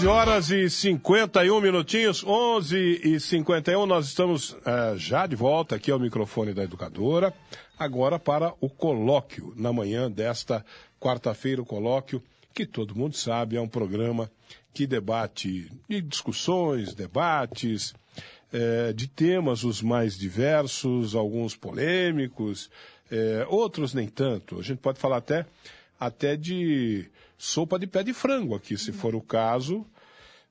11 0.00 0.06
horas 0.08 0.50
e 0.50 0.70
51 0.70 1.60
minutinhos, 1.60 2.24
11 2.24 3.02
e 3.04 3.20
51. 3.20 3.84
Nós 3.84 4.06
estamos 4.06 4.56
eh, 4.64 4.94
já 4.96 5.26
de 5.26 5.36
volta 5.36 5.76
aqui 5.76 5.90
ao 5.90 5.98
microfone 5.98 6.54
da 6.54 6.64
educadora, 6.64 7.34
agora 7.78 8.18
para 8.18 8.54
o 8.62 8.70
colóquio, 8.70 9.52
na 9.54 9.74
manhã 9.74 10.10
desta 10.10 10.64
quarta-feira, 10.98 11.60
o 11.60 11.66
colóquio, 11.66 12.22
que 12.54 12.64
todo 12.64 12.96
mundo 12.96 13.14
sabe, 13.14 13.56
é 13.56 13.60
um 13.60 13.68
programa 13.68 14.30
que 14.72 14.86
debate 14.86 15.70
de 15.86 16.00
discussões, 16.00 16.94
debates, 16.94 17.92
eh, 18.54 18.94
de 18.94 19.06
temas 19.06 19.64
os 19.64 19.82
mais 19.82 20.16
diversos, 20.16 21.14
alguns 21.14 21.54
polêmicos, 21.54 22.70
eh, 23.10 23.44
outros 23.50 23.92
nem 23.92 24.08
tanto. 24.08 24.58
A 24.60 24.62
gente 24.62 24.78
pode 24.78 24.98
falar 24.98 25.18
até, 25.18 25.44
até 25.98 26.36
de 26.36 27.06
sopa 27.40 27.78
de 27.78 27.86
pé 27.86 28.02
de 28.02 28.12
frango 28.12 28.54
aqui, 28.54 28.76
se 28.76 28.92
for 28.92 29.14
o 29.14 29.20
caso. 29.22 29.86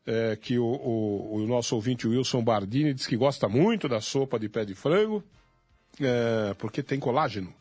É, 0.05 0.35
que 0.35 0.57
o, 0.57 0.65
o, 0.65 1.35
o, 1.35 1.47
nosso 1.47 1.75
ouvinte 1.75 2.07
Wilson 2.07 2.43
Bardini 2.43 2.93
diz 2.93 3.05
que 3.05 3.15
gosta 3.15 3.47
muito 3.47 3.87
da 3.87 4.01
sopa 4.01 4.39
de 4.39 4.49
pé 4.49 4.65
de 4.65 4.73
frango, 4.73 5.23
é, 5.99 6.53
porque 6.55 6.81
tem 6.81 6.99
colágeno. 6.99 7.53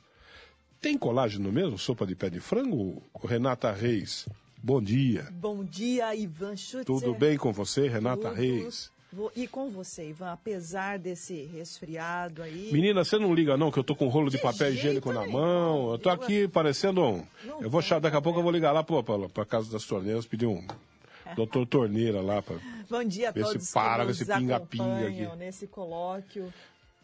Tem 0.80 0.96
colágeno 0.96 1.52
mesmo, 1.52 1.76
sopa 1.76 2.06
de 2.06 2.14
pé 2.14 2.30
de 2.30 2.40
frango? 2.40 3.02
Renata 3.22 3.72
Reis, 3.72 4.26
bom 4.62 4.80
dia. 4.80 5.28
Bom 5.32 5.64
dia, 5.64 6.14
Ivan 6.14 6.56
Schutzer. 6.56 6.84
Tudo 6.84 7.14
bem 7.14 7.36
com 7.36 7.52
você, 7.52 7.88
Renata 7.88 8.28
Tudo. 8.28 8.34
Reis? 8.34 8.90
E 9.34 9.46
com 9.46 9.70
você, 9.70 10.10
Ivan, 10.10 10.32
apesar 10.32 10.98
desse 10.98 11.44
resfriado 11.46 12.42
aí. 12.42 12.68
Menina, 12.70 13.02
você 13.02 13.18
não 13.18 13.34
liga 13.34 13.56
não, 13.56 13.70
que 13.70 13.78
eu 13.78 13.84
tô 13.84 13.96
com 13.96 14.04
um 14.04 14.10
rolo 14.10 14.28
de, 14.28 14.36
De 14.36 14.42
papel 14.42 14.70
higiênico 14.70 15.12
na 15.12 15.26
mão. 15.26 15.92
Eu 15.92 15.98
tô 15.98 16.10
aqui 16.10 16.46
parecendo 16.46 17.02
um. 17.02 17.24
Não 17.42 17.62
Eu 17.62 17.70
vou 17.70 17.78
achar, 17.78 18.00
daqui 18.00 18.16
a 18.16 18.20
pouco 18.20 18.38
eu 18.38 18.42
vou 18.42 18.52
ligar 18.52 18.70
lá 18.70 18.84
pra, 18.84 19.02
pra, 19.02 19.28
pra 19.30 19.46
casa 19.46 19.72
das 19.72 19.84
torneiras, 19.84 20.26
pedir 20.26 20.46
um 20.46 20.64
doutor 21.34 21.66
torneira 21.66 22.20
lá 22.20 22.42
pra. 22.42 22.56
Bom 22.88 23.04
dia 23.04 23.30
a 23.30 23.32
se 23.32 23.40
todos 23.40 23.72
para 23.72 23.92
que 23.92 24.00
com 24.00 24.06
nos 24.08 24.20
esse 24.20 24.32
pinga-pinga 24.32 24.84
acompanham 24.84 25.32
aqui. 25.32 25.38
nesse 25.38 25.66
colóquio 25.66 26.52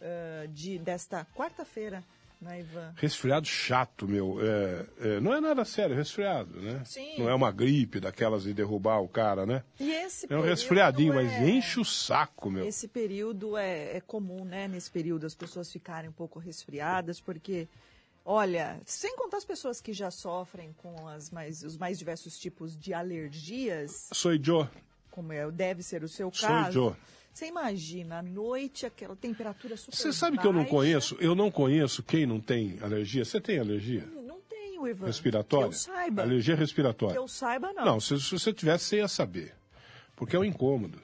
ah, 0.00 0.46
de, 0.48 0.78
desta 0.78 1.26
quarta-feira, 1.34 2.04
né, 2.40 2.60
Ivan? 2.60 2.92
Resfriado 2.96 3.46
chato, 3.46 4.06
meu. 4.06 4.38
É, 4.40 4.86
é, 5.00 5.20
não 5.20 5.32
é 5.32 5.40
nada 5.40 5.64
sério, 5.64 5.96
resfriado, 5.96 6.60
né? 6.60 6.82
Sim. 6.84 7.18
Não 7.18 7.28
é 7.28 7.34
uma 7.34 7.50
gripe 7.50 8.00
daquelas 8.00 8.42
de 8.42 8.52
derrubar 8.52 9.00
o 9.00 9.08
cara, 9.08 9.46
né? 9.46 9.62
E 9.80 9.90
esse 9.90 10.26
É 10.30 10.36
um 10.36 10.42
resfriadinho, 10.42 11.14
mas 11.14 11.32
é- 11.32 11.48
enche 11.48 11.80
o 11.80 11.84
saco, 11.84 12.50
meu. 12.50 12.66
Esse 12.66 12.86
período 12.86 13.56
é, 13.56 13.96
é 13.96 14.00
comum, 14.00 14.44
né? 14.44 14.68
Nesse 14.68 14.90
período 14.90 15.24
as 15.24 15.34
pessoas 15.34 15.72
ficarem 15.72 16.10
um 16.10 16.12
pouco 16.14 16.38
resfriadas, 16.38 17.18
porque, 17.18 17.66
olha, 18.24 18.80
sem 18.86 19.14
contar 19.16 19.36
as 19.38 19.44
pessoas 19.44 19.80
que 19.80 19.92
já 19.92 20.10
sofrem 20.10 20.72
com 20.78 21.06
as 21.08 21.30
mais, 21.30 21.62
os 21.62 21.76
mais 21.76 21.98
diversos 21.98 22.38
tipos 22.38 22.76
de 22.76 22.92
alergias, 22.94 24.08
Sou 24.12 24.36
Joe. 24.42 24.66
como 25.10 25.32
é, 25.32 25.50
deve 25.50 25.82
ser 25.82 26.02
o 26.02 26.08
seu 26.08 26.32
Sou 26.32 26.48
caso. 26.48 26.72
Joe. 26.72 26.94
Você 27.32 27.46
imagina, 27.46 28.18
à 28.20 28.22
noite, 28.22 28.86
aquela 28.86 29.16
temperatura 29.16 29.76
super 29.76 29.96
Você 29.96 30.12
sabe 30.12 30.38
que 30.38 30.46
eu 30.46 30.52
não 30.52 30.60
baixa. 30.60 30.70
conheço? 30.70 31.16
Eu 31.18 31.34
não 31.34 31.50
conheço 31.50 32.00
quem 32.02 32.24
não 32.26 32.40
tem 32.40 32.78
alergia. 32.80 33.24
Você 33.24 33.40
tem 33.40 33.58
alergia? 33.58 34.06
Não 34.24 34.40
tenho, 34.48 34.86
Ivan. 34.86 35.06
Respiratória? 35.06 35.68
Que 35.68 35.74
eu 35.74 35.78
saiba. 35.78 36.22
Alergia 36.22 36.54
respiratória. 36.54 37.14
Que 37.14 37.18
eu 37.18 37.26
saiba, 37.26 37.72
não. 37.72 37.84
Não, 37.84 38.00
se, 38.00 38.20
se 38.20 38.30
você 38.30 38.52
tivesse, 38.52 38.84
você 38.84 38.96
ia 38.98 39.08
saber. 39.08 39.52
Porque 40.14 40.36
é 40.36 40.38
um 40.38 40.44
incômodo. 40.44 41.02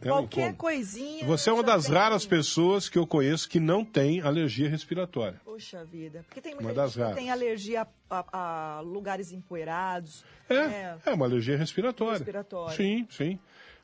É 0.00 0.08
Qualquer 0.08 0.54
coisinha. 0.54 1.24
Você 1.24 1.48
é 1.48 1.52
uma 1.52 1.62
das 1.62 1.86
raras 1.86 2.26
pessoas 2.26 2.88
que 2.88 2.98
eu 2.98 3.06
conheço 3.06 3.48
que 3.48 3.58
não 3.58 3.84
tem 3.84 4.20
alergia 4.20 4.68
respiratória. 4.68 5.40
Poxa 5.44 5.84
vida. 5.84 6.22
Porque 6.26 6.40
tem 6.42 6.54
muita 6.54 6.72
Uma 6.82 6.88
gente 6.88 7.08
que 7.08 7.14
tem 7.14 7.30
alergia 7.30 7.86
a, 8.10 8.24
a- 8.32 8.80
lugares 8.80 9.32
empoeirados. 9.32 10.24
É, 10.48 10.66
né? 10.66 10.98
é 11.06 11.10
uma 11.12 11.24
alergia 11.24 11.56
respiratória. 11.56 12.18
Respiratória. 12.18 12.76
Sim, 12.76 13.06
sim. 13.10 13.38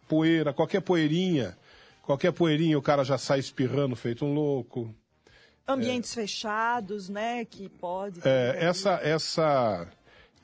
Poeira, 0.08 0.52
qualquer 0.52 0.80
poeirinha, 0.80 1.56
qualquer 2.02 2.32
poeirinha 2.32 2.76
o 2.76 2.82
cara 2.82 3.04
já 3.04 3.16
sai 3.16 3.38
espirrando 3.38 3.96
feito 3.96 4.24
um 4.24 4.34
louco. 4.34 4.94
Ambientes 5.66 6.12
fechados, 6.12 7.08
né? 7.08 7.44
Que 7.44 7.68
pode. 7.68 8.20
É, 8.24 8.56
essa 8.60 9.00
essa 9.02 9.86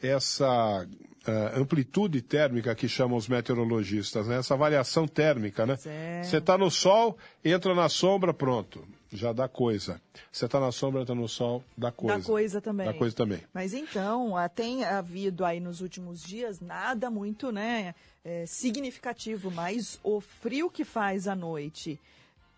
essa 0.03 0.87
ah, 1.27 1.59
amplitude 1.59 2.23
térmica 2.23 2.75
que 2.75 2.89
chamam 2.89 3.17
os 3.17 3.27
meteorologistas, 3.27 4.29
né? 4.29 4.39
essa 4.39 4.57
variação 4.57 5.09
térmica, 5.09 5.67
né? 5.67 5.77
Você 6.23 6.37
está 6.37 6.57
no 6.57 6.71
sol, 6.71 7.19
entra 7.45 7.75
na 7.75 7.89
sombra, 7.89 8.33
pronto, 8.33 8.87
já 9.11 9.33
dá 9.33 9.49
coisa. 9.49 10.01
Você 10.31 10.45
está 10.47 10.61
na 10.61 10.71
sombra, 10.71 11.03
entra 11.03 11.17
no 11.17 11.29
sol, 11.29 11.65
dá 11.77 11.91
coisa. 11.91 12.19
Da 12.19 12.25
coisa 12.25 12.61
também. 12.61 12.87
Dá 12.87 12.95
coisa 12.95 13.17
também. 13.17 13.41
Mas 13.53 13.75
então, 13.75 14.37
ah, 14.37 14.49
tem 14.49 14.85
havido 14.85 15.45
aí 15.45 15.59
nos 15.59 15.81
últimos 15.81 16.23
dias 16.23 16.61
nada 16.61 17.11
muito, 17.11 17.51
né, 17.51 17.95
é, 18.25 18.47
significativo, 18.47 19.51
mas 19.51 19.99
o 20.05 20.21
frio 20.21 20.71
que 20.71 20.85
faz 20.85 21.27
à 21.27 21.35
noite, 21.35 21.99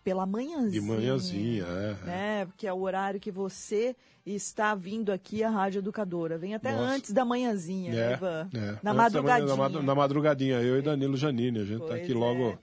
pela 0.09 0.25
manhãzinha. 0.25 0.71
De 0.71 0.81
manhãzinha, 0.81 1.65
é, 1.67 1.95
é. 2.01 2.05
Né, 2.05 2.45
porque 2.47 2.65
é 2.65 2.73
o 2.73 2.81
horário 2.81 3.19
que 3.19 3.29
você 3.29 3.95
está 4.25 4.73
vindo 4.73 5.11
aqui 5.11 5.43
à 5.43 5.51
Rádio 5.51 5.79
Educadora. 5.79 6.35
Vem 6.35 6.55
até 6.55 6.71
Nossa. 6.71 6.83
antes 6.95 7.11
da 7.11 7.23
manhãzinha, 7.23 7.91
né, 7.93 8.11
É, 8.11 8.13
Ivan? 8.13 8.49
é. 8.51 8.57
Na 8.57 8.65
Antes 8.71 8.81
da 8.81 8.93
manhã, 8.93 9.03
madrugadinha. 9.03 9.81
Na, 9.83 9.93
madrugadinha, 9.95 10.61
eu 10.61 10.79
e 10.79 10.81
Danilo 10.81 11.15
Janine, 11.15 11.59
a 11.59 11.63
gente 11.63 11.83
está 11.83 11.93
aqui 11.93 12.11
é. 12.11 12.15
logo, 12.15 12.57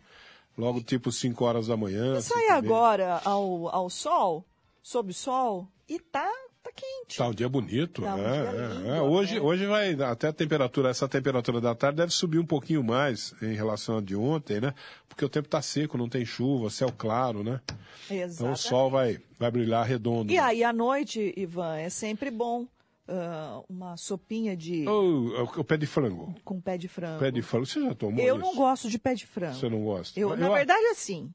logo 0.59 0.83
tipo 0.83 1.13
5 1.13 1.45
horas 1.45 1.69
da 1.69 1.77
manhã. 1.77 2.21
Sai 2.21 2.37
e 2.37 2.47
meia. 2.47 2.55
agora 2.55 3.21
ao, 3.25 3.69
ao 3.69 3.89
sol, 3.89 4.45
sob 4.83 5.13
o 5.13 5.15
sol, 5.15 5.69
e 5.89 6.01
tá 6.01 6.29
quente. 6.77 7.17
Tá 7.17 7.27
um 7.29 7.33
dia 7.33 7.49
bonito, 7.49 8.03
Tá 8.03 8.15
um 8.15 8.19
é, 8.19 8.23
dia 8.43 8.51
é, 8.51 8.69
lindo, 8.75 8.89
é. 8.91 9.03
Hoje, 9.03 9.35
né? 9.35 9.41
hoje 9.41 9.67
vai 9.67 9.93
até 9.95 10.29
a 10.29 10.33
temperatura, 10.33 10.91
essa 10.91 11.09
temperatura 11.09 11.61
da 11.61 11.75
tarde 11.75 11.97
deve 11.97 12.13
subir 12.13 12.39
um 12.39 12.47
pouquinho 12.47 12.85
mais 12.85 13.35
em 13.43 13.55
relação 13.55 13.99
a 13.99 14.01
de 14.01 14.15
ontem, 14.15 14.61
né? 14.61 14.75
Porque 15.09 15.25
o 15.25 15.29
tempo 15.29 15.49
tá 15.49 15.63
seco, 15.63 15.97
não 15.97 16.09
tem 16.09 16.25
chuva, 16.25 16.69
céu 16.71 16.93
claro, 16.97 17.43
né? 17.43 17.61
Então 18.05 18.17
o 18.17 18.21
Exatamente. 18.21 18.59
sol 18.61 18.91
vai, 18.91 19.19
vai 19.39 19.51
brilhar 19.51 19.85
redondo. 19.87 20.31
E 20.33 20.39
aí, 20.39 20.63
à 20.63 20.73
noite, 20.73 21.33
Ivan, 21.37 21.77
é 21.77 21.89
sempre 21.89 22.31
bom 22.31 22.67
ah, 23.09 23.63
uma 23.69 23.97
sopinha 23.97 24.57
de 24.57 24.85
Oh, 24.89 25.45
o 25.61 25.65
pé 25.65 25.77
de 25.77 25.87
frango. 25.87 26.35
com 26.45 26.61
pé 26.61 26.77
de 26.77 26.89
frango. 26.89 27.21
Pé 27.21 27.31
de 27.31 27.41
frango, 27.41 27.65
você 27.67 27.81
já 27.81 27.95
tomou 27.95 28.23
Eu 28.25 28.37
isso? 28.37 28.45
não 28.45 28.55
gosto 28.57 28.91
de 28.91 28.99
pé 28.99 29.15
de 29.15 29.27
frango. 29.27 29.55
Você 29.55 29.69
não 29.69 29.83
gosta? 29.85 30.19
Eu, 30.19 30.31
Eu- 30.31 30.37
na 30.37 30.47
eu- 30.49 30.53
verdade, 30.53 30.85
assim, 30.87 31.33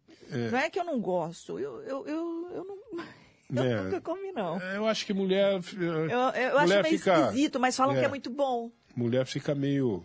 não 0.52 0.60
é 0.60 0.70
que 0.70 0.78
eu 0.80 0.84
não 0.84 1.00
gosto, 1.00 1.58
eu, 1.58 1.82
eu, 1.84 2.06
eu, 2.08 2.50
eu 2.54 2.64
não... 2.66 3.04
Eu 3.56 3.64
É. 3.64 3.82
nunca 3.84 4.02
comi, 4.02 4.32
não. 4.32 4.60
Eu 4.60 4.88
acho 4.88 5.06
que 5.06 5.14
mulher... 5.14 5.60
Eu, 5.78 6.10
eu 6.10 6.58
acho 6.58 6.62
mulher 6.62 6.84
meio 6.84 6.98
fica, 6.98 7.20
esquisito, 7.20 7.60
mas 7.60 7.76
falam 7.76 7.94
que 7.96 8.02
é. 8.02 8.06
é 8.06 8.08
muito 8.08 8.30
bom. 8.30 8.72
Mulher 8.96 9.26
fica 9.26 9.54
meio... 9.54 10.04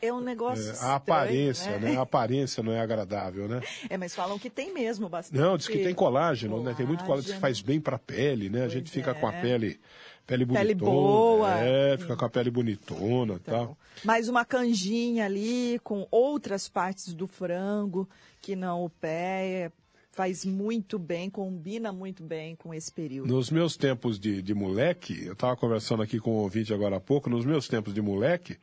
É 0.00 0.12
um 0.12 0.20
negócio 0.20 0.68
é, 0.68 0.72
estranho, 0.74 0.92
a 0.92 0.94
aparência, 0.94 1.70
né? 1.78 1.90
né? 1.90 1.96
A 1.96 2.02
aparência 2.02 2.62
não 2.62 2.72
é 2.72 2.78
agradável, 2.80 3.48
né? 3.48 3.60
É, 3.90 3.96
mas 3.96 4.14
falam 4.14 4.38
que 4.38 4.48
tem 4.48 4.72
mesmo 4.72 5.08
bastante. 5.08 5.40
Não, 5.40 5.56
diz 5.56 5.66
que 5.66 5.78
tem 5.82 5.92
colágeno, 5.92 6.62
né? 6.62 6.72
Tem 6.76 6.86
muito 6.86 7.02
colágeno 7.04 7.34
que 7.34 7.40
faz 7.40 7.60
bem 7.60 7.80
pra 7.80 7.98
pele, 7.98 8.48
né? 8.48 8.62
a 8.64 8.68
gente 8.68 8.90
fica 8.92 9.12
com 9.12 9.26
a 9.26 9.34
é. 9.34 9.40
pele, 9.40 9.80
pele 10.24 10.44
bonitona. 10.44 10.68
Pele 10.68 10.74
boa. 10.76 11.58
É, 11.58 11.98
fica 11.98 12.16
com 12.16 12.24
a 12.24 12.28
pele 12.30 12.48
bonitona 12.48 13.32
e 13.32 13.36
Então, 13.38 13.66
tal. 13.66 13.78
mais 14.04 14.28
uma 14.28 14.44
canjinha 14.44 15.24
ali 15.24 15.80
com 15.82 16.06
outras 16.12 16.68
partes 16.68 17.12
do 17.12 17.26
frango, 17.26 18.08
que 18.40 18.54
não 18.54 18.84
o 18.84 18.90
pé, 18.90 19.46
é, 19.48 19.72
faz 20.18 20.44
muito 20.44 20.98
bem, 20.98 21.30
combina 21.30 21.92
muito 21.92 22.24
bem 22.24 22.56
com 22.56 22.74
esse 22.74 22.90
período. 22.90 23.32
Nos 23.32 23.52
meus 23.52 23.76
tempos 23.76 24.18
de, 24.18 24.42
de 24.42 24.52
moleque, 24.52 25.24
eu 25.24 25.34
estava 25.34 25.56
conversando 25.56 26.02
aqui 26.02 26.18
com 26.18 26.32
um 26.32 26.38
ouvinte 26.38 26.74
agora 26.74 26.96
há 26.96 27.00
pouco, 27.00 27.30
nos 27.30 27.44
meus 27.44 27.68
tempos 27.68 27.94
de 27.94 28.02
moleque, 28.02 28.58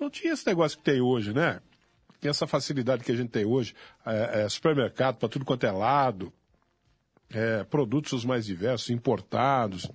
não 0.00 0.10
tinha 0.10 0.32
esse 0.32 0.44
negócio 0.44 0.76
que 0.76 0.82
tem 0.82 1.00
hoje, 1.00 1.32
né? 1.32 1.60
Tem 2.20 2.28
essa 2.28 2.44
facilidade 2.44 3.04
que 3.04 3.12
a 3.12 3.14
gente 3.14 3.30
tem 3.30 3.44
hoje, 3.44 3.72
é, 4.04 4.42
é, 4.42 4.48
supermercado 4.48 5.14
para 5.18 5.28
tudo 5.28 5.44
quanto 5.44 5.64
é 5.64 5.70
lado. 5.70 6.32
É, 7.32 7.64
produtos 7.64 8.12
os 8.12 8.24
mais 8.24 8.46
diversos, 8.46 8.90
importados, 8.90 9.90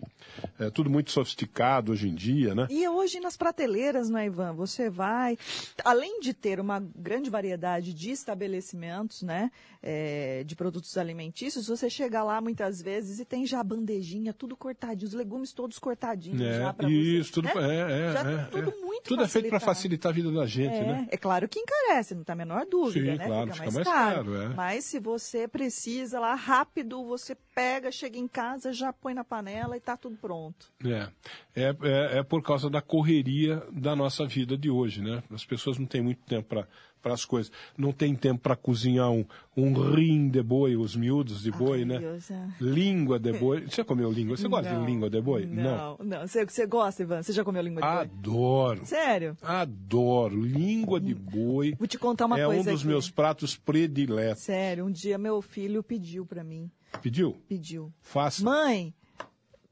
é, 0.59 0.69
tudo 0.69 0.89
muito 0.89 1.11
sofisticado 1.11 1.91
hoje 1.91 2.07
em 2.09 2.13
dia, 2.15 2.53
né? 2.53 2.67
E 2.69 2.87
hoje 2.87 3.19
nas 3.19 3.37
prateleiras, 3.37 4.09
não 4.09 4.19
é, 4.19 4.25
Ivan? 4.25 4.53
Você 4.53 4.89
vai, 4.89 5.37
além 5.83 6.19
de 6.19 6.33
ter 6.33 6.59
uma 6.59 6.79
grande 6.95 7.29
variedade 7.29 7.93
de 7.93 8.11
estabelecimentos, 8.11 9.21
né, 9.21 9.51
é, 9.81 10.43
de 10.45 10.55
produtos 10.55 10.97
alimentícios, 10.97 11.67
você 11.67 11.89
chega 11.89 12.21
lá 12.23 12.39
muitas 12.41 12.81
vezes 12.81 13.19
e 13.19 13.25
tem 13.25 13.45
já 13.45 13.59
a 13.59 13.63
bandejinha, 13.63 14.33
tudo 14.33 14.55
cortadinho, 14.55 15.07
os 15.07 15.13
legumes 15.13 15.53
todos 15.53 15.79
cortadinhos 15.79 16.41
É, 16.41 16.59
já 16.59 16.73
para 16.73 16.89
isso, 16.89 17.29
você. 17.29 17.33
tudo, 17.33 17.45
né? 17.45 17.53
é, 17.55 18.09
é, 18.09 18.13
Já 18.13 18.19
é, 18.31 18.37
tudo 18.45 18.69
é. 18.71 18.75
muito 18.85 19.03
Tudo 19.07 19.23
é 19.23 19.27
feito 19.27 19.49
para 19.49 19.59
facilitar 19.59 20.11
a 20.11 20.13
vida 20.13 20.31
da 20.31 20.45
gente, 20.45 20.75
É, 20.75 20.83
né? 20.85 21.07
é 21.09 21.17
claro 21.17 21.47
que 21.49 21.59
encarece, 21.59 22.13
não 22.13 22.23
tem 22.23 22.33
a 22.33 22.35
menor 22.35 22.65
dúvida, 22.65 23.11
Sim, 23.13 23.17
né? 23.17 23.25
claro, 23.25 23.53
fica, 23.53 23.53
fica 23.53 23.63
mais, 23.71 23.73
mais 23.75 23.87
caro. 23.87 24.31
caro. 24.33 24.53
Mas 24.55 24.85
se 24.85 24.99
você 24.99 25.47
precisa 25.47 26.19
lá 26.19 26.35
rápido, 26.35 27.03
você 27.05 27.20
pega, 27.53 27.91
chega 27.91 28.17
em 28.17 28.27
casa, 28.27 28.73
já 28.73 28.91
põe 28.91 29.13
na 29.13 29.23
panela 29.23 29.77
e 29.77 29.79
tá 29.79 29.95
tudo 29.95 30.17
pronto. 30.17 30.71
É. 30.85 31.09
É, 31.55 31.75
é, 31.81 32.19
é 32.19 32.23
por 32.23 32.41
causa 32.41 32.69
da 32.69 32.81
correria 32.81 33.63
da 33.71 33.95
nossa 33.95 34.25
vida 34.25 34.57
de 34.57 34.69
hoje, 34.69 35.01
né? 35.01 35.23
As 35.31 35.45
pessoas 35.45 35.77
não 35.77 35.85
têm 35.85 36.01
muito 36.01 36.21
tempo 36.25 36.47
para 36.49 36.67
para 37.01 37.13
as 37.13 37.25
coisas. 37.25 37.51
Não 37.77 37.91
tem 37.91 38.15
tempo 38.15 38.41
para 38.41 38.55
cozinhar 38.55 39.09
um, 39.11 39.25
um 39.57 39.73
rim 39.73 40.29
de 40.29 40.41
boi, 40.41 40.75
os 40.75 40.95
miúdos 40.95 41.41
de 41.41 41.51
boi, 41.51 41.79
Ai, 41.79 41.85
né? 41.85 41.99
Deus, 41.99 42.31
é. 42.31 42.47
Língua 42.59 43.19
de 43.19 43.33
boi. 43.33 43.65
Você 43.67 43.77
já 43.77 43.83
comeu 43.83 44.11
língua? 44.11 44.37
Você 44.37 44.47
gosta 44.47 44.71
Não, 44.71 44.81
de 44.81 44.91
língua 44.91 45.09
de 45.09 45.21
boi? 45.21 45.45
Não, 45.45 45.97
não. 45.99 46.27
Você, 46.27 46.45
você 46.45 46.65
gosta, 46.65 47.01
Ivan? 47.01 47.23
Você 47.23 47.33
já 47.33 47.43
comeu 47.43 47.61
língua 47.61 47.81
de 47.81 47.87
boi? 47.87 47.97
Adoro. 47.97 48.85
Sério? 48.85 49.37
Adoro. 49.41 50.41
Língua 50.41 50.99
de 50.99 51.15
boi. 51.15 51.75
Vou 51.77 51.87
te 51.87 51.97
contar 51.97 52.25
uma 52.25 52.39
é 52.39 52.45
coisa 52.45 52.69
um 52.69 52.73
dos 52.73 52.81
aqui. 52.81 52.87
meus 52.87 53.09
pratos 53.09 53.57
prediletos. 53.57 54.43
Sério, 54.43 54.85
um 54.85 54.91
dia 54.91 55.17
meu 55.17 55.41
filho 55.41 55.81
pediu 55.81 56.25
para 56.25 56.43
mim. 56.43 56.69
Pediu? 57.01 57.37
Pediu. 57.47 57.91
Faça. 58.01 58.43
Mãe, 58.43 58.93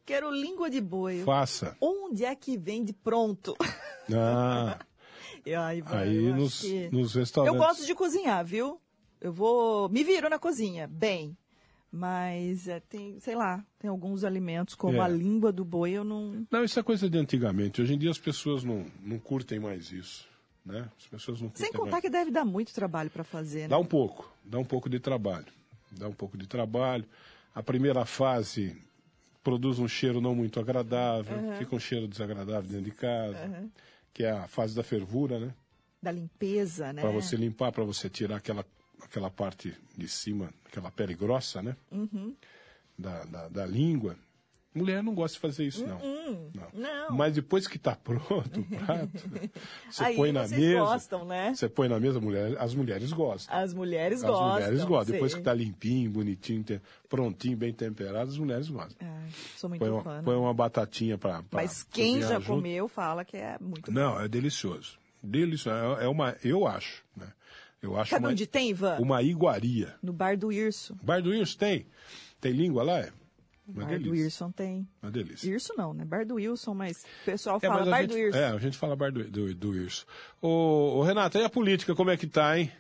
quero 0.05 0.31
língua 0.31 0.69
de 0.69 0.81
boi. 0.81 1.23
Faça. 1.23 1.75
Onde 1.81 2.25
é 2.25 2.33
que 2.35 2.57
vende 2.57 2.93
pronto? 2.93 3.55
Ah, 4.11 4.79
E 5.45 5.53
aí, 5.53 5.77
Ivan, 5.77 5.97
aí 5.99 6.25
eu 6.25 6.35
nos, 6.35 6.61
que- 6.61 6.89
nos 6.91 7.13
Eu 7.13 7.19
restaurantes. 7.19 7.59
gosto 7.59 7.85
de 7.85 7.93
cozinhar, 7.93 8.43
viu? 8.43 8.81
Eu 9.21 9.31
vou. 9.31 9.87
Me 9.89 10.03
viro 10.03 10.27
na 10.27 10.39
cozinha, 10.39 10.87
bem. 10.87 11.37
Mas 11.91 12.67
é, 12.67 12.79
tem, 12.79 13.19
sei 13.19 13.35
lá, 13.35 13.63
tem 13.77 13.87
alguns 13.89 14.23
alimentos, 14.23 14.73
como 14.73 14.97
É. 14.97 14.99
a 15.01 15.07
língua 15.07 15.51
do 15.51 15.63
boi, 15.63 15.91
eu 15.91 16.03
não. 16.03 16.45
Não, 16.49 16.63
isso 16.63 16.79
é 16.79 16.83
coisa 16.83 17.07
de 17.07 17.17
antigamente. 17.19 17.81
Hoje 17.81 17.93
em 17.93 17.97
dia 17.99 18.09
as 18.09 18.17
pessoas 18.17 18.63
não, 18.63 18.85
não 19.01 19.19
curtem 19.19 19.59
mais 19.59 19.91
isso. 19.91 20.27
Né? 20.65 20.89
As 20.97 21.05
pessoas 21.07 21.39
não 21.41 21.51
Sem 21.53 21.71
contar 21.71 21.91
mais. 21.91 22.01
que 22.01 22.09
deve 22.09 22.31
dar 22.31 22.45
muito 22.45 22.73
trabalho 22.73 23.09
para 23.11 23.23
fazer, 23.23 23.61
né? 23.61 23.67
Dá 23.69 23.77
um 23.77 23.85
pouco, 23.85 24.31
dá 24.43 24.57
um 24.59 24.65
pouco 24.65 24.89
de 24.89 24.99
trabalho. 24.99 25.45
Dá 25.91 26.07
um 26.07 26.13
pouco 26.13 26.37
de 26.37 26.47
trabalho. 26.47 27.05
A 27.53 27.63
primeira 27.63 28.05
fase 28.05 28.77
produz 29.43 29.79
um 29.79 29.87
cheiro 29.87 30.21
não 30.21 30.35
muito 30.35 30.59
agradável, 30.59 31.57
fica 31.57 31.75
um 31.75 31.79
cheiro 31.79 32.07
desagradável 32.07 32.69
dentro 32.69 32.85
de 32.85 32.91
casa, 32.91 33.69
que 34.13 34.23
é 34.23 34.31
a 34.31 34.47
fase 34.47 34.75
da 34.75 34.83
fervura, 34.83 35.39
né? 35.39 35.53
Da 36.01 36.11
limpeza, 36.11 36.93
né? 36.93 37.01
Para 37.01 37.11
você 37.11 37.35
limpar, 37.35 37.71
para 37.71 37.83
você 37.83 38.09
tirar 38.09 38.37
aquela, 38.37 38.65
aquela 39.01 39.29
parte 39.29 39.75
de 39.97 40.07
cima, 40.07 40.53
aquela 40.65 40.91
pele 40.91 41.13
grossa, 41.15 41.61
né? 41.61 41.75
Uhum. 41.91 42.35
Da, 42.97 43.23
da, 43.25 43.47
da 43.49 43.65
língua. 43.65 44.15
Mulher 44.73 45.01
não 45.01 45.15
gosta 45.15 45.33
de 45.35 45.39
fazer 45.41 45.65
isso, 45.65 45.85
não. 45.85 45.97
Uhum. 45.99 46.51
Não. 46.75 47.11
Mas 47.17 47.33
depois 47.33 47.67
que 47.67 47.77
está 47.77 47.95
pronto 47.95 48.59
o 48.59 48.63
prato, 48.63 49.09
você 49.89 50.03
Aí 50.03 50.15
põe 50.15 50.31
na 50.31 50.45
vocês 50.47 50.59
mesa. 50.61 50.79
gostam, 50.79 51.25
né? 51.25 51.53
Você 51.55 51.67
põe 51.67 51.89
na 51.89 51.99
mesa, 51.99 52.19
mulher, 52.19 52.55
as 52.59 52.75
mulheres 52.75 53.11
gostam. 53.11 53.55
As 53.57 53.73
mulheres 53.73 54.23
As 54.23 54.29
gostam. 54.29 54.53
mulheres 54.53 54.83
gostam. 54.83 55.13
Depois 55.13 55.31
sei. 55.31 55.39
que 55.39 55.41
está 55.41 55.53
limpinho, 55.55 56.11
bonitinho, 56.11 56.63
tem- 56.63 56.79
prontinho, 57.09 57.57
bem 57.57 57.73
temperado, 57.73 58.29
as 58.29 58.37
mulheres 58.37 58.69
gostam. 58.69 58.95
Ai, 59.07 59.29
sou 59.57 59.69
muito 59.69 59.79
Põe 59.81 59.89
uma, 59.89 60.03
fã. 60.03 60.17
né? 60.17 60.21
põe 60.23 60.35
uma 60.35 60.53
batatinha 60.53 61.17
para. 61.17 61.43
Mas 61.51 61.81
quem 61.83 62.21
já 62.21 62.39
comeu 62.39 62.87
fala 62.87 63.25
que 63.25 63.37
é 63.37 63.57
muito 63.59 63.91
bom. 63.91 63.99
Não, 63.99 64.21
é 64.21 64.27
delicioso. 64.27 64.99
Delicioso. 65.23 65.99
É 65.99 66.05
é 66.05 66.07
uma, 66.07 66.35
eu 66.43 66.67
acho, 66.67 67.03
né? 67.17 67.27
Eu 67.81 67.97
acho 67.97 68.11
Sabe 68.11 68.25
uma, 68.25 68.31
onde 68.31 68.45
tem, 68.45 68.69
Ivan? 68.69 68.97
uma 68.99 69.23
iguaria. 69.23 69.95
No 70.03 70.13
bar 70.13 70.37
do 70.37 70.51
Irso. 70.51 70.95
Bar 71.01 71.21
do 71.23 71.29
Wilson 71.31 71.57
tem? 71.57 71.85
Tem 72.39 72.51
língua 72.51 72.83
lá? 72.83 72.99
É? 72.99 73.09
Uma 73.69 73.85
bar 73.85 73.97
do 73.97 74.03
delícia. 74.03 74.23
Wilson 74.23 74.51
tem. 74.51 74.87
Uma 75.01 75.11
delícia. 75.11 75.49
Irso 75.49 75.73
não, 75.77 75.93
né? 75.93 76.05
Bar 76.05 76.25
do 76.25 76.35
Wilson, 76.35 76.73
mas 76.73 77.03
o 77.21 77.25
pessoal 77.25 77.57
É, 77.57 77.67
fala 77.67 77.85
bar 77.85 78.01
gente, 78.01 78.09
do 78.11 78.17
Irso. 78.17 78.37
É, 78.37 78.45
a 78.45 78.57
gente 78.57 78.77
fala 78.77 78.95
bar 78.95 79.11
do, 79.11 79.23
do, 79.23 79.55
do 79.55 79.75
Irso. 79.75 80.05
Ô, 80.41 80.97
ô, 80.97 81.03
Renato, 81.03 81.37
e 81.37 81.43
a 81.43 81.49
política, 81.49 81.95
como 81.95 82.09
é 82.09 82.17
que 82.17 82.27
tá, 82.27 82.57
hein? 82.57 82.71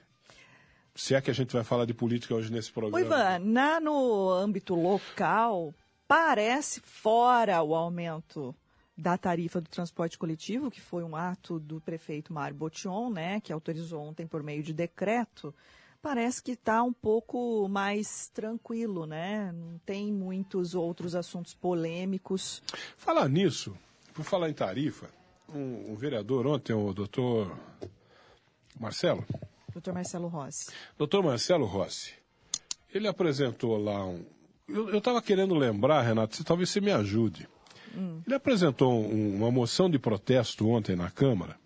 Se 0.95 1.15
é 1.15 1.21
que 1.21 1.31
a 1.31 1.33
gente 1.33 1.53
vai 1.53 1.63
falar 1.63 1.85
de 1.85 1.93
política 1.93 2.35
hoje 2.35 2.51
nesse 2.51 2.71
Ô, 2.71 2.73
programa. 2.73 2.99
Ivan, 2.99 3.39
na, 3.39 3.79
no 3.79 4.29
âmbito 4.31 4.75
local, 4.75 5.73
parece 6.07 6.81
fora 6.81 7.61
o 7.61 7.73
aumento 7.75 8.55
da 8.97 9.17
tarifa 9.17 9.61
do 9.61 9.69
transporte 9.69 10.17
coletivo, 10.17 10.69
que 10.69 10.81
foi 10.81 11.03
um 11.03 11.15
ato 11.15 11.57
do 11.57 11.79
prefeito 11.79 12.33
Mário 12.33 12.57
Botion, 12.57 13.09
né, 13.09 13.39
que 13.39 13.53
autorizou 13.53 14.01
ontem 14.01 14.27
por 14.27 14.43
meio 14.43 14.61
de 14.61 14.73
decreto, 14.73 15.55
parece 16.01 16.41
que 16.41 16.51
está 16.51 16.81
um 16.83 16.93
pouco 16.93 17.67
mais 17.67 18.29
tranquilo, 18.29 19.05
né? 19.05 19.51
Não 19.51 19.77
tem 19.85 20.11
muitos 20.11 20.73
outros 20.75 21.15
assuntos 21.15 21.53
polêmicos. 21.53 22.61
Falar 22.97 23.27
nisso, 23.27 23.75
por 24.13 24.23
falar 24.23 24.49
em 24.49 24.53
tarifa, 24.53 25.09
um, 25.53 25.91
um 25.91 25.95
vereador 25.95 26.45
ontem, 26.47 26.73
o 26.73 26.93
doutor 26.93 27.55
Marcelo, 28.79 29.25
Doutor 29.73 29.93
Marcelo 29.93 30.27
Rossi. 30.27 30.71
doutor 30.97 31.23
Marcelo 31.23 31.65
Rossi, 31.65 32.13
ele 32.93 33.07
apresentou 33.07 33.77
lá 33.77 34.05
um. 34.05 34.25
Eu 34.67 34.97
estava 34.99 35.21
querendo 35.21 35.55
lembrar, 35.55 36.01
Renato, 36.01 36.35
você, 36.35 36.43
talvez 36.43 36.69
você 36.69 36.79
me 36.79 36.91
ajude. 36.91 37.47
Ele 38.25 38.35
apresentou 38.35 38.93
um- 38.93 39.35
uma 39.37 39.49
moção 39.51 39.89
de 39.89 39.97
protesto 39.97 40.67
ontem 40.69 40.95
na 40.95 41.09
Câmara 41.09 41.57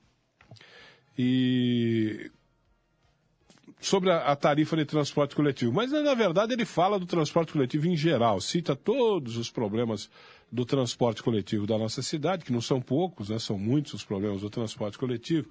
e 1.18 2.32
sobre 3.84 4.12
a, 4.12 4.20
a 4.20 4.36
tarifa 4.36 4.78
de 4.78 4.86
transporte 4.86 5.36
coletivo. 5.36 5.72
Mas, 5.74 5.92
na 5.92 6.14
verdade, 6.14 6.54
ele 6.54 6.66
fala 6.66 6.98
do 6.98 7.06
transporte 7.06 7.52
coletivo 7.52 7.88
em 7.88 7.96
geral, 7.96 8.40
cita 8.40 8.76
todos 8.76 9.38
os 9.38 9.50
problemas 9.50 10.10
do 10.52 10.66
transporte 10.66 11.22
coletivo 11.22 11.68
da 11.68 11.78
nossa 11.78 12.02
cidade, 12.02 12.46
que 12.46 12.54
não 12.54 12.62
são 12.62 12.80
poucos, 12.80 13.30
né, 13.30 13.40
são 13.40 13.58
muitos 13.58 13.94
os 13.94 14.04
problemas 14.04 14.42
do 14.42 14.50
transporte 14.50 14.98
coletivo. 14.98 15.48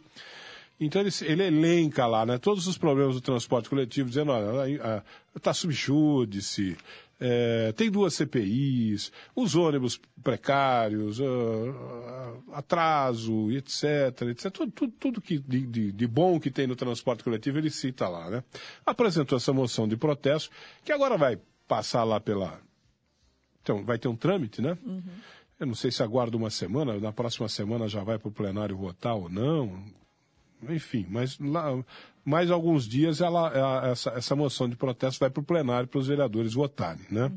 Então 0.80 1.00
ele, 1.00 1.10
ele 1.22 1.44
elenca 1.44 2.06
lá 2.06 2.24
né, 2.24 2.38
todos 2.38 2.66
os 2.66 2.78
problemas 2.78 3.14
do 3.14 3.20
transporte 3.20 3.68
coletivo, 3.68 4.08
dizendo, 4.08 4.32
olha, 4.32 5.04
está 5.36 5.52
subjúdice, 5.52 6.76
é, 7.24 7.70
tem 7.70 7.88
duas 7.88 8.14
CPIs, 8.14 9.12
os 9.36 9.54
ônibus 9.54 10.00
precários, 10.24 11.20
ah, 11.20 11.24
ah, 11.24 12.58
atraso, 12.58 13.48
etc, 13.52 14.22
etc. 14.22 14.50
Tudo, 14.50 14.72
tudo, 14.72 14.92
tudo 14.98 15.20
que 15.20 15.38
de, 15.38 15.64
de, 15.64 15.92
de 15.92 16.06
bom 16.08 16.40
que 16.40 16.50
tem 16.50 16.66
no 16.66 16.74
transporte 16.74 17.22
coletivo 17.22 17.58
ele 17.58 17.70
cita 17.70 18.08
lá. 18.08 18.28
Né? 18.28 18.42
Apresentou 18.84 19.36
essa 19.36 19.52
moção 19.52 19.86
de 19.86 19.96
protesto, 19.96 20.50
que 20.84 20.90
agora 20.90 21.16
vai 21.16 21.38
passar 21.68 22.02
lá 22.02 22.18
pela. 22.18 22.60
Então, 23.62 23.84
vai 23.84 24.00
ter 24.00 24.08
um 24.08 24.16
trâmite, 24.16 24.60
né? 24.60 24.76
Eu 25.60 25.66
não 25.66 25.76
sei 25.76 25.92
se 25.92 26.02
aguarda 26.02 26.36
uma 26.36 26.50
semana, 26.50 26.98
na 26.98 27.12
próxima 27.12 27.48
semana 27.48 27.86
já 27.86 28.02
vai 28.02 28.18
para 28.18 28.28
o 28.28 28.32
plenário 28.32 28.76
votar 28.76 29.14
ou 29.14 29.28
não. 29.28 29.80
Enfim, 30.68 31.06
mas 31.08 31.38
lá, 31.38 31.72
mais 32.24 32.50
alguns 32.50 32.86
dias 32.86 33.20
ela, 33.20 33.88
essa, 33.90 34.10
essa 34.10 34.36
moção 34.36 34.68
de 34.68 34.76
protesto 34.76 35.20
vai 35.20 35.30
para 35.30 35.40
o 35.40 35.44
plenário 35.44 35.88
para 35.88 35.98
os 35.98 36.06
vereadores 36.06 36.54
votarem, 36.54 37.04
né? 37.10 37.30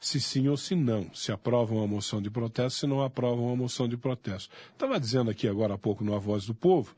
Se 0.00 0.20
sim 0.20 0.48
ou 0.48 0.56
se 0.56 0.74
não, 0.74 1.12
se 1.14 1.32
aprovam 1.32 1.82
a 1.82 1.86
moção 1.86 2.20
de 2.20 2.30
protesto, 2.30 2.80
se 2.80 2.86
não 2.86 3.02
aprovam 3.02 3.50
a 3.50 3.56
moção 3.56 3.88
de 3.88 3.96
protesto. 3.96 4.54
Estava 4.70 5.00
dizendo 5.00 5.30
aqui 5.30 5.48
agora 5.48 5.74
há 5.74 5.78
pouco 5.78 6.04
no 6.04 6.14
A 6.14 6.18
Voz 6.18 6.44
do 6.44 6.54
Povo 6.54 6.94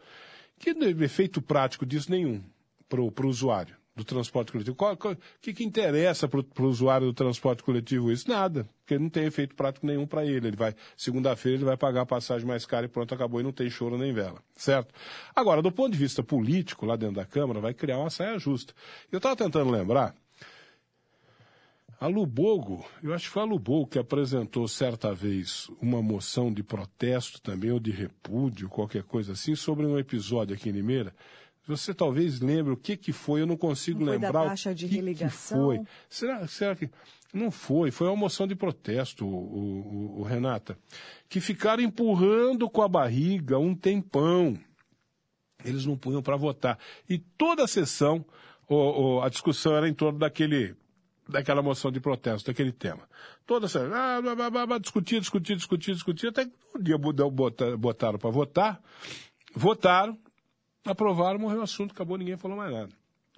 que 0.59 0.75
não 0.75 0.89
efeito 0.89 1.41
prático 1.41 1.87
disso 1.87 2.11
nenhum 2.11 2.43
para 2.89 3.01
o 3.01 3.29
usuário 3.29 3.77
do 3.97 4.05
transporte 4.05 4.53
coletivo. 4.53 4.77
O 4.79 5.17
que, 5.41 5.55
que 5.55 5.65
interessa 5.65 6.29
para 6.29 6.41
o 6.41 6.65
usuário 6.65 7.07
do 7.07 7.15
transporte 7.15 7.63
coletivo 7.63 8.13
isso? 8.13 8.29
Nada, 8.29 8.69
porque 8.81 8.99
não 8.99 9.09
tem 9.09 9.25
efeito 9.25 9.55
prático 9.55 9.87
nenhum 9.87 10.07
para 10.07 10.25
ele. 10.25 10.49
Ele 10.49 10.57
vai, 10.57 10.75
segunda-feira, 10.97 11.57
ele 11.57 11.65
vai 11.65 11.79
pagar 11.79 12.03
a 12.03 12.07
passagem 12.07 12.47
mais 12.47 12.67
cara 12.67 12.85
e 12.85 12.89
pronto, 12.89 13.15
acabou 13.15 13.41
e 13.41 13.43
não 13.43 13.53
tem 13.53 13.71
choro 13.71 13.97
nem 13.97 14.13
vela, 14.13 14.43
certo? 14.55 14.95
Agora, 15.35 15.63
do 15.63 15.73
ponto 15.73 15.93
de 15.93 15.99
vista 15.99 16.23
político, 16.23 16.85
lá 16.85 16.95
dentro 16.95 17.17
da 17.17 17.25
Câmara, 17.25 17.59
vai 17.59 17.73
criar 17.73 17.99
uma 17.99 18.11
saia 18.11 18.39
justa. 18.39 18.75
Eu 19.11 19.17
estava 19.17 19.35
tentando 19.35 19.71
lembrar, 19.71 20.15
a 21.99 22.09
Lubogo, 22.09 22.85
eu 23.03 23.15
acho 23.15 23.25
que 23.25 23.31
foi 23.31 23.43
a 23.43 23.47
Lubogo 23.47 23.87
que 23.87 23.99
apresentou 23.99 24.69
certa 24.69 25.15
vez 25.15 25.71
uma 25.81 26.03
moção 26.03 26.53
de 26.53 26.63
protesto 26.63 27.41
também, 27.41 27.71
ou 27.71 27.81
de 27.81 27.91
repúdio, 27.91 28.69
qualquer 28.69 29.03
coisa 29.03 29.33
assim, 29.33 29.55
sobre 29.55 29.87
um 29.87 29.99
episódio 29.99 30.55
aqui 30.55 30.69
em 30.69 30.73
Limeira. 30.73 31.15
Você 31.67 31.93
talvez 31.93 32.41
lembre 32.41 32.73
o 32.73 32.77
que, 32.77 32.97
que 32.97 33.13
foi, 33.13 33.41
eu 33.41 33.47
não 33.47 33.57
consigo 33.57 33.99
Não 34.01 34.07
foi 34.07 34.19
da 34.19 34.27
lembrar 34.29 34.45
taxa 34.51 34.71
o 34.71 34.75
de 34.75 34.85
que, 34.85 34.91
que 34.91 34.97
religação? 34.97 35.59
foi. 35.67 35.81
Será, 36.09 36.47
será 36.47 36.77
que. 36.77 36.89
Não 37.35 37.51
foi, 37.51 37.91
foi 37.91 38.07
uma 38.07 38.17
moção 38.17 38.47
de 38.47 38.55
protesto, 38.55 39.27
o, 39.27 39.29
o- 39.29 40.17
o- 40.17 40.21
o 40.21 40.23
Renata, 40.23 40.79
que 41.29 41.41
ficaram 41.41 41.83
empurrando 41.83 42.71
com 42.71 42.83
a 42.83 42.89
barriga 42.89 43.59
um 43.59 43.75
tempão. 43.75 44.57
Eles 45.65 45.85
não 45.85 45.97
punham 45.97 46.23
para 46.23 46.37
votar. 46.37 46.79
E 47.09 47.19
toda 47.19 47.65
a 47.65 47.69
sessão, 47.69 48.25
o- 48.69 49.17
o- 49.17 49.23
a 49.23 49.29
discussão 49.29 49.75
era 49.77 49.89
em 49.89 49.95
torno 49.95 50.19
daquele 50.19 50.77
daquela 51.29 51.61
moção 51.61 51.91
de 51.91 51.99
protesto, 51.99 52.47
daquele 52.53 52.71
tema. 52.71 53.03
Toda 53.45 53.67
essa, 53.67 53.81
ah, 53.93 54.23
blá, 54.23 54.49
blá, 54.49 54.65
blá, 54.65 54.79
discutir, 54.79 55.19
discutir, 55.19 55.57
discutir, 55.57 55.93
discutir, 55.93 56.29
até 56.29 56.45
que 56.45 56.53
um 56.77 56.81
dia 56.81 56.97
botaram 56.97 58.17
para 58.17 58.31
votar, 58.31 58.81
votaram, 59.53 60.17
aprovaram, 60.91 61.39
morreu 61.39 61.61
o 61.61 61.63
assunto, 61.63 61.93
acabou, 61.93 62.17
ninguém 62.17 62.37
falou 62.37 62.57
mais 62.57 62.73
nada. 62.73 62.89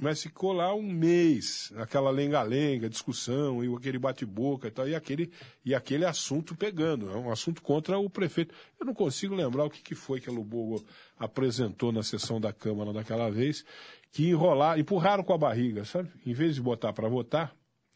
Mas 0.00 0.22
ficou 0.22 0.52
lá 0.52 0.72
um 0.72 0.82
mês, 0.82 1.72
aquela 1.76 2.10
lenga-lenga, 2.10 2.88
discussão, 2.88 3.64
e 3.64 3.74
aquele 3.74 3.98
bate-boca 3.98 4.68
e 4.68 4.70
tal, 4.70 4.88
e 4.88 4.94
aquele, 4.94 5.32
e 5.64 5.74
aquele 5.74 6.04
assunto 6.04 6.54
pegando, 6.54 7.10
é 7.10 7.16
um 7.16 7.32
assunto 7.32 7.60
contra 7.60 7.98
o 7.98 8.08
prefeito. 8.08 8.54
Eu 8.78 8.86
não 8.86 8.94
consigo 8.94 9.34
lembrar 9.34 9.64
o 9.64 9.70
que, 9.70 9.82
que 9.82 9.96
foi 9.96 10.20
que 10.20 10.30
a 10.30 10.32
Lubogo 10.32 10.84
apresentou 11.18 11.90
na 11.90 12.04
sessão 12.04 12.40
da 12.40 12.52
Câmara 12.52 12.92
daquela 12.92 13.28
vez, 13.28 13.64
que 14.12 14.28
enrolaram, 14.28 14.80
empurraram 14.80 15.24
com 15.24 15.32
a 15.32 15.38
barriga, 15.38 15.84
sabe? 15.84 16.10
Em 16.24 16.32
vez 16.32 16.54
de 16.54 16.62
botar 16.62 16.92
para 16.92 17.08
votar, 17.08 17.52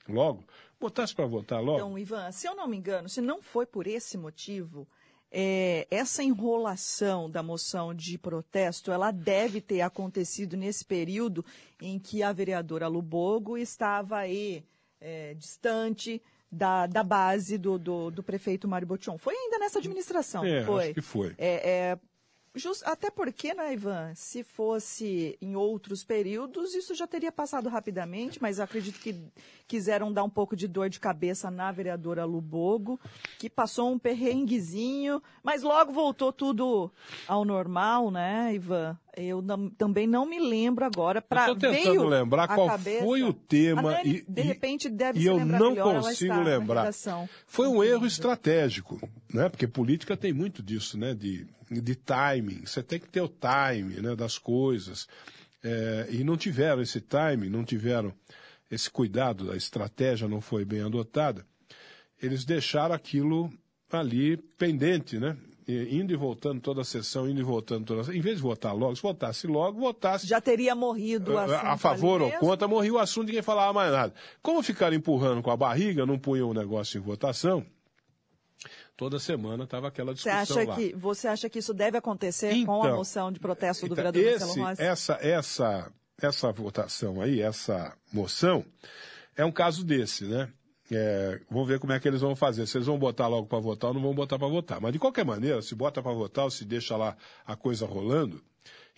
logo, 0.08 0.44
botasse 0.80 1.14
para 1.14 1.26
votar 1.26 1.62
logo. 1.62 1.78
Então, 1.78 1.96
Ivan, 1.96 2.32
se 2.32 2.48
eu 2.48 2.56
não 2.56 2.66
me 2.66 2.76
engano, 2.76 3.08
se 3.08 3.20
não 3.20 3.40
foi 3.40 3.64
por 3.64 3.86
esse 3.86 4.18
motivo, 4.18 4.88
é, 5.32 5.86
essa 5.90 6.22
enrolação 6.22 7.30
da 7.30 7.42
moção 7.42 7.94
de 7.94 8.18
protesto, 8.18 8.92
ela 8.92 9.10
deve 9.10 9.62
ter 9.62 9.80
acontecido 9.80 10.56
nesse 10.56 10.84
período 10.84 11.44
em 11.80 11.98
que 11.98 12.22
a 12.22 12.32
vereadora 12.32 12.86
Lubogo 12.86 13.56
estava 13.56 14.18
aí 14.18 14.62
é, 15.00 15.32
distante 15.34 16.20
da, 16.50 16.86
da 16.86 17.02
base 17.02 17.56
do, 17.56 17.78
do, 17.78 18.10
do, 18.10 18.22
prefeito 18.22 18.68
Mário 18.68 18.86
Botion. 18.86 19.16
Foi 19.16 19.34
ainda 19.34 19.58
nessa 19.58 19.78
administração, 19.78 20.44
é, 20.44 20.64
foi? 20.64 20.84
Acho 20.84 20.94
que 20.94 21.00
foi. 21.00 21.34
É, 21.38 21.70
é 21.70 21.98
Just, 22.54 22.82
até 22.84 23.10
porque, 23.10 23.54
né, 23.54 23.72
Ivan, 23.72 24.14
se 24.14 24.44
fosse 24.44 25.38
em 25.40 25.56
outros 25.56 26.04
períodos, 26.04 26.74
isso 26.74 26.94
já 26.94 27.06
teria 27.06 27.32
passado 27.32 27.70
rapidamente, 27.70 28.42
mas 28.42 28.60
acredito 28.60 29.00
que 29.00 29.18
quiseram 29.66 30.12
dar 30.12 30.22
um 30.22 30.28
pouco 30.28 30.54
de 30.54 30.68
dor 30.68 30.90
de 30.90 31.00
cabeça 31.00 31.50
na 31.50 31.72
vereadora 31.72 32.26
Lubogo, 32.26 33.00
que 33.38 33.48
passou 33.48 33.90
um 33.90 33.98
perrenguezinho, 33.98 35.22
mas 35.42 35.62
logo 35.62 35.92
voltou 35.92 36.30
tudo 36.30 36.92
ao 37.26 37.42
normal, 37.42 38.10
né, 38.10 38.52
Ivan? 38.54 38.98
Eu 39.14 39.42
não, 39.42 39.68
também 39.68 40.06
não 40.06 40.24
me 40.24 40.40
lembro 40.40 40.84
agora. 40.84 41.20
Pra, 41.20 41.52
Estou 41.52 41.56
tentando 41.70 42.04
lembrar 42.04 42.48
qual 42.48 42.66
cabeça, 42.66 43.04
foi 43.04 43.22
o 43.22 43.32
tema. 43.32 43.92
Dani, 43.92 44.16
e, 44.16 44.24
de 44.26 44.42
repente 44.42 44.88
deve 44.88 45.18
e 45.18 45.22
se 45.22 45.28
eu 45.28 45.44
não 45.44 45.76
consigo 45.76 46.40
lembrar. 46.40 46.90
Foi 47.46 47.68
um 47.68 47.84
erro 47.84 48.06
estratégico, 48.06 48.98
né? 49.32 49.50
Porque 49.50 49.66
política 49.66 50.16
tem 50.16 50.32
muito 50.32 50.62
disso, 50.62 50.96
né? 50.96 51.12
De, 51.12 51.46
de 51.70 51.94
timing. 51.94 52.64
Você 52.64 52.82
tem 52.82 52.98
que 52.98 53.08
ter 53.08 53.20
o 53.20 53.28
timing 53.28 54.00
né, 54.00 54.16
das 54.16 54.38
coisas. 54.38 55.06
É, 55.62 56.08
e 56.10 56.24
não 56.24 56.36
tiveram 56.36 56.80
esse 56.80 57.00
timing, 57.00 57.50
não 57.50 57.64
tiveram 57.64 58.14
esse 58.70 58.90
cuidado, 58.90 59.52
a 59.52 59.56
estratégia 59.56 60.26
não 60.26 60.40
foi 60.40 60.64
bem 60.64 60.80
adotada. 60.80 61.44
Eles 62.20 62.44
deixaram 62.44 62.94
aquilo 62.94 63.52
ali 63.90 64.38
pendente, 64.56 65.18
né? 65.18 65.36
Indo 65.68 66.12
e 66.12 66.16
voltando 66.16 66.60
toda 66.60 66.80
a 66.80 66.84
sessão, 66.84 67.28
indo 67.28 67.40
e 67.40 67.44
voltando 67.44 67.86
toda 67.86 68.00
a 68.00 68.04
sessão. 68.04 68.18
Em 68.18 68.22
vez 68.22 68.36
de 68.36 68.42
votar 68.42 68.74
logo, 68.74 68.96
se 68.96 69.02
votasse 69.02 69.46
logo, 69.46 69.80
votasse. 69.80 70.26
Já 70.26 70.40
teria 70.40 70.74
morrido 70.74 71.34
o 71.34 71.38
assunto. 71.38 71.66
A 71.66 71.76
favor 71.76 72.22
ou 72.22 72.30
contra, 72.32 72.66
morria 72.66 72.94
o 72.94 72.98
assunto, 72.98 73.26
ninguém 73.26 73.42
falava 73.42 73.72
mais 73.72 73.92
nada. 73.92 74.14
Como 74.42 74.62
ficaram 74.62 74.96
empurrando 74.96 75.42
com 75.42 75.50
a 75.50 75.56
barriga, 75.56 76.04
não 76.04 76.18
punham 76.18 76.50
o 76.50 76.54
negócio 76.54 76.98
em 76.98 77.00
votação, 77.00 77.64
toda 78.96 79.18
semana 79.18 79.64
estava 79.64 79.88
aquela 79.88 80.14
Você 80.14 80.30
discussão 80.30 80.62
acha, 80.62 80.70
lá. 80.70 80.76
que, 80.76 80.94
você 80.94 81.28
acha 81.28 81.48
que 81.48 81.58
isso 81.58 81.74
deve 81.74 81.98
acontecer 81.98 82.52
então, 82.52 82.80
com 82.80 82.86
a 82.86 82.94
moção 82.94 83.32
de 83.32 83.40
protesto 83.40 83.86
do 83.86 83.94
então, 83.94 83.96
vereador 83.96 84.22
esse, 84.22 84.58
Marcelo 84.58 84.68
Rossi? 84.68 84.82
Essa, 84.82 85.18
essa, 85.20 85.92
essa 86.20 86.52
votação 86.52 87.20
aí, 87.20 87.40
essa 87.40 87.96
moção, 88.12 88.64
é 89.36 89.44
um 89.44 89.52
caso 89.52 89.84
desse, 89.84 90.24
né? 90.24 90.48
É, 90.94 91.40
vamos 91.50 91.66
ver 91.66 91.78
como 91.78 91.92
é 91.92 91.98
que 91.98 92.06
eles 92.06 92.20
vão 92.20 92.36
fazer. 92.36 92.66
Se 92.66 92.76
eles 92.76 92.86
vão 92.86 92.98
botar 92.98 93.26
logo 93.26 93.46
para 93.46 93.58
votar 93.58 93.88
ou 93.88 93.94
não 93.94 94.02
vão 94.02 94.14
botar 94.14 94.38
para 94.38 94.48
votar. 94.48 94.80
Mas 94.80 94.92
de 94.92 94.98
qualquer 94.98 95.24
maneira, 95.24 95.62
se 95.62 95.74
bota 95.74 96.02
para 96.02 96.12
votar 96.12 96.44
ou 96.44 96.50
se 96.50 96.64
deixa 96.64 96.96
lá 96.96 97.16
a 97.46 97.56
coisa 97.56 97.86
rolando, 97.86 98.42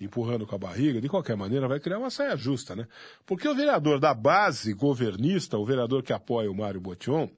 empurrando 0.01 0.47
com 0.47 0.57
a 0.57 0.59
barriga, 0.59 1.01
de 1.01 1.09
qualquer 1.09 1.37
maneira 1.37 1.69
vai 1.69 1.79
criar 1.79 1.99
uma 1.99 2.11
saia 2.11 2.37
justa, 2.37 2.75
né? 2.75 2.89
Porque 3.25 3.49
o 3.49 3.55
vereador 3.55 4.01
da 4.01 4.13
base 4.13 4.73
governista, 4.75 5.57
o 5.57 5.65
vereador 5.65 6.03
que 6.03 6.13
apoia 6.13 6.51
o 6.51 6.55
Mário 6.55 6.81
Botion, 6.81 7.29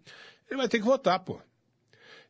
ele 0.49 0.57
vai 0.57 0.69
ter 0.69 0.79
que 0.79 0.85
votar, 0.85 1.21
pô. 1.21 1.39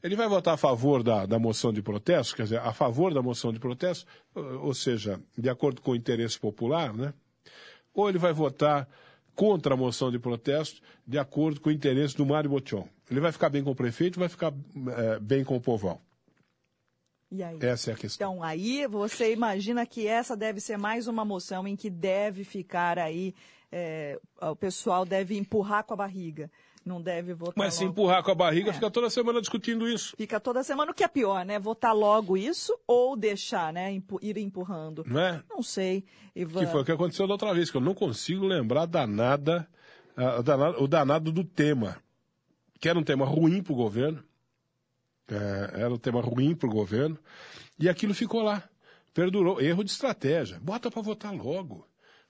Ele 0.02 0.16
vai 0.16 0.28
votar 0.28 0.54
a 0.54 0.56
favor 0.56 1.02
da, 1.02 1.26
da 1.26 1.38
moção 1.38 1.72
de 1.72 1.80
protesto, 1.80 2.36
quer 2.36 2.42
dizer, 2.42 2.60
a 2.60 2.72
favor 2.72 3.14
da 3.14 3.22
moção 3.22 3.52
de 3.52 3.58
protesto, 3.58 4.06
ou 4.34 4.74
seja, 4.74 5.20
de 5.38 5.48
acordo 5.48 5.80
com 5.80 5.92
o 5.92 5.96
interesse 5.96 6.38
popular, 6.38 6.92
né? 6.92 7.14
Ou 7.94 8.08
ele 8.08 8.18
vai 8.18 8.32
votar 8.32 8.88
contra 9.36 9.74
a 9.74 9.76
moção 9.76 10.10
de 10.10 10.18
protesto, 10.18 10.80
de 11.06 11.18
acordo 11.18 11.60
com 11.60 11.68
o 11.68 11.72
interesse 11.72 12.16
do 12.16 12.24
Mário 12.24 12.50
Botion. 12.50 12.88
Ele 13.10 13.20
vai 13.20 13.30
ficar 13.30 13.50
bem 13.50 13.62
com 13.62 13.70
o 13.70 13.76
prefeito, 13.76 14.18
vai 14.18 14.28
ficar 14.28 14.52
é, 14.96 15.20
bem 15.20 15.44
com 15.44 15.54
o 15.54 15.60
povão. 15.60 16.00
Essa 17.60 17.90
é 17.90 17.94
a 17.94 17.96
questão. 17.96 18.32
Então, 18.32 18.42
aí 18.42 18.86
você 18.86 19.32
imagina 19.32 19.84
que 19.84 20.06
essa 20.06 20.36
deve 20.36 20.60
ser 20.60 20.78
mais 20.78 21.06
uma 21.06 21.24
moção 21.24 21.68
em 21.68 21.76
que 21.76 21.90
deve 21.90 22.44
ficar 22.44 22.98
aí, 22.98 23.34
é, 23.70 24.18
o 24.40 24.56
pessoal 24.56 25.04
deve 25.04 25.36
empurrar 25.36 25.84
com 25.84 25.92
a 25.92 25.96
barriga. 25.96 26.50
Não 26.86 27.02
deve 27.02 27.34
votar 27.34 27.54
Mas 27.56 27.74
se 27.74 27.80
logo. 27.80 27.90
empurrar 27.92 28.22
com 28.22 28.30
a 28.30 28.34
barriga, 28.34 28.70
É. 28.70 28.72
fica 28.72 28.88
toda 28.88 29.10
semana 29.10 29.40
discutindo 29.40 29.88
isso. 29.88 30.14
Fica 30.16 30.38
toda 30.38 30.62
semana 30.62 30.92
o 30.92 30.94
que 30.94 31.02
é 31.02 31.08
pior, 31.08 31.44
né? 31.44 31.58
Votar 31.58 31.92
logo 31.92 32.36
isso 32.36 32.78
ou 32.86 33.16
deixar, 33.16 33.72
né? 33.72 33.90
Empu- 33.92 34.20
ir 34.22 34.36
empurrando. 34.38 35.02
Não 35.04 35.20
é? 35.20 35.42
Não 35.50 35.64
sei, 35.64 36.04
Ivan. 36.34 36.60
Que 36.64 36.70
foi 36.70 36.82
o 36.82 36.84
que 36.84 36.92
aconteceu 36.92 37.26
da 37.26 37.34
outra 37.34 37.52
vez, 37.52 37.72
que 37.72 37.76
eu 37.76 37.80
não 37.80 37.92
consigo 37.92 38.46
lembrar 38.46 38.86
danada, 38.86 39.68
a 40.16 40.40
danada- 40.40 40.80
o 40.80 40.86
danado 40.86 41.32
do 41.32 41.42
tema. 41.42 41.96
Que 42.80 42.88
era 42.88 42.96
um 42.98 43.02
tema 43.02 43.26
ruim 43.26 43.62
para 43.64 43.72
o 43.72 43.76
governo. 43.76 44.22
É, 45.28 45.80
era 45.82 45.92
um 45.92 45.98
tema 45.98 46.20
ruim 46.20 46.54
para 46.54 46.68
o 46.68 46.72
governo. 46.72 47.18
E 47.80 47.88
aquilo 47.88 48.14
ficou 48.14 48.42
lá. 48.42 48.62
Perdurou. 49.12 49.60
Erro 49.60 49.82
de 49.82 49.90
estratégia. 49.90 50.60
Bota 50.62 50.88
para 50.90 51.02
votar 51.02 51.34
logo. 51.34 51.84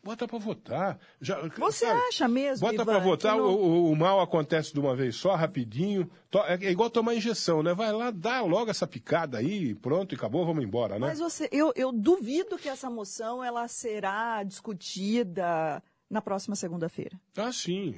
Bota 0.04 0.28
para 0.28 0.38
votar. 0.38 0.98
Já, 1.20 1.40
Você 1.58 1.84
sabe, 1.86 2.00
acha 2.08 2.28
mesmo, 2.28 2.64
Bota 2.64 2.84
para 2.84 2.98
votar, 3.00 3.36
não- 3.36 3.46
o, 3.46 3.90
o- 3.90 3.96
mal 3.96 4.20
acontece 4.20 4.72
de 4.72 4.78
uma 4.78 4.94
vez 4.94 5.16
só, 5.16 5.34
rapidinho. 5.34 6.08
É 6.46 6.66
é 6.66 6.70
igual 6.70 6.88
tomar 6.88 7.14
injeção, 7.16 7.60
né? 7.62 7.74
Vai 7.74 7.90
lá, 7.92 8.10
dá 8.12 8.40
logo 8.42 8.70
essa 8.70 8.86
picada 8.86 9.38
aí, 9.38 9.74
pronto, 9.74 10.14
e 10.14 10.16
acabou, 10.16 10.46
vamos 10.46 10.62
embora, 10.62 10.94
né? 10.98 11.08
Mas 11.08 11.18
você, 11.18 11.48
eu, 11.50 11.72
eu 11.74 11.90
duvido 11.90 12.56
que 12.56 12.68
essa 12.68 12.88
moção 12.88 13.42
ela 13.42 13.66
será 13.66 14.42
discutida 14.44 15.82
na 16.08 16.20
próxima 16.22 16.54
segunda-feira. 16.54 17.18
Ah, 17.36 17.50
sim. 17.52 17.94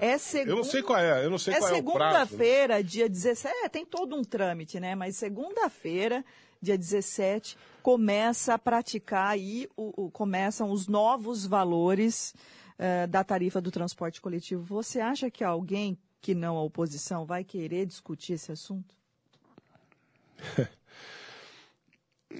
É 0.00 0.18
segunda. 0.18 0.50
Eu 0.52 0.56
não 0.56 0.64
sei 0.64 0.82
qual 0.82 0.98
é, 0.98 1.24
eu 1.24 1.30
não 1.30 1.38
sei 1.38 1.54
É 1.54 1.58
qual 1.58 1.70
é 1.70 1.78
o 1.78 1.82
prazo. 1.82 1.98
né? 2.12 2.18
segunda-feira, 2.26 2.84
dia 2.84 3.08
17. 3.08 3.54
É, 3.64 3.68
tem 3.68 3.84
todo 3.86 4.14
um 4.16 4.22
trâmite, 4.22 4.78
né? 4.80 4.94
Mas 4.94 5.16
segunda-feira, 5.16 6.24
dia 6.60 6.76
17, 6.76 7.56
começa 7.82 8.54
a 8.54 8.58
praticar 8.58 9.28
aí, 9.28 9.68
o, 9.76 10.04
o- 10.06 10.10
começam 10.10 10.70
os 10.70 10.86
novos 10.88 11.46
valores 11.46 12.34
eh, 12.78 13.06
da 13.06 13.22
tarifa 13.24 13.60
do 13.60 13.70
transporte 13.70 14.20
coletivo. 14.20 14.62
Você 14.62 15.00
acha 15.00 15.30
que 15.30 15.42
alguém 15.42 15.96
que 16.20 16.34
não 16.34 16.56
a 16.56 16.62
oposição 16.62 17.24
vai 17.24 17.44
querer 17.44 17.86
discutir 17.86 18.34
esse 18.34 18.50
assunto? 18.52 18.94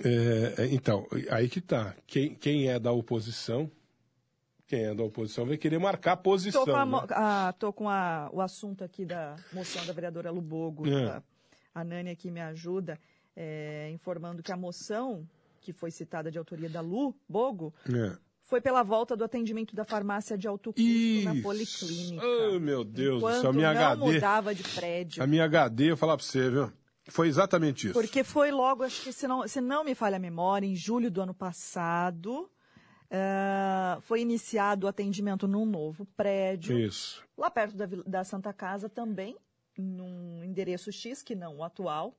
É, 0.04 0.54
é, 0.62 0.66
então, 0.72 1.06
aí 1.30 1.48
que 1.48 1.60
tá. 1.60 1.94
Quem, 2.06 2.34
quem 2.34 2.68
é 2.68 2.78
da 2.78 2.92
oposição, 2.92 3.70
quem 4.68 4.84
é 4.84 4.94
da 4.94 5.02
oposição 5.02 5.46
vai 5.46 5.56
querer 5.56 5.78
marcar 5.78 6.12
a 6.12 6.16
posição. 6.16 6.64
Tô 6.64 6.70
com, 6.72 6.76
a 6.78 6.84
né? 6.86 7.06
a- 7.10 7.54
tô 7.58 7.72
com 7.72 7.88
a- 7.88 8.28
o 8.32 8.40
assunto 8.40 8.84
aqui 8.84 9.04
da 9.06 9.34
moção 9.52 9.84
da 9.86 9.92
vereadora 9.94 10.30
Lubogo. 10.30 10.86
É. 10.86 11.06
A, 11.06 11.22
a 11.80 11.82
Nani 11.84 12.10
aqui 12.10 12.30
me 12.30 12.40
ajuda, 12.40 12.98
é, 13.34 13.90
informando 13.92 14.42
que 14.42 14.52
a 14.52 14.56
moção, 14.56 15.26
que 15.60 15.72
foi 15.72 15.90
citada 15.90 16.30
de 16.30 16.36
autoria 16.38 16.68
da 16.68 16.82
Lu 16.82 17.16
Bogo, 17.26 17.74
É. 17.88 18.14
foi 18.42 18.60
pela 18.60 18.82
volta 18.82 19.16
do 19.16 19.24
atendimento 19.24 19.74
da 19.74 19.84
farmácia 19.86 20.36
de 20.36 20.46
alto 20.46 20.70
custo 20.72 21.24
na 21.24 21.32
Isso. 21.34 21.42
policlínica. 21.42 22.26
Oh, 22.26 22.60
meu 22.60 22.84
Deus 22.84 23.22
do 23.22 23.40
céu, 23.40 23.50
a 23.50 23.52
minha 23.54 23.72
não 23.72 23.80
HD. 23.80 24.12
mudava 24.12 24.54
de 24.54 24.62
prédio. 24.64 25.22
A 25.22 25.26
minha 25.26 25.44
HD, 25.44 25.92
eu 25.92 25.96
falar 25.96 26.16
pra 26.16 26.24
você, 26.26 26.50
viu? 26.50 26.70
Foi 27.10 27.26
exatamente 27.26 27.86
isso. 27.86 27.94
Porque 27.94 28.22
foi 28.22 28.50
logo, 28.50 28.82
acho 28.82 29.02
que 29.02 29.14
se 29.14 29.26
não, 29.26 29.48
se 29.48 29.62
não 29.62 29.82
me 29.82 29.94
falha 29.94 30.16
a 30.16 30.20
memória, 30.20 30.66
em 30.66 30.76
julho 30.76 31.10
do 31.10 31.22
ano 31.22 31.32
passado, 31.32 32.50
ah, 33.10 33.98
foi 34.02 34.20
iniciado 34.20 34.86
o 34.86 34.88
atendimento 34.88 35.48
num 35.48 35.64
novo 35.64 36.04
prédio. 36.16 36.78
Isso. 36.78 37.26
lá 37.36 37.50
perto 37.50 37.76
da, 37.76 37.86
da 37.86 38.24
Santa 38.24 38.52
Casa 38.52 38.88
também, 38.88 39.36
num 39.76 40.44
endereço 40.44 40.92
X, 40.92 41.22
que 41.22 41.34
não 41.34 41.58
o 41.58 41.64
atual. 41.64 42.14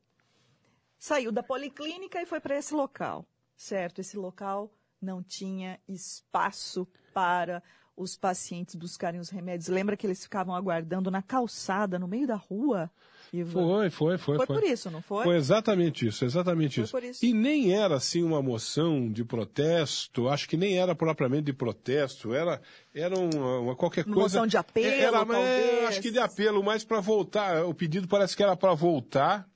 Saiu 0.97 1.31
da 1.31 1.43
policlínica 1.43 2.21
e 2.21 2.25
foi 2.25 2.39
para 2.39 2.57
esse 2.57 2.73
local, 2.73 3.25
certo? 3.55 3.99
Esse 3.99 4.17
local 4.17 4.73
não 5.01 5.23
tinha 5.23 5.79
espaço 5.87 6.87
para 7.13 7.63
os 7.99 8.15
pacientes 8.15 8.75
buscarem 8.75 9.19
os 9.19 9.29
remédios. 9.29 9.67
Lembra 9.67 9.97
que 9.97 10.07
eles 10.07 10.23
ficavam 10.23 10.55
aguardando 10.55 11.11
na 11.11 11.21
calçada, 11.21 11.99
no 11.99 12.07
meio 12.07 12.25
da 12.25 12.35
rua? 12.35 12.89
Ivan? 13.31 13.51
Foi, 13.51 13.89
foi, 13.91 14.17
foi. 14.17 14.37
Foi 14.37 14.47
por 14.47 14.63
isso, 14.63 14.89
não 14.89 15.01
foi? 15.03 15.23
Foi 15.23 15.35
exatamente 15.35 16.07
isso, 16.07 16.25
exatamente 16.25 16.75
Foi 16.75 16.83
isso. 16.83 16.91
por 16.91 17.03
isso. 17.03 17.23
E 17.25 17.31
nem 17.33 17.73
era 17.75 17.95
assim 17.95 18.23
uma 18.23 18.41
moção 18.41 19.11
de 19.11 19.23
protesto, 19.23 20.29
acho 20.29 20.47
que 20.49 20.57
nem 20.57 20.79
era 20.79 20.95
propriamente 20.95 21.43
de 21.43 21.53
protesto, 21.53 22.33
era, 22.33 22.59
era 22.91 23.19
uma, 23.19 23.59
uma 23.59 23.75
qualquer 23.75 24.05
Uma 24.05 24.15
coisa. 24.15 24.37
moção 24.37 24.47
de 24.47 24.57
apelo, 24.57 24.87
era, 24.87 25.25
mas, 25.25 25.37
talvez. 25.37 25.85
Acho 25.89 26.01
que 26.01 26.09
de 26.09 26.19
apelo, 26.19 26.63
mas 26.63 26.83
para 26.83 27.01
voltar, 27.01 27.65
o 27.65 27.73
pedido 27.73 28.07
parece 28.07 28.35
que 28.35 28.41
era 28.41 28.55
para 28.55 28.73
voltar 28.73 29.47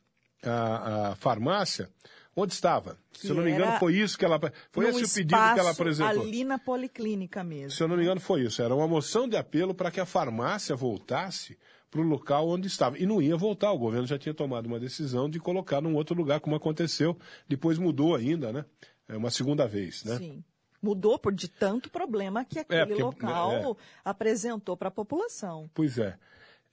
à, 0.44 1.10
à 1.12 1.16
farmácia 1.16 1.90
onde 2.36 2.54
estava. 2.54 2.98
Se 3.14 3.30
eu 3.30 3.36
não 3.36 3.44
me 3.44 3.52
engano, 3.52 3.78
foi 3.80 3.96
isso 3.96 4.18
que 4.18 4.26
ela. 4.26 4.40
Foi 4.72 4.90
esse 4.90 5.04
o 5.04 5.10
pedido 5.14 5.54
que 5.54 5.60
ela 5.60 5.72
apresentou. 5.72 6.22
Ali 6.24 6.44
na 6.44 6.58
policlínica 6.58 7.44
mesmo. 7.44 7.72
Se 7.72 7.84
eu 7.84 7.88
não 7.88 7.96
me 7.98 8.04
engano, 8.04 8.20
foi 8.20 8.42
isso. 8.44 8.62
Era 8.62 8.74
uma 8.76 8.88
moção 8.88 9.28
de 9.28 9.38
apelo 9.38 9.74
para 9.74 9.92
que 9.92 10.00
a 10.00 10.06
farmácia 10.06 10.76
voltasse 10.76 11.58
para 11.92 12.02
o 12.02 12.04
local 12.04 12.50
onde 12.50 12.68
estava. 12.68 12.98
E 12.98 13.06
não 13.06 13.22
ia 13.22 13.38
voltar. 13.38 13.72
O 13.72 13.78
governo 13.78 14.08
já 14.08 14.18
tinha 14.18 14.34
tomado 14.34 14.66
uma 14.66 14.80
decisão 14.80 15.30
de 15.30 15.40
colocar 15.40 15.80
num 15.82 15.96
outro 15.96 16.16
lugar, 16.16 16.40
como 16.40 16.56
aconteceu. 16.56 17.18
Depois 17.48 17.78
mudou 17.78 18.16
ainda, 18.16 18.52
né? 18.52 18.66
É 19.08 19.16
uma 19.16 19.30
segunda 19.30 19.68
vez, 19.68 20.04
né? 20.04 20.18
Sim. 20.18 20.44
Mudou 20.82 21.18
por 21.18 21.32
de 21.34 21.48
tanto 21.48 21.90
problema 21.90 22.44
que 22.44 22.60
aquele 22.60 22.86
porque- 22.88 23.04
local 23.04 23.78
apresentou 24.04 24.76
para 24.76 24.90
a 24.90 24.92
população. 24.92 25.70
Pois 25.74 25.98
é. 25.98 26.18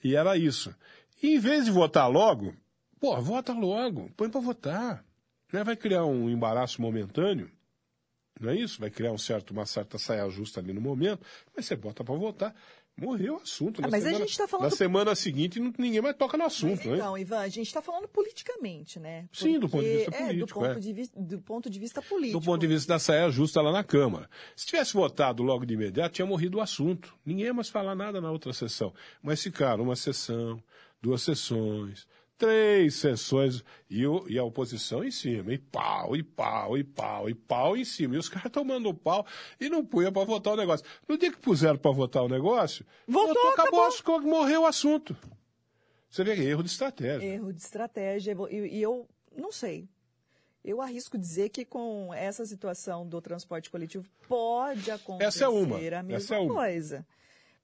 E 0.02 0.16
era 0.16 0.36
isso. 0.36 0.74
E 1.22 1.36
em 1.36 1.38
vez 1.38 1.66
de 1.66 1.70
votar 1.70 2.10
logo, 2.10 2.54
pô, 2.98 3.20
vota 3.20 3.52
logo, 3.52 4.10
põe 4.16 4.28
para 4.30 4.40
votar. 4.40 5.04
Né? 5.52 5.64
Vai 5.64 5.76
criar 5.76 6.04
um 6.04 6.28
embaraço 6.30 6.80
momentâneo, 6.80 7.50
não 8.40 8.50
é 8.50 8.57
isso? 8.57 8.80
Vai 8.80 8.90
criar 8.90 9.12
um 9.12 9.19
certo, 9.19 9.50
uma 9.50 9.66
certa 9.66 9.99
saia 9.99 10.28
justa 10.30 10.61
ali 10.61 10.73
no 10.73 10.80
momento, 10.80 11.25
mas 11.54 11.66
você 11.66 11.76
bota 11.76 12.02
para 12.04 12.14
votar. 12.14 12.54
Morreu 12.97 13.35
o 13.37 13.40
assunto. 13.40 13.78
Ah, 13.78 13.83
Na 13.83 13.88
mas 13.88 14.02
a 14.04 14.09
semana, 14.09 14.26
gente 14.26 14.37
tá 14.37 14.49
falando- 14.49 14.64
Na 14.71 14.76
semana 14.76 15.14
seguinte, 15.14 15.59
não- 15.59 15.73
ninguém 15.78 16.02
mais 16.02 16.14
toca 16.16 16.37
no 16.37 16.45
assunto, 16.45 16.76
Mas 16.78 16.87
né? 16.87 16.97
então, 16.97 17.16
Ivan, 17.16 17.38
a 17.38 17.49
gente 17.49 17.66
está 17.66 17.80
falando 17.80 18.07
politicamente, 18.09 18.99
né? 19.00 19.26
Sim, 19.33 19.59
do 19.59 19.71
ponto 19.71 19.83
de 19.85 19.97
vista 19.97 20.11
é, 20.14 20.26
político, 20.26 20.47
do 20.47 20.54
ponto, 20.54 20.66
é. 20.66 20.80
de, 20.80 21.11
do 21.16 21.40
ponto 21.40 21.71
de 21.71 21.78
vista 21.78 22.02
político. 22.02 22.40
do 22.40 22.45
ponto 22.45 22.61
de 22.61 22.66
vista 22.66 22.92
da 22.92 22.99
saia 22.99 23.30
justa 23.30 23.62
lá 23.62 23.73
na 23.73 23.83
Câmara. 23.83 24.28
Se 24.54 24.66
tivesse 24.66 24.92
votado 24.92 25.42
logo 25.42 25.64
de 25.64 25.73
imediato, 25.75 26.14
tinha 26.16 26.26
morrido 26.26 26.59
o 26.59 26.61
assunto. 26.61 27.14
Ninguém 27.25 27.47
ia 27.47 27.54
mais 27.54 27.71
falar 27.71 27.95
nada 27.95 28.21
na 28.21 28.30
outra 28.30 28.52
sessão. 28.52 28.92
Mas 29.23 29.42
ficaram 29.42 29.85
uma 29.85 29.97
sessão, 29.97 30.62
duas 31.00 31.23
sessões, 31.23 32.07
três 32.40 32.94
sessões, 32.97 33.62
e, 33.88 34.04
o- 34.06 34.25
e 34.28 34.37
a 34.38 34.42
oposição 34.44 35.04
em 35.04 35.11
cima. 35.11 35.52
E 35.52 35.59
pau, 35.59 36.16
e 36.16 36.23
pau, 36.23 36.76
e 36.76 36.82
pau, 36.82 37.28
e 37.30 37.35
pau 37.35 37.76
em 37.76 37.85
cima. 37.85 38.14
E 38.16 38.18
os 38.18 38.28
caras 38.30 38.50
tomando 38.50 38.92
pau 38.92 39.25
e 39.61 39.68
não 39.68 39.85
punha 39.85 40.11
para 40.11 40.25
votar 40.25 40.54
o 40.54 40.56
negócio. 40.56 40.85
No 41.06 41.16
dia 41.18 41.30
que 41.30 41.38
puseram 41.38 41.78
para 41.78 41.90
votar 41.92 42.25
o 42.25 42.28
negócio, 42.28 42.85
Votou, 43.06 43.50
acabou, 43.52 43.85
acabou. 43.85 44.18
as- 44.18 44.25
morreu 44.25 44.62
o 44.62 44.66
assunto. 44.66 45.16
Você 46.11 46.25
vê 46.25 46.35
que 46.35 46.42
erro 46.42 46.62
de 46.64 46.70
estratégia. 46.70 47.25
Erro 47.25 47.52
de 47.52 47.61
estratégia. 47.61 48.37
E, 48.50 48.78
e 48.78 48.82
eu 48.82 49.06
não 49.37 49.52
sei. 49.52 49.88
Eu 50.64 50.82
arrisco 50.82 51.16
dizer 51.16 51.49
que 51.50 51.64
com 51.64 52.12
essa 52.12 52.44
situação 52.44 53.06
do 53.06 53.20
transporte 53.20 53.70
coletivo 53.70 54.04
pode 54.28 54.90
acontecer 54.90 55.25
Essa 55.28 55.44
é 55.44 55.49
uma. 55.49 55.76
a 55.76 55.80
mesma 56.02 56.12
Essa 56.14 56.35
é 56.35 56.38
uma. 56.38 56.54
coisa. 56.54 57.06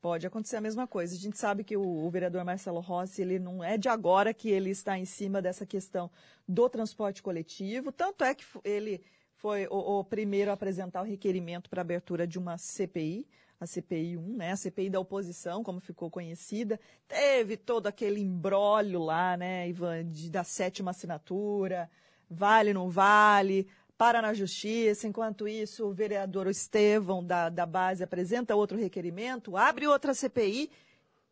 Pode 0.01 0.27
acontecer 0.27 0.57
a 0.57 0.61
mesma 0.61 0.87
coisa. 0.87 1.15
A 1.15 1.19
gente 1.19 1.39
sabe 1.39 1.65
que 1.65 1.77
o, 1.77 1.83
o 1.83 2.11
vereador 2.11 2.45
Marcelo 2.45 2.81
Rossi, 2.81 3.23
ele 3.23 3.39
não 3.39 3.65
é 3.65 3.77
de 3.77 3.89
agora 3.89 4.33
que 4.33 4.49
ele 4.51 4.71
está 4.71 4.99
em 4.99 5.05
cima 5.05 5.43
dessa 5.43 5.67
questão 5.67 6.11
do 6.47 6.69
transporte 6.69 7.23
coletivo. 7.23 7.91
Tanto 7.91 8.23
é 8.23 8.35
que 8.35 8.45
ele 8.63 9.03
foi 9.35 9.67
o, 9.69 9.99
o 9.99 10.05
primeiro 10.05 10.51
a 10.51 10.55
apresentar 10.55 11.03
o 11.03 11.05
requerimento 11.05 11.69
para 11.69 11.81
abertura 11.81 12.27
de 12.27 12.39
uma 12.39 12.57
CPI, 12.57 13.27
a 13.59 13.67
CPI 13.67 14.17
1, 14.17 14.37
né? 14.37 14.53
A 14.53 14.57
CPI 14.57 14.91
da 14.91 15.01
oposição, 15.01 15.65
como 15.65 15.81
ficou 15.81 16.11
conhecida. 16.11 16.79
Teve 17.09 17.57
todo 17.57 17.87
aquele 17.87 18.21
embrólio 18.21 19.03
lá, 19.03 19.37
né, 19.37 19.69
Ivan, 19.69 20.05
de- 20.05 20.31
da 20.31 20.45
sétima 20.45 20.91
assinatura, 20.91 21.91
vale, 22.29 22.73
não 22.75 22.89
vale, 22.91 23.67
para 23.97 24.23
na 24.23 24.35
justiça. 24.35 25.07
Enquanto 25.07 25.49
isso, 25.49 25.87
o 25.87 25.93
vereador 25.93 26.47
Estevão, 26.49 27.25
da, 27.25 27.49
da 27.49 27.67
base, 27.67 28.03
apresenta 28.03 28.55
outro 28.55 28.79
requerimento, 28.79 29.57
abre 29.57 29.87
outra 29.87 30.15
CPI. 30.15 30.71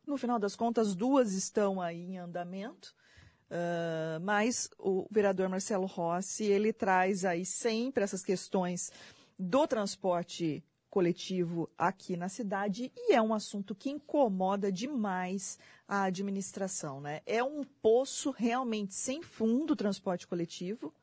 No 0.06 0.16
final 0.16 0.38
das 0.38 0.54
contas, 0.54 0.94
duas 0.94 1.32
estão 1.32 1.80
aí 1.80 2.02
em 2.02 2.18
andamento. 2.18 2.94
Ah, 3.50 4.18
mas 4.20 4.68
o 4.78 5.06
vereador 5.10 5.48
Marcelo 5.48 5.86
Rossi, 5.86 6.44
ele 6.44 6.72
traz 6.72 7.24
aí 7.24 7.44
sempre 7.44 8.02
essas 8.02 8.24
questões 8.24 8.90
do 9.38 9.66
transporte 9.66 10.64
coletivo 10.90 11.68
aqui 11.76 12.16
na 12.16 12.28
cidade 12.28 12.92
e 12.96 13.12
é 13.12 13.20
um 13.20 13.34
assunto 13.34 13.74
que 13.74 13.90
incomoda 13.90 14.70
demais 14.70 15.58
a 15.88 16.04
administração, 16.04 17.00
né? 17.00 17.20
É 17.26 17.42
um 17.42 17.64
poço 17.64 18.30
realmente 18.30 18.94
sem 18.94 19.22
fundo 19.22 19.72
o 19.72 19.76
transporte 19.76 20.26
coletivo 20.26 20.94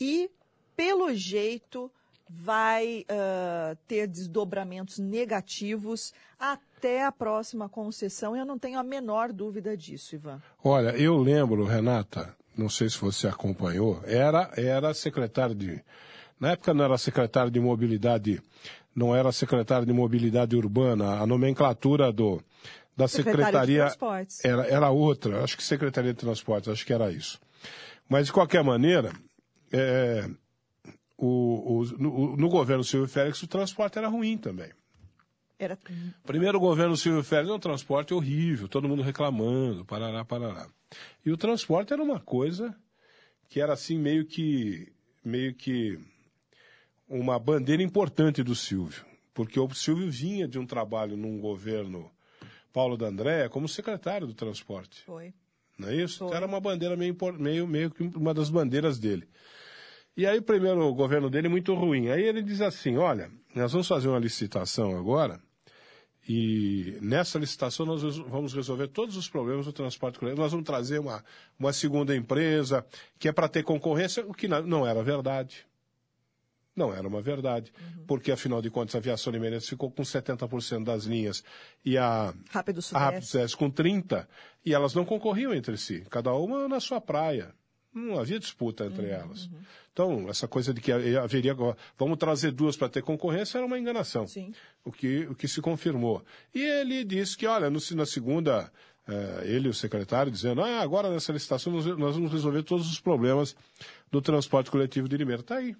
e, 0.00 0.30
pelo 0.78 1.12
jeito, 1.12 1.90
vai 2.30 3.04
ah, 3.08 3.76
ter 3.88 4.06
desdobramentos 4.06 5.00
negativos 5.00 6.14
até 6.38 7.04
a 7.04 7.10
próxima 7.10 7.68
concessão. 7.68 8.36
Eu 8.36 8.46
não 8.46 8.56
tenho 8.56 8.78
a 8.78 8.84
menor 8.84 9.32
dúvida 9.32 9.76
disso, 9.76 10.14
Ivan. 10.14 10.40
Olha, 10.62 10.90
eu 10.90 11.18
lembro, 11.18 11.64
Renata, 11.64 12.32
não 12.56 12.68
sei 12.68 12.88
se 12.88 12.96
você 12.96 13.26
acompanhou, 13.26 14.00
era, 14.04 14.52
era 14.56 14.94
secretário 14.94 15.56
de. 15.56 15.82
Na 16.38 16.52
época 16.52 16.72
não 16.72 16.84
era 16.84 16.96
secretário 16.96 17.50
de 17.50 17.58
mobilidade, 17.58 18.40
não 18.94 19.16
era 19.16 19.32
secretário 19.32 19.84
de 19.84 19.92
mobilidade 19.92 20.54
urbana, 20.54 21.20
a 21.20 21.26
nomenclatura 21.26 22.12
do, 22.12 22.40
da 22.96 23.08
secretaria 23.08 23.86
Transportes. 23.86 24.44
era, 24.44 24.64
era 24.68 24.90
outra, 24.90 25.42
acho 25.42 25.56
que 25.56 25.64
Secretaria 25.64 26.12
de 26.12 26.20
Transportes, 26.20 26.68
acho 26.68 26.86
que 26.86 26.92
era 26.92 27.10
isso. 27.10 27.40
Mas, 28.08 28.26
de 28.26 28.32
qualquer 28.32 28.62
maneira, 28.62 29.12
é, 29.72 30.30
o, 31.18 31.80
o- 31.80 31.84
no, 31.98 32.36
no 32.36 32.48
governo 32.48 32.82
Silvio 32.84 33.08
Félix 33.08 33.42
o 33.42 33.46
transporte 33.48 33.98
era 33.98 34.08
ruim 34.08 34.38
também. 34.38 34.70
Era 35.58 35.76
Primeiro 36.24 36.60
governo 36.60 36.96
Silvio 36.96 37.24
Félix, 37.24 37.52
um 37.52 37.58
transporte 37.58 38.14
horrível, 38.14 38.68
todo 38.68 38.88
mundo 38.88 39.02
reclamando, 39.02 39.84
parará, 39.84 40.24
parará. 40.24 40.68
E 41.26 41.32
o 41.32 41.36
transporte 41.36 41.92
era 41.92 42.00
uma 42.02 42.20
coisa 42.20 42.72
que 43.48 43.60
era 43.60 43.72
assim 43.72 43.98
meio 43.98 44.24
que 44.24 44.92
meio 45.24 45.52
que 45.54 45.98
uma 47.08 47.38
bandeira 47.38 47.82
importante 47.82 48.42
do 48.42 48.54
Silvio, 48.54 49.04
porque 49.34 49.58
o 49.58 49.68
Silvio 49.74 50.10
vinha 50.10 50.46
de 50.46 50.58
um 50.58 50.66
trabalho 50.66 51.16
num 51.16 51.40
governo 51.40 52.10
Paulo 52.72 52.96
D'Andrea 52.96 53.48
como 53.48 53.68
secretário 53.68 54.26
do 54.26 54.34
transporte, 54.34 55.02
foi. 55.04 55.32
não 55.78 55.88
é 55.88 55.96
isso? 55.96 56.18
Foi. 56.28 56.36
Era 56.36 56.46
uma 56.46 56.60
bandeira 56.60 56.96
meio, 56.96 57.16
meio, 57.38 57.66
meio 57.66 57.90
que 57.90 58.02
uma 58.16 58.32
das 58.32 58.48
bandeiras 58.50 58.98
dele. 58.98 59.28
E 60.18 60.26
aí, 60.26 60.40
primeiro, 60.40 60.80
o 60.80 60.92
governo 60.92 61.30
dele 61.30 61.46
é 61.46 61.50
muito 61.50 61.72
ruim. 61.74 62.10
Aí 62.10 62.24
ele 62.24 62.42
diz 62.42 62.60
assim: 62.60 62.96
olha, 62.96 63.30
nós 63.54 63.70
vamos 63.70 63.86
fazer 63.86 64.08
uma 64.08 64.18
licitação 64.18 64.98
agora, 64.98 65.40
e 66.28 66.98
nessa 67.00 67.38
licitação 67.38 67.86
nós 67.86 68.02
vamos 68.02 68.52
resolver 68.52 68.88
todos 68.88 69.16
os 69.16 69.28
problemas 69.28 69.66
do 69.66 69.72
transporte 69.72 70.18
coletivo. 70.18 70.42
Nós 70.42 70.50
vamos 70.50 70.66
trazer 70.66 70.98
uma, 70.98 71.24
uma 71.56 71.72
segunda 71.72 72.16
empresa, 72.16 72.84
que 73.16 73.28
é 73.28 73.32
para 73.32 73.48
ter 73.48 73.62
concorrência, 73.62 74.26
o 74.26 74.34
que 74.34 74.48
não 74.48 74.84
era 74.84 75.04
verdade. 75.04 75.64
Não 76.74 76.92
era 76.92 77.06
uma 77.06 77.22
verdade. 77.22 77.72
Porque, 78.04 78.32
afinal 78.32 78.60
de 78.60 78.70
contas, 78.70 78.96
a 78.96 78.98
aviação 78.98 79.32
limerense 79.32 79.68
ficou 79.68 79.88
com 79.88 80.02
70% 80.02 80.82
das 80.82 81.04
linhas 81.04 81.44
e 81.84 81.96
a, 81.96 82.34
Rápido 82.50 82.80
a 82.92 82.98
Rápido 82.98 83.22
Sudeste. 83.22 83.30
Sudeste 83.30 83.56
com 83.56 83.70
30%, 83.70 84.26
e 84.66 84.74
elas 84.74 84.94
não 84.94 85.04
concorriam 85.04 85.54
entre 85.54 85.76
si, 85.76 86.04
cada 86.10 86.34
uma 86.34 86.66
na 86.66 86.80
sua 86.80 87.00
praia. 87.00 87.54
Não 87.92 88.18
havia 88.18 88.38
disputa 88.38 88.84
entre 88.86 89.06
Uhum, 89.06 89.12
elas. 89.12 89.50
Então, 89.92 90.28
essa 90.28 90.46
coisa 90.46 90.72
de 90.72 90.80
que 90.80 90.92
haveria. 90.92 91.56
Vamos 91.98 92.18
trazer 92.18 92.52
duas 92.52 92.76
para 92.76 92.88
ter 92.88 93.02
concorrência 93.02 93.58
era 93.58 93.66
uma 93.66 93.78
enganação. 93.78 94.26
Sim. 94.26 94.52
O 94.84 94.92
que, 94.92 95.26
o 95.26 95.34
que 95.34 95.48
se 95.48 95.60
confirmou. 95.60 96.22
E 96.54 96.62
ele 96.62 97.02
disse 97.04 97.36
que, 97.36 97.46
olha, 97.46 97.68
no, 97.68 97.80
na 97.94 98.06
segunda, 98.06 98.70
eh, 99.08 99.42
ele 99.46 99.68
o 99.68 99.74
secretário 99.74 100.30
dizendo, 100.30 100.60
ah, 100.62 100.80
agora 100.80 101.10
nessa 101.10 101.32
licitação 101.32 101.72
nós, 101.72 101.86
nós 101.86 102.14
vamos 102.14 102.30
resolver 102.30 102.62
todos 102.62 102.90
os 102.90 103.00
problemas 103.00 103.56
do 104.10 104.20
transporte 104.20 104.70
coletivo 104.70 105.08
de 105.08 105.16
Limeira. 105.16 105.40
Está 105.40 105.56
aí. 105.56 105.74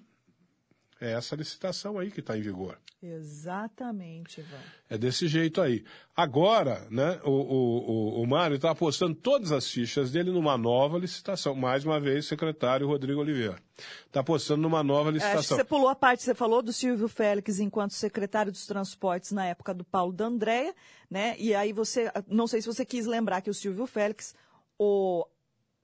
É 1.01 1.13
essa 1.13 1.35
licitação 1.35 1.97
aí 1.97 2.11
que 2.11 2.19
está 2.19 2.37
em 2.37 2.41
vigor. 2.41 2.77
Exatamente, 3.01 4.41
Ivan. 4.41 4.57
É 4.89 4.97
desse 4.97 5.27
jeito 5.27 5.61
aí. 5.61 5.85
Agora, 6.13 6.85
né, 6.91 7.19
o, 7.23 7.29
o, 7.31 7.91
o, 8.19 8.21
o 8.23 8.27
Mário 8.27 8.57
está 8.57 8.71
apostando 8.71 9.15
todas 9.15 9.53
as 9.53 9.69
fichas 9.69 10.11
dele 10.11 10.31
numa 10.31 10.57
nova 10.57 10.97
licitação. 10.97 11.55
Mais 11.55 11.85
uma 11.85 11.99
vez, 12.01 12.25
secretário 12.25 12.85
Rodrigo 12.87 13.21
Oliveira. 13.21 13.57
Está 14.05 14.19
apostando 14.19 14.61
numa 14.61 14.83
nova 14.83 15.09
É, 15.09 15.13
Acho 15.13 15.19
que 15.19 15.25
licitação. 15.25 15.57
você 15.57 15.63
pulou 15.63 15.87
a 15.87 15.95
parte, 15.95 16.23
você 16.23 16.35
falou 16.35 16.61
do 16.61 16.73
Silvio 16.73 17.07
Félix 17.07 17.59
enquanto 17.59 17.93
secretário 17.93 18.51
dos 18.51 18.65
transportes 18.67 19.31
na 19.31 19.45
época 19.45 19.73
do 19.73 19.85
Paulo 19.85 20.11
D'Andrea, 20.11 20.75
né? 21.09 21.35
E 21.39 21.55
aí 21.55 21.71
você, 21.71 22.11
não 22.27 22.47
sei 22.47 22.61
se 22.61 22.67
você 22.67 22.83
quis 22.83 23.05
lembrar 23.05 23.39
que 23.39 23.49
o 23.49 23.53
Silvio 23.53 23.87
Félix, 23.87 24.35
o, 24.77 25.25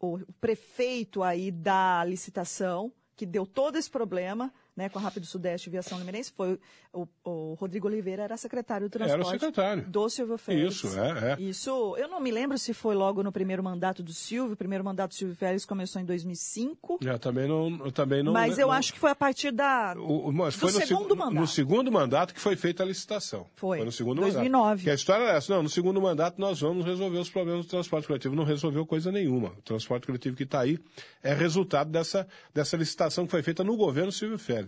o 0.01 0.19
prefeito 0.41 1.23
aí 1.23 1.51
da 1.51 2.03
licitação, 2.03 2.91
que 3.15 3.25
deu 3.25 3.45
todo 3.45 3.77
esse 3.77 3.89
problema 3.89 4.51
né, 4.75 4.89
com 4.89 4.99
a 4.99 5.01
Rápido 5.01 5.25
Sudeste 5.25 5.69
e 5.69 5.71
Viação 5.71 5.97
Limerense, 5.97 6.31
foi 6.35 6.59
o, 6.93 7.07
o 7.23 7.53
Rodrigo 7.53 7.87
Oliveira 7.87 8.23
era 8.23 8.35
secretário 8.37 8.87
do 8.87 8.91
transporte 8.91 9.19
Era 9.21 9.27
o 9.27 9.31
secretário. 9.31 9.83
do 9.87 10.09
Silvio 10.09 10.37
Félix. 10.37 10.75
Isso, 10.75 10.99
é, 10.99 11.33
é. 11.33 11.41
Isso, 11.41 11.95
eu 11.97 12.07
não 12.07 12.19
me 12.19 12.31
lembro 12.31 12.57
se 12.57 12.73
foi 12.73 12.93
logo 12.95 13.23
no 13.23 13.31
primeiro 13.31 13.63
mandato 13.63 14.03
do 14.03 14.13
Silvio, 14.13 14.53
o 14.53 14.57
primeiro 14.57 14.83
mandato 14.83 15.11
do 15.11 15.15
Silvio 15.15 15.35
Félix 15.35 15.65
começou 15.65 16.01
em 16.01 16.05
2005, 16.05 16.99
Eu 17.01 17.19
também 17.19 17.47
não, 17.47 17.85
eu 17.85 17.91
também 17.91 18.21
não. 18.23 18.33
mas 18.33 18.57
eu 18.57 18.67
não- 18.67 18.73
acho 18.73 18.93
que 18.93 18.99
foi 18.99 19.11
a 19.11 19.15
partir 19.15 19.51
da... 19.51 19.93
O, 19.97 20.31
mas 20.31 20.55
do 20.55 20.59
foi 20.61 20.71
no 20.71 20.79
segundo 20.85 21.01
segu- 21.03 21.15
mandato. 21.15 21.39
No 21.41 21.47
segundo 21.47 21.91
mandato 21.91 22.33
que 22.33 22.39
foi 22.39 22.55
feita 22.55 22.83
a 22.83 22.85
licitação. 22.85 23.45
Foi. 23.53 23.83
no 23.83 23.91
segundo 23.91 24.21
2009. 24.21 24.51
mandato. 24.69 24.83
Que 24.83 24.89
a 24.89 24.93
história 24.93 25.23
era 25.23 25.37
essa. 25.37 25.53
Não, 25.53 25.63
no 25.63 25.69
segundo 25.69 26.01
mandato 26.01 26.39
nós 26.39 26.59
vamos 26.59 26.85
resolver 26.85 27.17
os 27.17 27.29
problemas 27.29 27.65
do 27.65 27.69
transporte 27.69 28.07
coletivo. 28.07 28.35
Não 28.35 28.43
resolveu 28.43 28.85
coisa 28.85 29.11
nenhuma. 29.11 29.49
O 29.57 29.61
transporte 29.61 30.05
coletivo 30.05 30.35
que 30.35 30.43
está 30.43 30.61
aí 30.61 30.77
é 31.23 31.33
resultado 31.33 31.89
dessa, 31.89 32.27
dessa 32.53 32.75
licitação 32.77 33.25
que 33.25 33.31
foi 33.31 33.41
feita 33.43 33.63
no 33.63 33.75
governo 33.77 34.11
Silvio 34.11 34.37
Félix. 34.37 34.64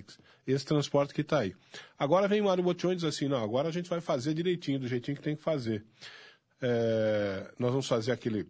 Esse 0.47 0.65
transporte 0.65 1.13
que 1.13 1.21
está 1.21 1.39
aí. 1.39 1.53
Agora 1.99 2.27
vem 2.27 2.41
Mário 2.41 2.63
Botion 2.63 2.93
e 2.93 2.95
diz 2.95 3.03
assim, 3.03 3.27
não, 3.27 3.43
agora 3.43 3.67
a 3.67 3.71
gente 3.71 3.89
vai 3.89 3.99
fazer 3.99 4.33
direitinho, 4.33 4.79
do 4.79 4.87
jeitinho 4.87 5.17
que 5.17 5.21
tem 5.23 5.35
que 5.35 5.43
fazer. 5.43 5.85
É, 6.61 7.51
nós 7.59 7.69
vamos 7.71 7.87
fazer 7.87 8.11
aquele 8.11 8.47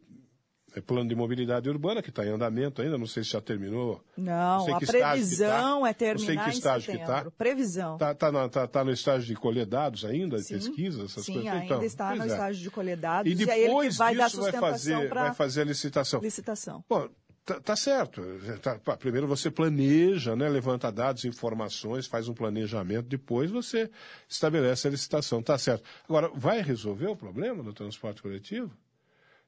é, 0.76 0.80
plano 0.80 1.10
de 1.10 1.16
mobilidade 1.16 1.68
urbana 1.70 2.02
que 2.02 2.10
está 2.10 2.26
em 2.26 2.30
andamento 2.30 2.82
ainda, 2.82 2.98
não 2.98 3.08
sei 3.08 3.24
se 3.24 3.32
já 3.32 3.42
terminou. 3.42 4.02
Não, 4.16 4.64
sei 4.66 4.74
a 4.76 4.80
que 4.80 4.86
que 4.86 4.92
previsão 4.92 5.48
tá. 5.48 5.58
é 5.58 5.72
Não 5.72 5.84
sei 5.84 5.94
terminar 5.94 6.44
que 6.44 6.50
em 6.50 6.54
estágio 6.54 6.86
que 6.92 6.98
setembro. 7.00 7.32
tá. 7.32 7.32
Previsão. 7.32 7.94
Está 7.96 8.14
tá, 8.16 8.32
na- 8.32 8.48
tá- 8.50 8.68
tá 8.68 8.84
no 8.86 8.92
estágio 8.92 9.28
de 9.28 9.36
colher 9.36 9.66
dados 9.66 10.06
ainda, 10.06 10.38
de 10.38 10.44
Sim, 10.44 10.54
pesquisa, 10.56 11.04
essas 11.04 11.26
sim, 11.26 11.34
coisas? 11.34 11.52
ainda 11.52 11.66
Então, 11.66 11.84
está 11.84 12.16
no 12.16 12.24
é. 12.24 12.28
estágio 12.28 12.62
de 12.64 12.70
colher 12.72 12.98
dados 12.98 13.32
E 13.32 13.36
e, 13.36 13.44
é 13.44 13.46
que 13.56 13.62
depois 13.66 13.98
vai 13.98 14.16
dar 14.16 14.26
disso 14.28 14.42
vai 14.42 14.52
fazer, 14.54 15.10
para 15.10 15.24
vai 15.24 15.34
fazer 15.34 15.62
a 15.62 15.66
licitação. 15.66 16.22
licitação. 16.22 16.84
Bom, 16.88 17.10
tá, 17.48 17.60
tá 17.62 17.76
certo. 17.76 18.22
Tá- 18.62 18.78
pá, 18.78 18.96
primeiro 18.96 19.26
você 19.28 19.50
planeja, 19.50 20.36
né, 20.36 20.48
levanta 20.48 20.92
dados, 20.92 21.26
informações, 21.26 22.06
faz 22.06 22.28
um 22.28 22.34
planejamento, 22.34 23.08
depois 23.08 23.50
você 23.50 23.90
estabelece 24.30 24.88
a 24.88 24.92
licitação. 24.92 25.42
Tá 25.42 25.58
certo. 25.58 25.84
Agora, 26.08 26.30
vai 26.36 26.62
resolver 26.62 27.08
o 27.08 27.16
problema 27.16 27.64
do 27.64 27.74
transporte 27.74 28.22
coletivo? 28.22 28.72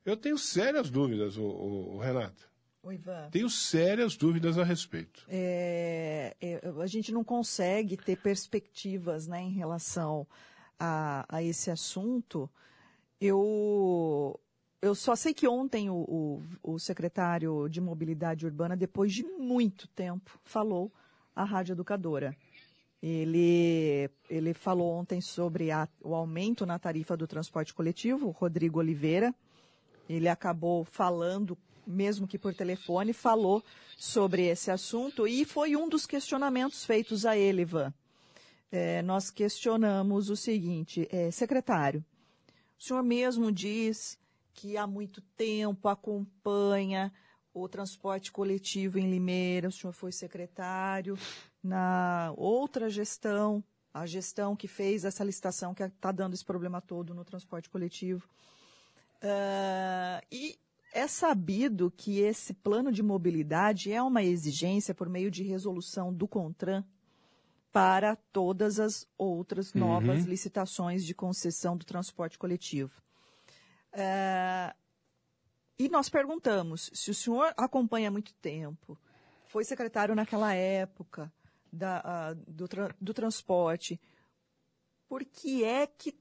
Eu 0.06 0.16
tenho 0.18 0.38
sérias 0.38 0.90
dúvidas, 0.90 1.38
o, 1.38 1.44
o- 1.44 1.96
o 1.96 2.00
Renato. 2.00 2.50
O 2.82 2.92
Ivan. 2.94 3.28
Tenho 3.30 3.50
sérias 3.50 4.16
dúvidas 4.16 4.58
a 4.58 4.64
respeito. 4.64 5.26
é, 5.28 6.34
é, 6.42 6.62
a 6.82 6.88
gente 6.88 7.12
não 7.12 7.24
consegue 7.26 7.98
ter 7.98 8.16
perspectivas 8.18 9.28
né, 9.28 9.42
em 9.42 9.52
relação 9.52 10.26
a, 10.80 11.26
a 11.28 11.44
esse 11.44 11.70
assunto. 11.70 12.50
Eu, 13.20 14.40
eu 14.82 14.96
só 14.96 15.16
sei 15.16 15.34
que 15.34 15.48
ontem 15.48 15.90
o, 15.90 16.42
o, 16.64 16.74
o 16.74 16.80
secretário 16.80 17.68
de 17.70 17.82
Mobilidade 17.82 18.46
Urbana, 18.46 18.78
depois 18.78 19.14
de 19.14 19.24
muito 19.24 19.88
tempo, 19.90 20.40
falou 20.44 20.92
à 21.36 21.44
Rádio 21.44 21.74
Educadora. 21.74 22.36
Ele, 23.02 24.10
ele 24.30 24.54
falou 24.54 24.92
ontem 24.92 25.22
sobre 25.22 25.72
a- 25.72 25.88
o 26.02 26.14
aumento 26.14 26.66
na 26.66 26.78
tarifa 26.78 27.16
do 27.16 27.26
transporte 27.28 27.74
coletivo, 27.74 28.30
Rodrigo 28.32 28.80
Oliveira. 28.80 29.34
Ele 30.08 30.28
acabou 30.28 30.84
falando, 30.84 31.58
mesmo 31.88 32.28
que 32.28 32.38
por 32.38 32.54
telefone, 32.54 33.14
falou 33.14 33.64
sobre 33.98 34.48
esse 34.48 34.70
assunto 34.72 35.28
e 35.28 35.46
foi 35.46 35.76
um 35.76 35.88
dos 35.88 36.06
questionamentos 36.06 36.86
feitos 36.86 37.26
a 37.26 37.38
ele, 37.38 37.62
Ivan. 37.62 37.94
É, 38.72 39.02
nós 39.02 39.30
questionamos 39.32 40.30
o 40.30 40.36
seguinte, 40.36 41.08
é, 41.12 41.32
secretário, 41.32 42.04
o 42.78 42.84
senhor 42.84 43.02
mesmo 43.04 43.52
diz 43.52 44.18
que 44.60 44.76
há 44.76 44.86
muito 44.86 45.22
tempo 45.38 45.88
acompanha 45.88 47.14
o 47.54 47.66
transporte 47.70 48.30
coletivo 48.30 49.00
em 49.00 49.10
Limeira, 49.10 49.70
o 49.70 49.72
senhor 49.72 49.94
foi 49.94 50.12
secretário 50.12 51.18
na 51.64 52.34
outra 52.36 52.90
gestão, 52.90 53.64
a 53.94 54.06
gestão 54.06 54.58
que 54.58 54.68
fez 54.68 55.06
essa 55.06 55.24
licitação 55.24 55.74
que 55.74 55.82
está 55.82 56.12
dando 56.12 56.34
esse 56.34 56.44
problema 56.44 56.82
todo 56.82 57.14
no 57.14 57.24
transporte 57.24 57.70
coletivo. 57.70 58.28
Ah, 59.22 60.22
e 60.30 60.60
é 60.94 61.08
sabido 61.08 61.90
que 61.96 62.20
esse 62.20 62.54
plano 62.54 62.92
de 62.92 63.02
mobilidade 63.02 63.94
é 63.94 64.04
uma 64.04 64.24
exigência 64.24 64.94
por 64.94 65.08
meio 65.08 65.32
de 65.32 65.42
resolução 65.42 66.14
do 66.14 66.28
CONTRAN 66.28 66.84
para 67.72 68.18
todas 68.34 68.78
as 68.78 69.08
outras 69.18 69.74
novas 69.74 70.26
licitações 70.26 71.06
de 71.06 71.14
concessão 71.14 71.78
do 71.78 71.86
transporte 71.86 72.38
coletivo. 72.38 73.02
Ah, 73.94 74.76
e 75.78 75.90
nós 75.90 76.10
perguntamos 76.10 76.90
se 76.94 77.10
o 77.10 77.16
senhor 77.16 77.54
acompanha 77.58 78.10
há 78.10 78.12
muito 78.12 78.34
tempo, 78.36 78.98
foi 79.46 79.64
secretário 79.64 80.14
naquela 80.14 80.54
época 80.54 81.32
da, 81.72 82.02
ah, 82.04 82.34
do, 82.48 82.68
tra- 82.68 82.96
do 83.00 83.14
transporte, 83.14 84.00
por 85.08 85.24
que 85.26 85.64
é 85.64 85.88
que 85.88 86.16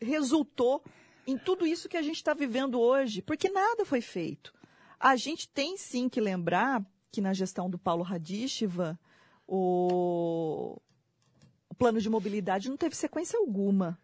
resultou 0.00 0.82
em 1.26 1.36
tudo 1.36 1.66
isso 1.66 1.88
que 1.88 1.96
a 1.96 2.02
gente 2.02 2.16
está 2.16 2.32
vivendo 2.32 2.80
hoje? 2.80 3.20
Porque 3.20 3.50
nada 3.50 3.84
foi 3.84 4.00
feito. 4.00 4.54
A 4.98 5.14
gente 5.16 5.48
tem 5.48 5.76
sim 5.76 6.08
que 6.08 6.20
lembrar 6.20 6.84
que 7.12 7.20
na 7.20 7.34
gestão 7.34 7.68
do 7.68 7.78
Paulo 7.78 8.02
Radíchiva, 8.02 8.98
o, 9.46 10.80
o 11.68 11.74
plano 11.74 12.00
de 12.00 12.08
mobilidade 12.08 12.68
não 12.68 12.76
teve 12.76 12.96
sequência 12.96 13.38
alguma. 13.38 13.98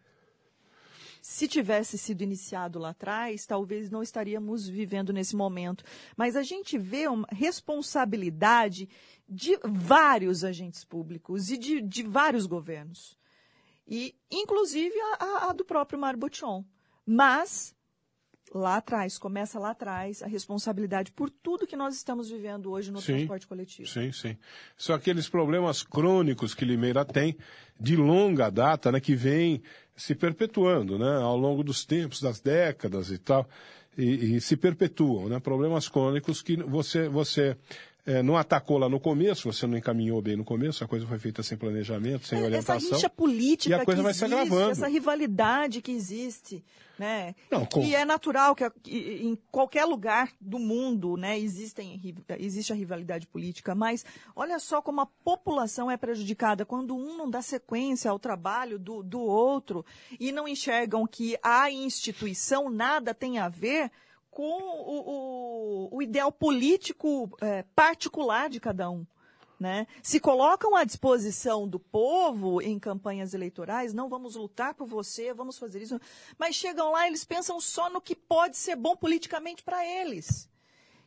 Se 1.26 1.48
tivesse 1.48 1.96
sido 1.96 2.20
iniciado 2.20 2.78
lá 2.78 2.90
atrás, 2.90 3.46
talvez 3.46 3.88
não 3.88 4.02
estaríamos 4.02 4.68
vivendo 4.68 5.10
nesse 5.10 5.34
momento. 5.34 5.82
Mas 6.18 6.36
a 6.36 6.42
gente 6.42 6.76
vê 6.76 7.08
uma 7.08 7.26
responsabilidade 7.32 8.86
de 9.26 9.58
vários 9.64 10.44
agentes 10.44 10.84
públicos 10.84 11.50
e 11.50 11.56
de, 11.56 11.80
de 11.80 12.02
vários 12.02 12.44
governos. 12.44 13.16
E, 13.88 14.14
inclusive, 14.30 14.94
a, 15.00 15.24
a- 15.24 15.48
a 15.48 15.52
do 15.54 15.64
próprio 15.64 15.98
Mário 15.98 16.18
Botion. 16.20 16.62
Mas, 17.06 17.74
lá 18.52 18.76
atrás, 18.76 19.18
começa 19.18 19.58
lá 19.58 19.70
atrás, 19.70 20.22
a 20.22 20.26
responsabilidade 20.26 21.12
por 21.12 21.30
tudo 21.30 21.66
que 21.66 21.76
nós 21.76 21.94
estamos 21.96 22.30
vivendo 22.30 22.70
hoje 22.70 22.90
no 22.90 23.00
Sim. 23.00 23.14
transporte 23.14 23.46
coletivo. 23.46 23.88
Sim, 23.88 24.12
sim. 24.12 24.36
São 24.76 24.94
aqueles 24.94 25.28
problemas 25.28 25.82
crônicos 25.82 26.54
que 26.54 26.64
Limeira 26.64 27.04
tem, 27.04 27.36
de 27.78 27.96
longa 27.96 28.50
data, 28.50 28.92
né, 28.92 29.00
que 29.00 29.14
vem 29.14 29.62
se 29.96 30.14
perpetuando, 30.14 30.98
né, 30.98 31.16
ao 31.22 31.36
longo 31.36 31.62
dos 31.62 31.84
tempos, 31.84 32.20
das 32.20 32.40
décadas 32.40 33.10
e 33.10 33.18
tal, 33.18 33.48
e, 33.96 34.36
e 34.36 34.40
se 34.40 34.56
perpetuam, 34.56 35.28
né, 35.28 35.40
problemas 35.40 35.88
crônicos 35.88 36.42
que 36.42 36.56
você, 36.56 37.08
você 37.08 37.56
eh, 38.06 38.22
não 38.22 38.36
atacou 38.36 38.78
lá 38.78 38.88
no 38.88 39.00
começo, 39.00 39.50
você 39.52 39.66
não 39.66 39.76
encaminhou 39.78 40.20
bem 40.20 40.36
no 40.36 40.44
começo, 40.44 40.84
a 40.84 40.88
coisa 40.88 41.06
foi 41.06 41.18
feita 41.18 41.42
sem 41.42 41.56
planejamento, 41.56 42.26
sem 42.26 42.38
É, 42.38 42.40
Essa 42.42 42.46
orientação. 42.46 42.90
rixa 42.92 43.10
política 43.10 43.74
e 43.76 43.80
a 43.80 43.84
coisa 43.84 44.00
que 44.00 44.04
vai 44.04 44.14
se 44.14 44.24
existe, 44.24 44.40
agravando. 44.40 44.70
essa 44.72 44.88
rivalidade 44.88 45.80
que 45.80 45.90
existe, 45.92 46.64
né? 46.98 47.34
Não, 47.50 47.62
E 47.62 47.66
com- 47.66 47.80
que 47.80 47.94
é 47.94 48.04
natural 48.04 48.54
que, 48.54 48.64
em 48.86 49.36
qualquer 49.50 49.84
lugar 49.84 50.30
do 50.40 50.58
mundo, 50.58 51.16
né, 51.16 51.38
existem, 51.38 52.00
existe 52.38 52.72
a 52.72 52.76
rivalidade 52.76 53.26
política, 53.26 53.74
mas 53.74 54.04
olha 54.36 54.58
só 54.58 54.80
como 54.82 55.00
a 55.00 55.06
população 55.06 55.90
é 55.90 55.96
prejudicada 55.96 56.64
quando 56.64 56.94
um 56.94 57.16
não 57.16 57.28
dá 57.28 57.40
sequência 57.42 58.10
ao 58.10 58.18
trabalho 58.18 58.78
do, 58.78 59.02
do 59.02 59.20
outro 59.20 59.84
e 60.20 60.30
não 60.30 60.46
enxergam 60.46 61.06
que 61.06 61.36
a 61.42 61.70
instituição 61.70 62.68
nada 62.70 63.12
tem 63.14 63.38
a 63.38 63.48
ver 63.48 63.90
com 64.34 64.58
o, 64.60 65.88
o- 65.92 65.96
o 65.96 66.02
ideal 66.02 66.30
político 66.32 67.30
eh, 67.40 67.64
particular 67.74 68.50
de 68.50 68.58
cada 68.60 68.90
um 68.90 69.06
né? 69.58 69.86
Se 70.02 70.18
colocam 70.18 70.74
à 70.74 70.82
disposição 70.82 71.66
do 71.66 71.78
povo 71.78 72.60
em 72.60 72.76
campanhas 72.78 73.32
eleitorais, 73.34 73.94
não 73.94 74.08
vamos 74.08 74.34
lutar 74.34 74.74
por 74.74 74.84
você, 74.86 75.32
vamos 75.32 75.56
fazer 75.56 75.80
isso, 75.80 75.98
mas 76.36 76.56
chegam 76.56 76.90
lá 76.90 77.06
eles 77.06 77.24
pensam 77.24 77.60
só 77.60 77.88
no 77.88 78.00
que 78.00 78.16
pode 78.16 78.56
ser 78.56 78.74
bom 78.74 78.96
politicamente 78.96 79.62
para 79.62 79.86
eles. 79.86 80.50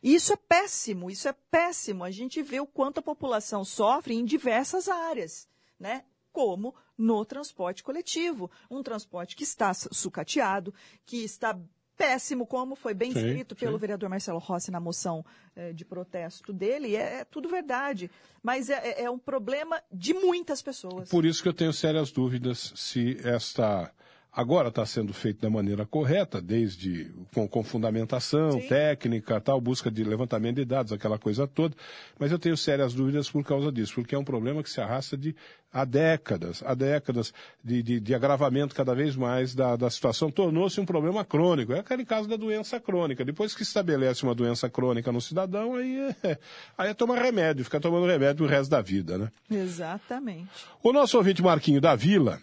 E 0.02 0.14
isso 0.14 0.32
é 0.32 0.36
péssimo, 0.36 1.10
isso 1.10 1.28
é 1.28 1.34
péssimo. 1.50 2.02
A 2.02 2.10
gente 2.10 2.42
vê 2.42 2.58
o 2.58 2.66
quanto 2.66 2.98
a 2.98 3.02
população 3.02 3.64
sofre 3.64 4.14
em 4.14 4.24
diversas 4.24 4.88
áreas, 4.88 5.46
né? 5.78 6.04
Como 6.32 6.74
no 6.96 7.24
transporte 7.26 7.84
coletivo, 7.84 8.50
um 8.70 8.82
transporte 8.82 9.36
que 9.36 9.44
está 9.44 9.74
su- 9.74 9.92
sucateado, 9.92 10.72
que 11.04 11.22
está 11.22 11.56
péssimo, 11.98 12.46
como 12.46 12.76
foi 12.76 12.94
bem 12.94 13.12
Sim, 13.12 13.18
escrito 13.18 13.56
pelo 13.56 13.72
sim. 13.72 13.78
vereador 13.80 14.08
Marcelo 14.08 14.38
Rossi 14.38 14.70
na 14.70 14.78
moção 14.80 15.24
eh, 15.56 15.72
de 15.72 15.84
protesto 15.84 16.52
dele, 16.52 16.94
é, 16.94 17.20
é 17.20 17.24
tudo 17.24 17.48
verdade. 17.48 18.08
Mas 18.42 18.70
é, 18.70 18.74
é- 18.74 19.02
é 19.02 19.10
um 19.10 19.18
problema 19.18 19.82
de 19.92 20.14
muitas 20.14 20.62
pessoas. 20.62 21.08
Por 21.10 21.26
isso 21.26 21.42
que 21.42 21.48
eu 21.48 21.52
tenho 21.52 21.72
sérias 21.72 22.12
dúvidas 22.12 22.72
se 22.76 23.18
esta 23.26 23.92
Agora 24.38 24.68
está 24.68 24.86
sendo 24.86 25.12
feito 25.12 25.40
da 25.40 25.50
maneira 25.50 25.84
correta, 25.84 26.40
desde 26.40 27.10
com, 27.34 27.48
com 27.48 27.64
fundamentação 27.64 28.60
técnica, 28.68 29.40
tal, 29.40 29.60
busca 29.60 29.90
de 29.90 30.04
levantamento 30.04 30.54
de 30.54 30.64
dados, 30.64 30.92
aquela 30.92 31.18
coisa 31.18 31.44
toda. 31.48 31.74
Mas 32.20 32.30
eu 32.30 32.38
tenho 32.38 32.56
sérias 32.56 32.94
dúvidas 32.94 33.28
por 33.28 33.42
causa 33.42 33.72
disso, 33.72 33.94
porque 33.94 34.14
é 34.14 34.18
um 34.18 34.22
problema 34.22 34.62
que 34.62 34.70
se 34.70 34.80
arrasta 34.80 35.16
de 35.16 35.34
há 35.72 35.84
décadas, 35.84 36.62
há 36.64 36.72
décadas 36.72 37.34
de, 37.64 37.82
de, 37.82 37.98
de 37.98 38.14
agravamento 38.14 38.76
cada 38.76 38.94
vez 38.94 39.16
mais 39.16 39.56
da, 39.56 39.74
da 39.74 39.90
situação. 39.90 40.30
Tornou-se 40.30 40.80
um 40.80 40.86
problema 40.86 41.24
crônico. 41.24 41.72
É 41.72 41.80
aquele 41.80 42.04
caso 42.04 42.28
da 42.28 42.36
doença 42.36 42.78
crônica. 42.78 43.24
Depois 43.24 43.56
que 43.56 43.64
estabelece 43.64 44.22
uma 44.22 44.36
doença 44.36 44.70
crônica 44.70 45.10
no 45.10 45.20
cidadão, 45.20 45.74
aí 45.74 46.14
é, 46.22 46.38
aí 46.78 46.90
é 46.90 46.94
tomar 46.94 47.20
remédio, 47.20 47.64
ficar 47.64 47.80
tomando 47.80 48.06
remédio 48.06 48.46
o 48.46 48.48
resto 48.48 48.70
da 48.70 48.80
vida, 48.80 49.18
né? 49.18 49.32
Exatamente. 49.50 50.48
O 50.80 50.92
nosso 50.92 51.16
ouvinte 51.16 51.42
Marquinho 51.42 51.80
da 51.80 51.96
Vila 51.96 52.40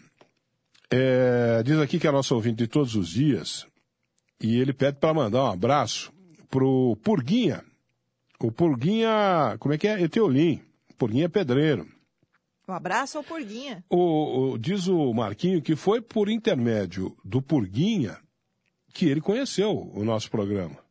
é, 0.91 1.63
diz 1.63 1.77
aqui 1.79 1.99
que 1.99 2.07
é 2.07 2.11
nosso 2.11 2.35
ouvinte 2.35 2.57
de 2.57 2.67
todos 2.67 2.95
os 2.95 3.09
dias 3.09 3.65
e 4.41 4.59
ele 4.59 4.73
pede 4.73 4.99
para 4.99 5.13
mandar 5.13 5.43
um 5.45 5.51
abraço 5.51 6.13
pro 6.49 6.97
Purguinha. 7.03 7.63
O 8.39 8.51
Purguinha, 8.51 9.57
como 9.59 9.73
é 9.73 9.77
que 9.77 9.87
é? 9.87 10.01
Eteolim. 10.01 10.61
Purguinha 10.97 11.29
Pedreiro. 11.29 11.87
Um 12.67 12.73
abraço 12.73 13.17
ao 13.17 13.23
Purguinha. 13.23 13.83
O, 13.89 14.53
o, 14.53 14.57
diz 14.57 14.87
o 14.87 15.13
Marquinho 15.13 15.61
que 15.61 15.75
foi 15.75 16.01
por 16.01 16.29
intermédio 16.29 17.15
do 17.23 17.41
Purguinha 17.41 18.17
que 18.93 19.05
ele 19.05 19.21
conheceu 19.21 19.91
o 19.93 20.03
nosso 20.03 20.31
programa. 20.31 20.84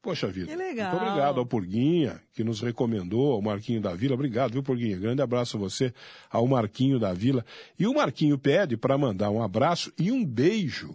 Poxa 0.00 0.28
vida. 0.28 0.46
Que 0.46 0.56
legal. 0.56 0.92
Muito 0.92 1.02
obrigado 1.04 1.40
ao 1.40 1.46
Purguinha, 1.46 2.20
que 2.32 2.44
nos 2.44 2.60
recomendou, 2.60 3.32
ao 3.32 3.42
Marquinho 3.42 3.80
da 3.80 3.94
Vila. 3.94 4.14
Obrigado, 4.14 4.52
viu, 4.52 4.62
Purguinha? 4.62 4.96
Grande 4.96 5.20
abraço 5.20 5.56
a 5.56 5.60
você, 5.60 5.92
ao 6.30 6.46
Marquinho 6.46 6.98
da 6.98 7.12
Vila. 7.12 7.44
E 7.78 7.86
o 7.86 7.94
Marquinho 7.94 8.38
pede 8.38 8.76
para 8.76 8.96
mandar 8.96 9.30
um 9.30 9.42
abraço 9.42 9.92
e 9.98 10.12
um 10.12 10.24
beijo 10.24 10.94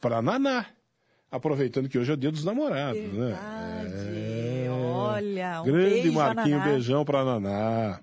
para 0.00 0.20
Naná. 0.20 0.66
Aproveitando 1.30 1.88
que 1.88 1.98
hoje 1.98 2.10
é 2.10 2.14
o 2.14 2.16
dia 2.16 2.30
dos 2.30 2.44
namorados, 2.44 3.00
né? 3.12 3.38
Verdade. 3.82 4.68
Olha, 4.70 5.62
um 5.62 5.64
Grande 5.64 5.90
beijo, 5.90 6.12
Marquinho, 6.12 6.58
Naná. 6.58 6.70
beijão 6.72 7.04
para 7.04 7.24
Naná. 7.24 8.00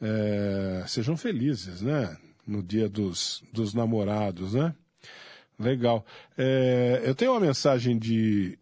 É, 0.00 0.84
sejam 0.86 1.16
felizes, 1.16 1.82
né? 1.82 2.16
No 2.46 2.62
dia 2.62 2.88
dos, 2.88 3.42
dos 3.52 3.74
namorados, 3.74 4.54
né? 4.54 4.74
Legal. 5.58 6.04
É, 6.36 7.02
eu 7.04 7.14
tenho 7.14 7.32
uma 7.32 7.40
mensagem 7.40 7.98
de. 7.98 8.58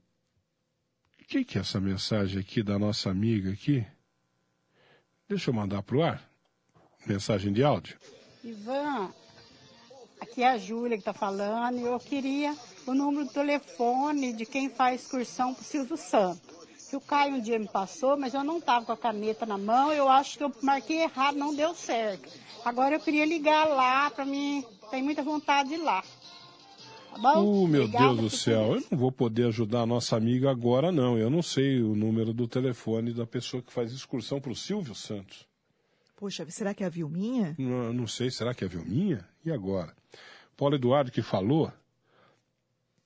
O 1.24 1.26
que, 1.26 1.42
que 1.42 1.56
é 1.56 1.62
essa 1.62 1.80
mensagem 1.80 2.38
aqui 2.38 2.62
da 2.62 2.78
nossa 2.78 3.08
amiga 3.08 3.50
aqui? 3.50 3.84
Deixa 5.26 5.48
eu 5.48 5.54
mandar 5.54 5.82
pro 5.82 6.02
ar. 6.02 6.22
Mensagem 7.06 7.50
de 7.50 7.64
áudio. 7.64 7.98
Ivan, 8.44 9.10
aqui 10.20 10.42
é 10.42 10.50
a 10.50 10.58
Júlia 10.58 10.98
que 10.98 11.00
está 11.00 11.14
falando 11.14 11.78
eu 11.78 11.98
queria 11.98 12.54
o 12.86 12.92
número 12.92 13.24
do 13.24 13.32
telefone 13.32 14.34
de 14.34 14.44
quem 14.44 14.68
faz 14.68 15.00
excursão 15.00 15.54
para 15.54 15.62
o 15.62 15.64
Silvio 15.64 15.96
Santos. 15.96 16.54
Que 16.90 16.94
o 16.94 17.00
Caio 17.00 17.36
um 17.36 17.40
dia 17.40 17.58
me 17.58 17.68
passou, 17.68 18.18
mas 18.18 18.34
eu 18.34 18.44
não 18.44 18.58
estava 18.58 18.84
com 18.84 18.92
a 18.92 18.96
caneta 18.96 19.46
na 19.46 19.56
mão, 19.56 19.90
eu 19.94 20.10
acho 20.10 20.36
que 20.36 20.44
eu 20.44 20.52
marquei 20.62 21.04
errado, 21.04 21.38
não 21.38 21.54
deu 21.54 21.74
certo. 21.74 22.30
Agora 22.66 22.96
eu 22.96 23.00
queria 23.00 23.24
ligar 23.24 23.64
lá 23.64 24.10
para 24.10 24.26
mim, 24.26 24.62
tem 24.90 25.02
muita 25.02 25.22
vontade 25.22 25.70
de 25.70 25.76
ir 25.76 25.78
lá. 25.78 26.04
Tá 27.14 27.20
bom? 27.20 27.62
Oh, 27.62 27.66
meu 27.68 27.84
Obrigada 27.84 28.06
Deus 28.06 28.20
do 28.20 28.30
céu, 28.30 28.74
eu 28.74 28.84
não 28.90 28.98
vou 28.98 29.12
poder 29.12 29.46
ajudar 29.46 29.82
a 29.82 29.86
nossa 29.86 30.16
amiga 30.16 30.50
agora, 30.50 30.90
não. 30.90 31.16
Eu 31.16 31.30
não 31.30 31.42
sei 31.42 31.80
o 31.80 31.94
número 31.94 32.32
do 32.32 32.48
telefone 32.48 33.12
da 33.12 33.24
pessoa 33.24 33.62
que 33.62 33.72
faz 33.72 33.92
excursão 33.92 34.40
para 34.40 34.50
o 34.50 34.56
Silvio 34.56 34.94
Santos. 34.94 35.46
Poxa, 36.16 36.44
será 36.48 36.74
que 36.74 36.82
é 36.82 36.86
a 36.86 36.90
Vilminha? 36.90 37.54
Não, 37.56 37.92
não 37.92 38.06
sei, 38.06 38.30
será 38.30 38.52
que 38.52 38.64
é 38.64 38.66
a 38.66 38.70
Vilminha? 38.70 39.28
E 39.44 39.52
agora? 39.52 39.94
Paulo 40.56 40.74
Eduardo 40.74 41.12
que 41.12 41.22
falou? 41.22 41.72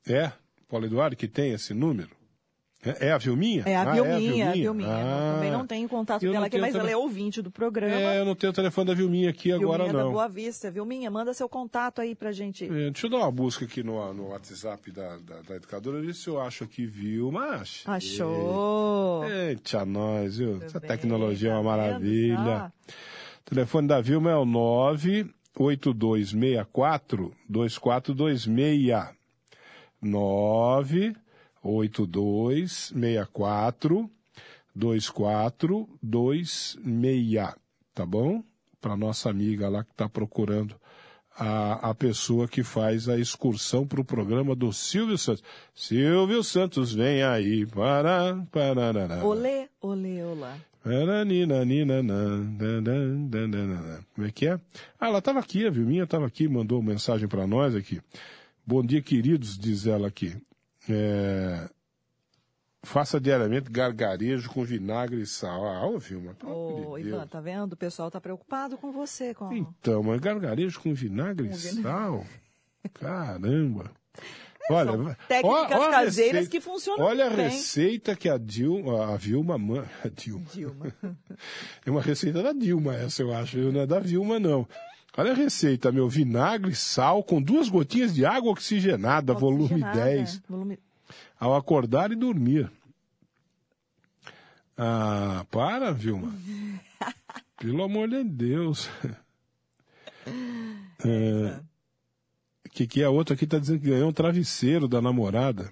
É? 0.07 0.33
Paulo 0.69 0.87
Eduardo 0.87 1.17
que 1.17 1.29
tem 1.29 1.53
esse 1.53 1.75
número? 1.75 2.17
É, 2.85 3.09
é 3.09 3.13
a 3.13 3.19
Vilminha? 3.19 3.65
É 3.67 3.75
a 3.75 3.83
Ah, 3.83 3.93
Vilminha, 3.93 4.51
a 4.51 4.53
Vilminha. 4.53 4.89
Ah, 4.89 5.33
Também 5.35 5.51
não 5.51 5.67
tenho 5.67 5.89
contato 5.89 6.21
dela 6.21 6.47
aqui, 6.47 6.59
mas 6.59 6.73
ela 6.75 6.85
tele- 6.85 6.95
é 6.95 6.97
ouvinte 6.97 7.43
do 7.43 7.51
programa. 7.51 7.93
É, 7.95 8.21
eu 8.21 8.25
não 8.25 8.37
tenho 8.37 8.53
o 8.53 8.55
telefone 8.55 8.87
da 8.87 8.95
Vilminha 8.95 9.29
aqui 9.31 9.51
agora, 9.51 9.79
Vilminha 9.83 9.99
da 9.99 10.05
não. 10.05 10.13
Boa 10.13 10.29
Vista. 10.29 10.71
Vilminha, 10.71 11.11
manda 11.11 11.35
seu 11.35 11.49
contato 11.49 12.01
aí 12.01 12.15
pra 12.15 12.31
gente. 12.31 12.67
É, 12.67 12.69
deixa 12.91 13.07
eu 13.07 13.11
dar 13.11 13.17
uma 13.19 13.33
busca 13.33 13.65
aqui 13.65 13.83
no, 13.83 14.15
no 14.15 14.29
WhatsApp 14.29 14.93
da, 14.93 15.17
da, 15.17 15.41
da 15.49 15.57
educadora, 15.57 16.01
ver 16.01 16.15
se 16.15 16.29
eu 16.29 16.41
acho 16.41 16.63
aqui 16.63 16.87
Vilma. 16.87 17.47
Achei. 17.57 17.93
Achou. 17.93 19.25
Eita, 19.29 19.85
nós, 19.85 20.39
viu? 20.39 20.51
Muito 20.51 20.67
Essa 20.67 20.79
bem, 20.79 20.89
tecnologia 20.89 21.51
é 21.51 21.55
uma 21.55 21.65
maravilha. 21.65 22.73
O 23.45 23.51
telefone 23.51 23.89
da 23.89 24.01
Vilma 24.01 24.31
é 24.31 24.37
o 24.37 24.45
98264 24.45 27.33
2426. 27.49 29.19
98264 31.69 34.11
2426. 34.75 37.55
Tá 37.95 38.07
bom? 38.07 38.43
Para 38.81 38.97
nossa 38.97 39.29
amiga 39.29 39.69
lá 39.69 39.85
que 39.85 39.91
está 39.91 40.09
procurando 40.09 40.75
a, 41.37 41.91
a 41.91 41.95
pessoa 41.95 42.49
que 42.49 42.65
faz 42.65 43.07
a 43.09 43.19
excursão 43.19 43.87
para 43.87 44.01
o 44.01 44.05
programa 44.05 44.57
do 44.57 44.73
Silvio 44.73 45.19
Santos. 45.19 45.45
Silvio 45.75 46.43
Santos, 46.43 46.93
vem 46.93 47.23
aí. 47.23 47.67
Para, 47.67 48.35
para, 48.51 49.25
Olê, 49.25 49.69
olê, 49.81 50.23
olá. 50.23 50.57
como 54.15 54.27
é 54.27 54.31
que 54.31 54.47
é? 54.47 54.59
Ah, 54.99 55.09
ela 55.09 55.19
estava 55.19 55.39
aqui, 55.41 55.67
a 55.67 55.71
Vilminha 55.71 56.05
estava 56.05 56.27
aqui, 56.27 56.49
mandou 56.49 56.81
uma 56.81 56.93
mensagem 56.93 57.29
para 57.29 57.47
nós 57.47 57.75
aqui. 57.75 58.01
Bom 58.67 58.83
dia, 58.83 59.03
queridos, 59.03 59.59
diz 59.59 59.87
ela 59.87 60.09
aqui. 60.09 60.35
É, 60.89 61.69
Faça 62.85 63.21
diariamente 63.21 63.71
gargarejo 63.71 64.49
com 64.51 64.63
vinagre 64.65 65.21
e 65.21 65.27
sal. 65.27 65.67
Ah, 65.67 65.87
ô 65.87 65.99
Vilma, 65.99 66.33
pelo 66.35 66.53
amor 66.53 66.93
Ô, 66.93 66.97
de 66.99 67.09
Ivan, 67.09 67.19
Deus. 67.19 67.31
tá 67.31 67.41
vendo? 67.41 67.73
O 67.73 67.77
pessoal 67.77 68.11
tá 68.11 68.21
preocupado 68.21 68.79
com 68.79 68.93
você. 68.93 69.35
Com... 69.35 69.53
Então, 69.53 70.03
mas 70.03 70.21
gargarejo 70.21 70.81
com 70.81 70.95
vinagre 70.95 71.49
Com 71.49 71.55
e 71.55 71.57
vinagre. 71.59 71.83
sal? 71.83 72.25
Caramba. 72.95 73.91
Olha, 74.71 74.93
são 74.93 75.07
ó- 75.07 75.15
técnicas 75.27 75.79
ó 75.79 75.89
a 75.89 75.91
caseiras 75.91 76.15
receita- 76.35 76.51
que 76.51 76.61
funcionam 76.61 77.05
Olha 77.05 77.27
a 77.27 77.31
bem. 77.31 77.49
receita 77.49 78.15
que 78.15 78.29
a 78.29 78.39
Dilma, 78.39 79.13
a 79.13 79.17
Vilma, 79.17 79.59
man- 79.59 79.87
a 80.05 80.09
Dilma. 80.09 80.45
Dilma. 80.53 80.87
É 81.85 81.91
uma 81.91 82.01
receita 82.03 82.43
da 82.43 82.53
Dilma 82.53 82.95
essa, 82.95 83.23
eu 83.23 83.35
acho, 83.35 83.57
não 83.59 83.81
é 83.81 83.87
da 83.87 83.99
Vilma, 83.99 84.39
não. 84.39 84.69
Olha 85.19 85.33
a 85.33 85.35
receita, 85.35 85.91
meu, 85.91 86.09
vinagre, 86.09 86.77
sal, 86.77 87.25
com 87.25 87.43
duas 87.43 87.69
gotinhas 87.69 88.15
de 88.15 88.25
água 88.25 88.53
oxigenada, 88.53 89.35
volume 89.35 89.65
Oxigenada, 89.65 90.05
10, 90.05 90.43
Volume... 90.49 90.79
ao 91.41 91.57
acordar 91.57 92.13
e 92.13 92.15
dormir. 92.15 92.71
Ah, 94.77 95.45
para, 95.51 95.91
Vilma. 95.91 96.33
Pelo 97.59 97.83
amor 97.83 98.09
de 98.09 98.23
Deus. 98.23 98.89
É, 101.05 101.59
que 102.71 102.87
que 102.87 103.03
é 103.03 103.07
a 103.07 103.11
outra 103.11 103.35
aqui 103.35 103.45
tá 103.45 103.59
dizendo 103.59 103.81
que 103.81 103.91
ganhou 103.91 104.11
um 104.11 104.13
travesseiro 104.13 104.87
da 104.87 105.03
namorada. 105.03 105.69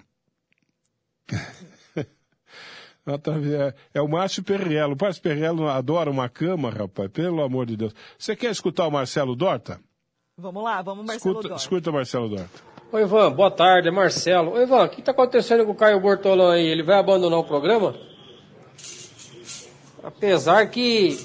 É, 3.07 3.73
é 3.99 4.01
o 4.01 4.07
Márcio 4.07 4.43
Perrello. 4.43 4.93
O 4.93 4.97
Márcio 5.01 5.23
Perrello 5.23 5.67
adora 5.67 6.11
uma 6.11 6.27
cama, 6.27 6.69
rapaz, 6.69 7.09
pelo 7.09 7.41
amor 7.41 7.65
de 7.65 7.77
Deus. 7.77 7.93
Você 8.17 8.35
quer 8.35 8.51
escutar 8.51 8.85
o 8.85 8.91
Marcelo 8.91 9.35
Dorta? 9.35 9.79
Vamos 10.37 10.63
lá, 10.63 10.81
vamos, 10.81 11.05
Marcelo 11.05 11.35
Escuta, 11.35 11.47
Dorta. 11.47 11.63
escuta 11.63 11.89
o 11.89 11.93
Marcelo 11.93 12.29
Dorta. 12.29 12.61
Oi, 12.91 13.01
Ivan, 13.01 13.31
boa 13.31 13.49
tarde, 13.49 13.87
é 13.87 13.91
Marcelo. 13.91 14.51
Oi, 14.51 14.63
Ivan, 14.63 14.83
o 14.85 14.89
que 14.89 14.99
está 14.99 15.11
acontecendo 15.11 15.65
com 15.65 15.71
o 15.71 15.75
Caio 15.75 15.99
Bortolão 16.01 16.49
aí? 16.49 16.67
Ele 16.67 16.83
vai 16.83 16.99
abandonar 16.99 17.39
o 17.39 17.43
programa? 17.43 17.95
Apesar 20.03 20.65
que 20.67 21.17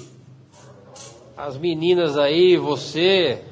as 1.35 1.57
meninas 1.57 2.17
aí, 2.17 2.57
você, 2.57 3.43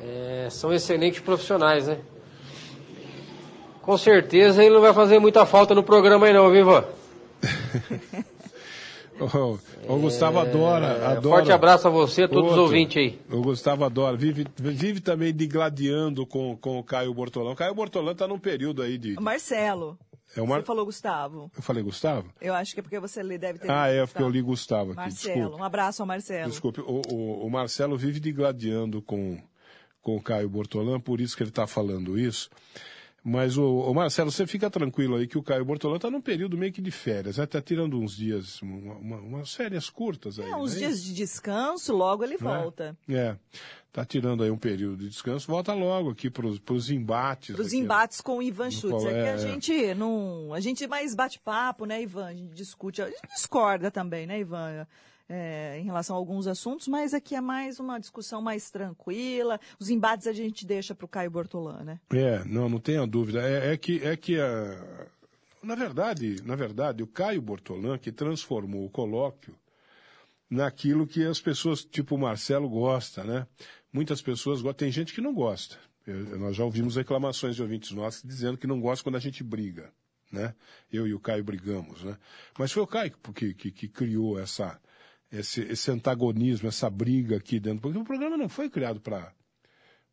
é, 0.00 0.48
são 0.50 0.72
excelentes 0.72 1.20
profissionais, 1.20 1.88
né? 1.88 1.98
Com 3.82 3.98
certeza 3.98 4.64
ele 4.64 4.74
não 4.74 4.80
vai 4.80 4.94
fazer 4.94 5.18
muita 5.18 5.44
falta 5.44 5.74
no 5.74 5.82
programa 5.82 6.26
aí 6.26 6.32
não, 6.32 6.50
viu, 6.50 6.60
Ivan? 6.60 6.84
O, 9.20 9.58
o 9.94 9.98
Gustavo 10.00 10.38
adora, 10.40 10.86
É, 10.86 11.06
adora. 11.06 11.36
Forte 11.36 11.52
abraço 11.52 11.86
a 11.86 11.90
você, 11.90 12.22
a 12.24 12.28
todos 12.28 12.44
os 12.52 12.58
Outro. 12.58 12.62
ouvintes 12.64 12.96
aí. 12.96 13.20
O 13.30 13.40
Gustavo 13.42 13.84
adora. 13.84 14.16
Vive, 14.16 14.46
vive 14.56 15.00
também 15.00 15.32
digladiando 15.34 16.26
com, 16.26 16.56
com 16.56 16.78
o 16.78 16.82
Caio 16.82 17.12
Bortolão. 17.14 17.52
O 17.52 17.56
Caio 17.56 17.74
Bortolão 17.74 18.12
está 18.12 18.26
num 18.26 18.38
período 18.38 18.82
aí 18.82 18.98
de. 18.98 19.14
Marcelo. 19.20 19.98
É 20.34 20.40
uma... 20.40 20.56
Você 20.56 20.62
falou 20.64 20.86
Gustavo. 20.86 21.50
Eu 21.54 21.62
falei 21.62 21.82
Gustavo? 21.82 22.32
Eu 22.40 22.54
acho 22.54 22.72
que 22.72 22.80
é 22.80 22.82
porque 22.82 22.98
você 22.98 23.22
lê- 23.22 23.36
deve 23.36 23.58
ter 23.58 23.70
Ah, 23.70 23.88
é 23.88 24.06
porque 24.06 24.22
eu 24.22 24.26
Gustavo. 24.26 24.30
li 24.30 24.42
Gustavo 24.42 24.90
aqui. 24.92 24.96
Marcelo, 25.00 25.34
Desculpe. 25.36 25.60
um 25.60 25.64
abraço 25.64 26.02
ao 26.02 26.06
Marcelo. 26.06 26.50
Desculpe. 26.50 26.80
O, 26.80 27.02
o, 27.12 27.46
o 27.46 27.50
Marcelo 27.50 27.98
vive 27.98 28.18
digladiando 28.18 29.02
com, 29.02 29.38
com 30.00 30.16
o 30.16 30.22
Caio 30.22 30.48
Bortolão, 30.48 30.98
por 30.98 31.20
isso 31.20 31.36
que 31.36 31.42
ele 31.42 31.50
está 31.50 31.66
falando 31.66 32.18
isso. 32.18 32.48
Mas, 33.24 33.56
o, 33.56 33.64
o 33.64 33.94
Marcelo, 33.94 34.32
você 34.32 34.46
fica 34.48 34.68
tranquilo 34.68 35.14
aí 35.14 35.28
que 35.28 35.38
o 35.38 35.42
Caio 35.44 35.64
Bortolão 35.64 35.94
está 35.96 36.10
num 36.10 36.20
período 36.20 36.58
meio 36.58 36.72
que 36.72 36.82
de 36.82 36.90
férias, 36.90 37.36
né? 37.38 37.46
Tá 37.46 37.62
tirando 37.62 37.96
uns 37.98 38.16
dias, 38.16 38.60
uma- 38.60 38.94
uma- 38.94 39.20
umas 39.20 39.54
férias 39.54 39.88
curtas 39.88 40.40
aí. 40.40 40.50
É, 40.50 40.56
uns 40.56 40.72
né? 40.72 40.78
dias 40.80 41.02
de 41.04 41.14
descanso, 41.14 41.94
logo 41.94 42.24
ele 42.24 42.36
volta. 42.36 42.96
É. 43.08 43.36
Tá 43.92 44.04
tirando 44.04 44.42
aí 44.42 44.50
um 44.50 44.56
período 44.56 44.96
de 45.04 45.08
descanso, 45.10 45.46
volta 45.46 45.72
logo 45.74 46.10
aqui 46.10 46.30
para 46.30 46.46
os 46.46 46.90
embates. 46.90 47.54
Para 47.54 47.60
os 47.62 47.68
aqui, 47.68 47.76
embates 47.76 48.20
com 48.22 48.38
o 48.38 48.42
Ivan 48.42 48.70
Schutz. 48.70 49.04
É 49.04 49.08
que 49.10 49.14
é, 49.14 49.32
a 49.32 49.36
gente 49.36 49.94
não. 49.94 50.52
A 50.54 50.60
gente 50.60 50.86
mais 50.88 51.14
bate 51.14 51.38
papo, 51.38 51.84
né, 51.84 52.02
Ivan? 52.02 52.24
A 52.26 52.34
gente 52.34 52.54
discute, 52.54 53.02
a 53.02 53.06
gente 53.08 53.20
discorda 53.36 53.90
também, 53.90 54.26
né, 54.26 54.40
Ivan? 54.40 54.86
É, 55.28 55.78
em 55.78 55.84
relação 55.84 56.14
a 56.14 56.18
alguns 56.18 56.46
assuntos, 56.46 56.88
mas 56.88 57.14
aqui 57.14 57.34
é 57.34 57.40
mais 57.40 57.80
uma 57.80 57.98
discussão 57.98 58.42
mais 58.42 58.70
tranquila. 58.70 59.58
Os 59.78 59.88
embates 59.88 60.26
a 60.26 60.32
gente 60.32 60.66
deixa 60.66 60.94
para 60.94 61.06
o 61.06 61.08
Caio 61.08 61.30
Bortolã, 61.30 61.82
né? 61.84 62.00
É, 62.12 62.44
não, 62.44 62.68
não 62.68 62.78
tenha 62.78 63.06
dúvida. 63.06 63.40
É, 63.40 63.72
é 63.72 63.76
que, 63.76 64.04
é 64.04 64.14
que 64.14 64.38
a, 64.38 65.06
na 65.62 65.74
verdade, 65.74 66.42
na 66.44 66.56
verdade, 66.56 67.02
o 67.02 67.06
Caio 67.06 67.40
Bortolã 67.40 67.96
que 67.96 68.10
transformou 68.10 68.84
o 68.84 68.90
colóquio 68.90 69.54
naquilo 70.50 71.06
que 71.06 71.24
as 71.24 71.40
pessoas, 71.40 71.84
tipo 71.84 72.16
o 72.16 72.18
Marcelo, 72.18 72.68
gosta, 72.68 73.22
né? 73.24 73.46
Muitas 73.92 74.20
pessoas 74.20 74.60
gostam, 74.60 74.86
tem 74.86 74.92
gente 74.92 75.14
que 75.14 75.20
não 75.20 75.32
gosta. 75.32 75.78
Eu, 76.06 76.38
nós 76.38 76.56
já 76.56 76.64
ouvimos 76.64 76.96
reclamações 76.96 77.54
de 77.54 77.62
ouvintes 77.62 77.92
nossos 77.92 78.22
dizendo 78.22 78.58
que 78.58 78.66
não 78.66 78.80
gosta 78.80 79.04
quando 79.04 79.16
a 79.16 79.20
gente 79.20 79.44
briga, 79.44 79.92
né? 80.30 80.54
Eu 80.92 81.06
e 81.06 81.14
o 81.14 81.20
Caio 81.20 81.44
brigamos, 81.44 82.02
né? 82.02 82.18
Mas 82.58 82.72
foi 82.72 82.82
o 82.82 82.86
Caio 82.86 83.12
que, 83.34 83.54
que, 83.54 83.70
que 83.70 83.88
criou 83.88 84.38
essa, 84.38 84.80
esse, 85.32 85.62
esse 85.62 85.90
antagonismo, 85.90 86.68
essa 86.68 86.90
briga 86.90 87.36
aqui 87.36 87.58
dentro, 87.58 87.80
porque 87.80 87.98
o 87.98 88.04
programa 88.04 88.36
não 88.36 88.48
foi 88.48 88.68
criado 88.68 89.00
para 89.00 89.32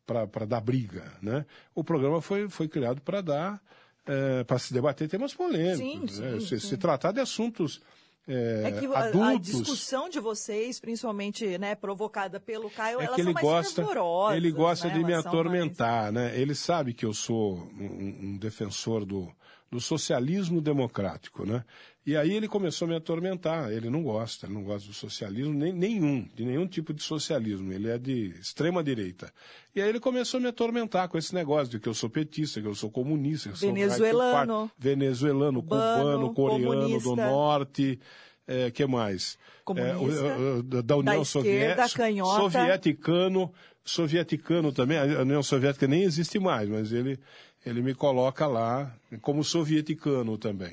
para 0.06 0.44
dar 0.44 0.60
briga, 0.60 1.04
né? 1.22 1.46
O 1.72 1.84
programa 1.84 2.20
foi, 2.20 2.48
foi 2.48 2.66
criado 2.66 3.00
para 3.00 3.20
dar 3.20 3.62
é, 4.04 4.42
para 4.42 4.58
se 4.58 4.72
debater 4.74 5.08
temas 5.08 5.32
polêmicos, 5.32 6.14
sim, 6.16 6.20
né? 6.22 6.32
sim, 6.32 6.40
se, 6.40 6.58
sim. 6.60 6.68
se, 6.68 6.76
tratar 6.76 7.12
de 7.12 7.20
assuntos 7.20 7.80
é, 8.26 8.62
É 8.64 8.72
que 8.72 8.86
a- 8.86 8.98
adultos. 9.06 9.28
a, 9.28 9.36
discussão 9.38 10.08
de 10.08 10.18
vocês, 10.18 10.80
principalmente, 10.80 11.56
né, 11.58 11.74
provocada 11.76 12.40
pelo 12.40 12.68
Caio, 12.70 13.00
É 13.00 13.04
elas 13.04 13.14
que 13.16 13.22
são 13.22 13.30
ele 13.30 13.34
mais 13.34 13.46
gosta, 13.46 13.74
fervorosas, 13.76 14.36
ele 14.36 14.50
gosta 14.50 14.88
né? 14.88 14.94
de 14.94 14.98
me 14.98 15.04
são 15.04 15.12
mais- 15.14 15.26
atormentar, 15.26 16.12
né? 16.12 16.36
Ele 16.38 16.54
sabe 16.56 16.92
que 16.92 17.06
eu 17.06 17.14
sou 17.14 17.58
um, 17.78 18.18
um 18.32 18.36
defensor 18.36 19.04
do, 19.04 19.32
do 19.70 19.80
socialismo 19.80 20.60
democrático, 20.60 21.46
né? 21.46 21.64
E 22.06 22.16
aí 22.16 22.32
ele 22.34 22.48
começou 22.48 22.86
a 22.86 22.88
me 22.88 22.96
atormentar. 22.96 23.70
Ele 23.70 23.90
não 23.90 24.02
gosta, 24.02 24.46
ele 24.46 24.54
não 24.54 24.62
gosta 24.64 24.88
do 24.88 24.94
socialismo 24.94 25.52
nem, 25.52 25.70
nenhum, 25.72 26.26
de 26.34 26.44
nenhum 26.46 26.66
tipo 26.66 26.94
de 26.94 27.02
socialismo. 27.02 27.72
Ele 27.72 27.90
é 27.90 27.98
de 27.98 28.34
extrema 28.40 28.82
direita. 28.82 29.30
E 29.76 29.82
aí 29.82 29.88
ele 29.88 30.00
começou 30.00 30.38
a 30.38 30.40
me 30.40 30.48
atormentar 30.48 31.08
com 31.08 31.18
esse 31.18 31.34
negócio 31.34 31.68
de 31.68 31.78
que 31.78 31.88
eu 31.88 31.92
sou 31.94 32.08
petista, 32.08 32.60
que 32.60 32.66
eu 32.66 32.74
sou 32.74 32.90
comunista, 32.90 33.50
que 33.50 33.54
eu 33.54 33.58
sou 33.58 33.68
Venezuelano. 33.74 34.70
venezuelano, 34.78 35.62
Cubano, 35.62 36.32
coreano 36.34 36.88
do 36.88 37.00
comunista. 37.04 37.16
norte, 37.16 38.00
é, 38.48 38.70
que 38.70 38.86
mais? 38.86 39.38
É, 39.76 40.62
da- 40.82 40.96
União 40.96 41.18
da 41.18 41.24
Soviética, 41.24 41.88
canhota. 42.02 42.40
sovieticano, 42.40 43.52
sovieticano 43.84 44.72
também. 44.72 44.98
A 44.98 45.20
União 45.20 45.42
Soviética 45.42 45.86
nem 45.86 46.02
existe 46.02 46.38
mais, 46.38 46.68
mas 46.68 46.92
ele 46.92 47.18
ele 47.64 47.82
me 47.82 47.94
coloca 47.94 48.46
lá 48.46 48.90
como 49.20 49.44
sovieticano 49.44 50.38
também. 50.38 50.72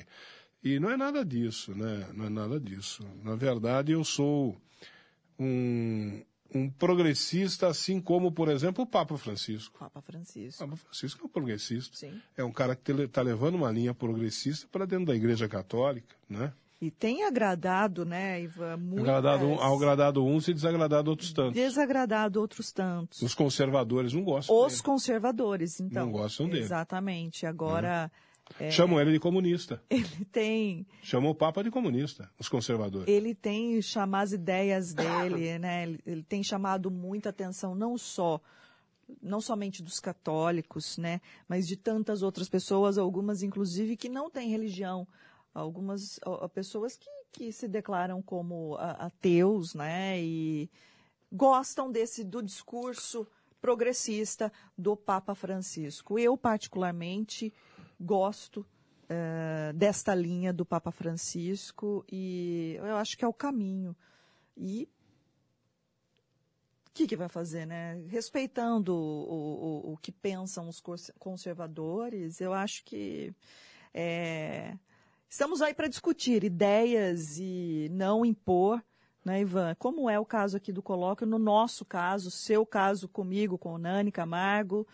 E 0.74 0.80
não 0.80 0.90
é 0.90 0.96
nada 0.96 1.24
disso, 1.24 1.74
né? 1.74 2.06
Não 2.14 2.26
é 2.26 2.28
nada 2.28 2.60
disso. 2.60 3.02
Na 3.22 3.34
verdade, 3.36 3.92
eu 3.92 4.04
sou 4.04 4.56
um, 5.38 6.22
um 6.54 6.68
progressista, 6.70 7.68
assim 7.68 8.00
como, 8.00 8.32
por 8.32 8.48
exemplo, 8.48 8.84
o 8.84 8.86
Papa 8.86 9.16
Francisco. 9.16 9.78
Papa 9.78 10.00
Francisco. 10.02 10.64
Papa 10.64 10.76
Francisco 10.76 11.20
é 11.22 11.26
um 11.26 11.28
progressista. 11.28 11.96
Sim. 11.96 12.20
É 12.36 12.44
um 12.44 12.52
cara 12.52 12.74
que 12.76 12.92
está 12.92 13.22
levando 13.22 13.54
uma 13.54 13.70
linha 13.70 13.94
progressista 13.94 14.66
para 14.70 14.84
dentro 14.86 15.06
da 15.06 15.14
Igreja 15.14 15.48
Católica, 15.48 16.14
né? 16.28 16.52
E 16.80 16.92
tem 16.92 17.24
agradado, 17.24 18.04
né, 18.04 18.40
Ivan, 18.40 18.76
muitas... 18.76 19.00
Agradado, 19.08 19.46
um- 19.46 19.60
ao 19.60 19.74
agradado 19.76 20.24
uns 20.24 20.46
e 20.46 20.54
desagradado 20.54 21.10
outros 21.10 21.32
tantos. 21.32 21.54
Desagradado 21.54 22.40
outros 22.40 22.70
tantos. 22.70 23.20
Os 23.20 23.34
conservadores 23.34 24.12
não 24.12 24.22
gostam 24.22 24.54
Os 24.56 24.74
dele. 24.74 24.82
conservadores, 24.84 25.80
então. 25.80 26.06
Não 26.06 26.12
gostam 26.12 26.46
dele. 26.48 26.60
Exatamente. 26.60 27.46
Agora, 27.46 28.08
é, 28.14 28.27
Chamam 28.70 29.00
ele 29.00 29.12
de 29.12 29.20
comunista. 29.20 29.82
ele 29.88 30.24
tem... 30.32 30.86
Chamam 31.02 31.30
o 31.30 31.34
Papa 31.34 31.62
de 31.62 31.70
comunista, 31.70 32.30
os 32.38 32.48
conservadores. 32.48 33.08
ele 33.08 33.34
tem 33.34 33.80
chamado 33.80 34.24
as 34.24 34.32
ideias 34.32 34.92
dele, 34.94 35.58
né? 35.58 35.84
Ele, 35.84 36.00
ele 36.04 36.22
tem 36.22 36.42
chamado 36.42 36.90
muita 36.90 37.28
atenção 37.28 37.74
não 37.74 37.96
só 37.96 38.40
não 39.22 39.40
somente 39.40 39.82
dos 39.82 39.98
católicos, 40.00 40.98
né, 40.98 41.20
mas 41.48 41.66
de 41.66 41.76
tantas 41.76 42.22
outras 42.22 42.46
pessoas, 42.46 42.98
algumas 42.98 43.42
inclusive 43.42 43.96
que 43.96 44.08
não 44.08 44.30
têm 44.30 44.50
religião, 44.50 45.08
algumas 45.54 46.20
ó, 46.24 46.46
pessoas 46.48 46.96
que, 46.96 47.08
que 47.32 47.52
se 47.52 47.66
declaram 47.66 48.20
como 48.20 48.76
ateus, 48.78 49.74
né, 49.74 50.20
e 50.20 50.70
gostam 51.32 51.90
desse 51.90 52.22
do 52.22 52.42
discurso 52.42 53.26
progressista 53.60 54.52
do 54.76 54.96
Papa 54.96 55.34
Francisco. 55.34 56.18
Eu 56.18 56.36
particularmente 56.36 57.52
gosto 58.00 58.64
eh, 59.08 59.72
desta 59.74 60.14
linha 60.14 60.52
do 60.52 60.64
Papa 60.64 60.90
Francisco 60.90 62.04
e 62.10 62.76
eu 62.78 62.96
acho 62.96 63.16
que 63.16 63.24
é 63.24 63.28
o 63.28 63.32
caminho. 63.32 63.96
E 64.56 64.88
o 66.88 66.90
que, 66.92 67.06
que 67.06 67.16
vai 67.16 67.28
fazer, 67.28 67.66
né? 67.66 68.04
Respeitando 68.08 68.94
o, 68.94 69.90
o, 69.90 69.92
o 69.92 69.96
que 69.96 70.12
pensam 70.12 70.68
os 70.68 70.80
cons- 70.80 71.12
conservadores, 71.18 72.40
eu 72.40 72.52
acho 72.52 72.84
que 72.84 73.32
é, 73.94 74.76
estamos 75.28 75.62
aí 75.62 75.72
para 75.72 75.88
discutir 75.88 76.44
ideias 76.44 77.38
e 77.38 77.88
não 77.92 78.24
impor, 78.24 78.82
né, 79.24 79.40
Ivan? 79.40 79.74
Como 79.76 80.10
é 80.10 80.18
o 80.18 80.26
caso 80.26 80.56
aqui 80.56 80.72
do 80.72 80.82
colóquio, 80.82 81.26
no 81.26 81.38
nosso 81.38 81.84
caso, 81.84 82.30
seu 82.30 82.66
caso 82.66 83.08
comigo, 83.08 83.56
com 83.56 83.74
o 83.74 83.78
Nani 83.78 84.10
Camargo, 84.10 84.86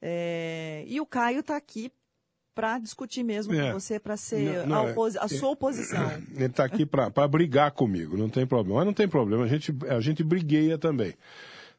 é, 0.00 0.84
e 0.86 1.00
o 1.00 1.06
Caio 1.06 1.40
está 1.40 1.56
aqui 1.56 1.92
para 2.60 2.78
discutir 2.78 3.22
mesmo 3.22 3.54
É. 3.54 3.68
com 3.72 3.80
você, 3.80 3.98
para 3.98 4.16
ser 4.16 4.58
Não, 4.60 4.66
não, 4.66 4.76
a, 4.76 4.90
oposi- 4.90 5.18
a 5.18 5.24
é- 5.24 5.28
sua 5.28 5.48
oposição. 5.50 6.10
Ele 6.34 6.44
está 6.46 6.64
aqui 6.64 6.84
para 6.84 7.08
brigar 7.28 7.70
comigo, 7.72 8.16
não 8.16 8.28
tem 8.28 8.46
problema. 8.46 8.78
Mas 8.80 8.86
não 8.86 8.92
tem 8.94 9.08
problema, 9.08 9.44
a 9.44 9.48
gente, 9.48 9.74
a 9.88 10.00
gente 10.00 10.22
brigueia 10.22 10.76
também. 10.76 11.14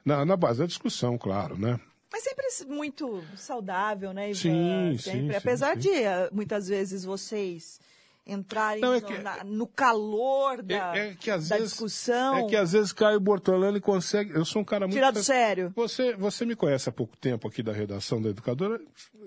Na, 0.04 0.26
na 0.26 0.36
base 0.36 0.60
da 0.60 0.66
discussão, 0.66 1.18
claro, 1.18 1.58
né? 1.58 1.80
Mas 2.12 2.24
sempre 2.24 2.46
muito 2.68 3.24
saudável, 3.38 4.12
né, 4.14 4.32
Ivan? 4.32 4.40
Sim, 4.40 4.98
sempre. 4.98 5.30
sim, 5.32 5.36
Apesar 5.36 5.74
sim, 5.76 5.80
de 5.82 5.90
eh, 6.04 6.30
muitas 6.34 6.68
vezes 6.68 7.06
vocês 7.06 7.80
entrarem 8.28 8.82
Não, 8.82 8.94
é 8.94 9.00
no, 9.00 9.08
que- 9.08 9.18
na- 9.20 9.44
no 9.44 9.68
calor 9.68 10.62
da, 10.62 10.96
é, 10.98 11.10
é 11.10 11.14
que 11.16 11.30
às 11.32 11.48
da 11.50 11.56
vezes, 11.56 11.72
discussão, 11.72 12.38
É 12.38 12.48
que 12.48 12.56
às 12.56 12.72
vezes 12.74 12.92
Caio 12.92 13.20
Bortolani 13.20 13.80
consegue. 13.80 14.32
Eu 14.34 14.44
sou 14.44 14.62
um 14.62 14.66
cara 14.66 14.86
muito. 14.86 14.94
tirar 14.96 15.12
do 15.12 15.24
sério. 15.24 15.72
Você, 15.76 16.14
você 16.16 16.46
me 16.46 16.56
conhece 16.56 16.90
há 16.90 16.92
pouco 16.92 17.16
tempo 17.18 17.48
aqui 17.48 17.64
da 17.64 17.72
redação 17.72 18.22
da 18.22 18.30
Educadora. 18.30 18.80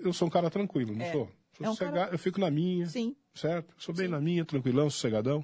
Eu 0.03 0.13
sou 0.13 0.27
um 0.27 0.31
cara 0.31 0.49
tranquilo, 0.49 0.93
não 0.95 1.05
É. 1.05 1.11
sou? 1.11 1.29
Sou 1.57 1.65
É 1.65 1.69
um 1.69 1.75
cara- 1.75 2.09
Eu 2.11 2.19
fico 2.19 2.39
na 2.39 2.49
minha, 2.51 2.87
Sim. 2.87 3.15
certo? 3.33 3.73
Sou 3.77 3.93
bem 3.95 4.07
na 4.07 4.19
minha, 4.19 4.43
tranquilão, 4.45 4.89
sossegadão. 4.89 5.43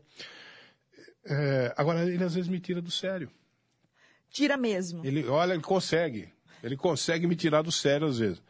É, 1.25 1.73
agora, 1.77 2.03
ele 2.11 2.23
às 2.23 2.33
vezes 2.33 2.49
me 2.49 2.59
tira 2.59 2.81
do 2.81 2.91
sério. 2.91 3.29
Tira 4.29 4.57
mesmo. 4.57 5.05
Ele, 5.05 5.27
olha, 5.27 5.53
ele 5.53 5.61
consegue. 5.61 6.29
Ele 6.63 6.75
consegue 6.77 7.27
me 7.27 7.35
tirar 7.35 7.61
do 7.61 7.71
sério 7.71 8.07
às 8.07 8.17
vezes. 8.17 8.41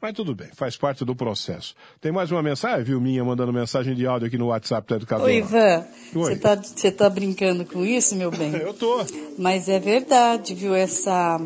Mas 0.00 0.12
tudo 0.12 0.32
bem, 0.32 0.48
faz 0.54 0.76
parte 0.76 1.04
do 1.04 1.14
processo. 1.14 1.74
Tem 2.00 2.12
mais 2.12 2.30
uma 2.30 2.40
mensagem, 2.40 2.84
viu, 2.84 3.00
minha, 3.00 3.24
mandando 3.24 3.52
mensagem 3.52 3.96
de 3.96 4.06
áudio 4.06 4.28
aqui 4.28 4.38
no 4.38 4.46
WhatsApp 4.46 4.88
da 4.88 4.94
Educadora. 4.96 5.28
Oi, 5.28 5.38
Ivan. 5.38 5.86
Oi. 6.14 6.34
Você 6.34 6.36
tá, 6.36 6.54
você 6.54 6.92
tá 6.92 7.10
brincando 7.10 7.64
com 7.66 7.84
isso, 7.84 8.14
meu 8.14 8.30
bem? 8.30 8.52
Eu 8.62 8.72
tô. 8.72 9.04
Mas 9.36 9.68
é 9.68 9.80
verdade, 9.80 10.54
viu? 10.54 10.72
Essa, 10.72 11.38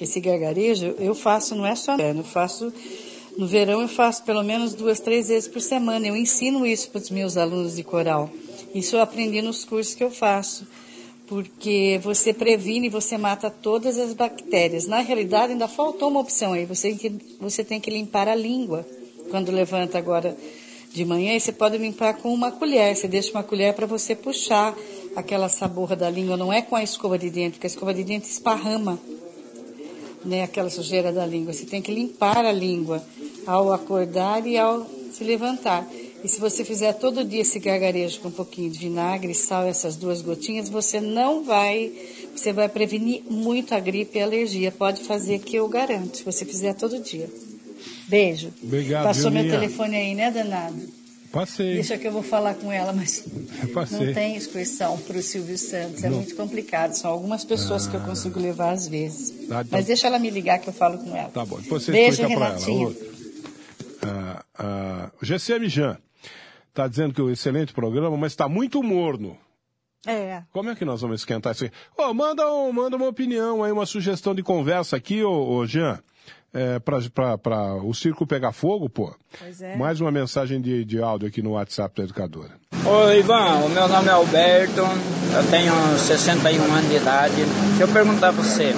esse 0.00 0.20
gargarejo 0.20 0.86
eu 0.98 1.14
faço, 1.14 1.54
não 1.54 1.66
é 1.66 1.74
só 1.74 1.96
eu 1.98 2.24
faço 2.24 2.72
no 3.36 3.46
verão, 3.46 3.82
eu 3.82 3.88
faço 3.88 4.22
pelo 4.24 4.42
menos 4.42 4.72
duas, 4.74 4.98
três 5.00 5.28
vezes 5.28 5.48
por 5.48 5.60
semana. 5.60 6.06
Eu 6.06 6.16
ensino 6.16 6.66
isso 6.66 6.90
para 6.90 7.00
os 7.00 7.10
meus 7.10 7.36
alunos 7.36 7.76
de 7.76 7.82
coral. 7.82 8.30
Isso 8.74 8.96
eu 8.96 9.00
aprendi 9.00 9.42
nos 9.42 9.64
cursos 9.64 9.94
que 9.94 10.02
eu 10.04 10.10
faço. 10.10 10.66
Porque 11.26 11.98
você 12.02 12.32
previne, 12.32 12.88
você 12.88 13.18
mata 13.18 13.50
todas 13.50 13.98
as 13.98 14.12
bactérias. 14.14 14.86
Na 14.86 15.00
realidade, 15.00 15.52
ainda 15.52 15.66
faltou 15.66 16.08
uma 16.08 16.20
opção 16.20 16.52
aí. 16.52 16.64
Você, 16.66 16.94
tem 16.94 16.96
que- 16.96 17.36
você 17.40 17.64
tem 17.64 17.80
que 17.80 17.90
limpar 17.90 18.28
a 18.28 18.34
língua. 18.34 18.86
Quando 19.30 19.50
levanta 19.50 19.98
agora 19.98 20.36
de 20.92 21.04
manhã, 21.04 21.34
e 21.34 21.40
você 21.40 21.50
pode 21.52 21.76
limpar 21.78 22.14
com 22.14 22.32
uma 22.32 22.52
colher. 22.52 22.94
Você 22.96 23.08
deixa 23.08 23.32
uma 23.32 23.42
colher 23.42 23.74
para 23.74 23.86
você 23.86 24.14
puxar 24.14 24.74
aquela 25.16 25.48
saborra 25.48 25.96
da 25.96 26.08
língua. 26.08 26.36
Não 26.36 26.52
é 26.52 26.62
com 26.62 26.76
a 26.76 26.82
escova 26.82 27.18
de 27.18 27.28
dente, 27.28 27.54
porque 27.54 27.66
a 27.66 27.70
escova 27.70 27.92
de 27.92 28.04
dente 28.04 28.28
esparrama 28.30 28.98
né, 30.24 30.42
aquela 30.42 30.70
sujeira 30.70 31.12
da 31.12 31.26
língua. 31.26 31.52
Você 31.52 31.66
tem 31.66 31.82
que 31.82 31.92
limpar 31.92 32.44
a 32.44 32.52
língua 32.52 33.02
ao 33.46 33.72
acordar 33.72 34.46
e 34.46 34.56
ao 34.58 34.86
se 35.12 35.24
levantar. 35.24 35.86
E 36.24 36.28
se 36.28 36.40
você 36.40 36.64
fizer 36.64 36.92
todo 36.94 37.22
dia 37.24 37.42
esse 37.42 37.58
gargarejo 37.58 38.20
com 38.20 38.28
um 38.28 38.32
pouquinho 38.32 38.70
de 38.70 38.78
vinagre, 38.80 39.34
sal, 39.34 39.64
essas 39.64 39.94
duas 39.96 40.20
gotinhas, 40.22 40.68
você 40.68 41.00
não 41.00 41.44
vai, 41.44 41.92
você 42.34 42.52
vai 42.52 42.68
prevenir 42.68 43.22
muito 43.30 43.74
a 43.74 43.78
gripe 43.80 44.18
e 44.18 44.22
a 44.22 44.24
alergia. 44.24 44.72
Pode 44.72 45.02
fazer 45.04 45.38
que 45.38 45.54
eu 45.56 45.68
garanto, 45.68 46.16
se 46.18 46.24
você 46.24 46.44
fizer 46.44 46.74
todo 46.74 46.98
dia. 46.98 47.30
Beijo. 48.08 48.52
Obrigado, 48.62 49.04
Passou 49.04 49.30
meu 49.30 49.48
telefone 49.48 49.96
aí, 49.96 50.14
né, 50.14 50.30
danado? 50.30 50.76
Passei. 51.30 51.74
Deixa 51.74 51.98
que 51.98 52.06
eu 52.08 52.12
vou 52.12 52.22
falar 52.22 52.54
com 52.54 52.72
ela, 52.72 52.92
mas 52.92 53.22
Passei. 53.74 54.06
não 54.06 54.14
tem 54.14 54.36
excursão 54.36 54.96
para 54.98 55.18
o 55.18 55.22
Silvio 55.22 55.58
Santos. 55.58 56.02
É 56.02 56.08
Não. 56.08 56.16
muito 56.18 56.34
complicado. 56.34 56.94
São 56.94 57.10
algumas 57.10 57.44
pessoas 57.44 57.86
que 57.86 57.94
eu 57.94 58.00
consigo 58.00 58.40
levar 58.40 58.72
às 58.72 58.88
vezes. 58.88 59.30
Ah, 59.50 59.60
então- 59.60 59.66
Mas 59.72 59.86
deixa 59.86 60.06
ela 60.06 60.18
me 60.18 60.30
ligar 60.30 60.58
que 60.60 60.68
eu 60.68 60.72
falo 60.72 60.98
com 60.98 61.14
ela. 61.14 61.28
Tá 61.28 61.44
bom, 61.44 61.58
depois 61.60 61.82
você 61.82 61.92
Beijo, 61.92 62.22
explica 62.22 62.34
para 62.34 62.46
ela. 62.46 62.54
Renatinha. 62.58 62.86
Outra. 62.86 63.06
Ah, 64.02 64.44
ah, 64.58 65.10
o 65.20 65.24
GCM 65.24 65.68
Jean 65.68 65.98
está 66.68 66.86
dizendo 66.86 67.14
que 67.14 67.20
é 67.20 67.24
um 67.24 67.30
excelente 67.30 67.72
programa, 67.72 68.16
mas 68.16 68.32
está 68.32 68.48
muito 68.48 68.82
morno. 68.82 69.38
É. 70.06 70.42
Como 70.52 70.70
é 70.70 70.74
que 70.74 70.84
nós 70.84 71.00
vamos 71.00 71.20
esquentar 71.20 71.52
isso 71.52 71.64
aqui? 71.64 71.74
Ô, 71.98 72.14
manda, 72.14 72.48
um, 72.52 72.72
manda 72.72 72.96
uma 72.96 73.08
opinião 73.08 73.64
aí, 73.64 73.72
uma 73.72 73.86
sugestão 73.86 74.34
de 74.34 74.42
conversa 74.42 74.96
aqui, 74.96 75.22
ô, 75.24 75.56
ô 75.56 75.66
Jean. 75.66 75.98
É, 76.54 76.78
para 76.78 77.74
o 77.84 77.92
circo 77.92 78.26
pegar 78.26 78.50
fogo, 78.50 78.88
pô. 78.88 79.14
Pois 79.38 79.60
é. 79.60 79.76
Mais 79.76 80.00
uma 80.00 80.10
mensagem 80.10 80.58
de, 80.58 80.86
de 80.86 81.02
áudio 81.02 81.28
aqui 81.28 81.42
no 81.42 81.50
WhatsApp 81.50 81.94
da 81.94 82.04
educadora. 82.04 82.52
Oi, 82.82 83.18
Ivan, 83.18 83.58
o 83.66 83.68
meu 83.68 83.86
nome 83.86 84.08
é 84.08 84.12
Alberto, 84.12 84.80
eu 84.80 85.50
tenho 85.50 85.74
61 85.98 86.62
anos 86.62 86.88
de 86.88 86.96
idade. 86.96 87.34
Deixa 87.34 87.82
eu 87.82 87.88
perguntar 87.88 88.32
pra 88.32 88.42
você. 88.42 88.72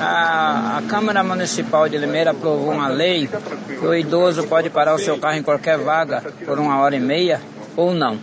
A, 0.00 0.78
a 0.78 0.82
Câmara 0.88 1.22
Municipal 1.22 1.88
de 1.88 1.98
Limeira 1.98 2.30
aprovou 2.30 2.70
uma 2.72 2.88
lei 2.88 3.28
que 3.28 3.84
o 3.86 3.94
idoso 3.94 4.46
pode 4.48 4.70
parar 4.70 4.94
o 4.94 4.98
seu 4.98 5.18
carro 5.18 5.36
em 5.36 5.42
qualquer 5.42 5.78
vaga 5.78 6.22
por 6.44 6.58
uma 6.58 6.78
hora 6.80 6.96
e 6.96 7.00
meia 7.00 7.40
ou 7.76 7.92
não? 7.92 8.18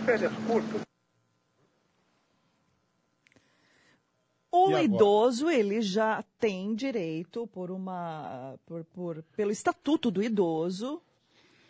O 4.50 4.76
idoso, 4.78 5.48
ele 5.50 5.80
já 5.80 6.24
tem 6.40 6.74
direito 6.74 7.46
por 7.48 7.70
uma, 7.70 8.54
por, 8.66 8.84
por- 8.84 9.22
pelo 9.36 9.50
estatuto 9.50 10.10
do 10.10 10.22
idoso, 10.22 11.00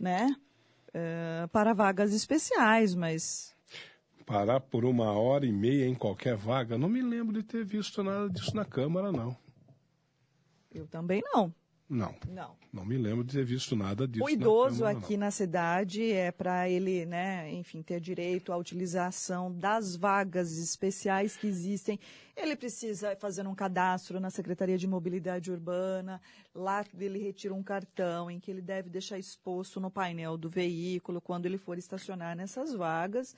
né, 0.01 0.35
eh, 0.95 1.47
para 1.53 1.75
vagas 1.75 2.13
especiais, 2.15 2.95
mas 2.95 3.55
Parar 4.25 4.61
por 4.61 4.85
uma 4.85 5.11
hora 5.13 5.47
e 5.47 5.53
meia 5.53 5.87
em 5.87 5.95
qualquer 5.95 6.37
vaga? 6.37 6.77
Não 6.77 6.89
me 6.89 7.01
lembro 7.01 7.33
de 7.35 7.43
ter 7.43 7.65
visto 7.65 8.03
nada 8.03 8.29
disso 8.29 8.55
na 8.55 8.65
Câmara, 8.65 9.11
não. 9.11 9.35
Eu 10.73 10.87
também 10.87 11.23
não. 11.33 11.53
Não. 11.89 12.15
Não. 12.29 12.55
Não 12.71 12.85
me 12.85 12.99
lembro 12.99 13.25
de 13.25 13.33
ter 13.33 13.45
visto 13.45 13.75
nada 13.75 14.07
disso. 14.07 14.23
O 14.23 14.27
na 14.27 14.33
idoso 14.33 14.81
Câmara, 14.81 14.99
aqui 14.99 15.17
na 15.17 15.31
cidade 15.31 16.13
é 16.13 16.31
para 16.31 16.69
ele, 16.69 17.07
né, 17.07 17.51
enfim, 17.51 17.81
ter 17.81 17.99
direito 17.99 18.53
à 18.53 18.57
utilização 18.59 19.51
das 19.51 19.97
vagas 19.97 20.59
especiais 20.59 21.37
que 21.37 21.47
existem. 21.47 21.99
Ele 22.37 22.55
precisa 22.55 23.17
fazer 23.17 23.47
um 23.47 23.55
cadastro 23.55 24.21
na 24.21 24.29
Secretaria 24.29 24.77
de 24.77 24.87
Mobilidade 24.87 25.51
Urbana. 25.51 26.21
Lá 26.55 26.85
ele 27.01 27.19
retira 27.19 27.55
um 27.55 27.63
cartão 27.63 28.31
em 28.31 28.39
que 28.39 28.51
ele 28.51 28.61
deve 28.61 28.91
deixar 28.91 29.19
exposto 29.19 29.81
no 29.81 29.91
painel 29.91 30.37
do 30.37 30.49
veículo 30.49 31.23
quando 31.23 31.47
ele 31.47 31.57
for 31.57 31.79
estacionar 31.79 32.37
nessas 32.37 32.75
vagas. 32.75 33.35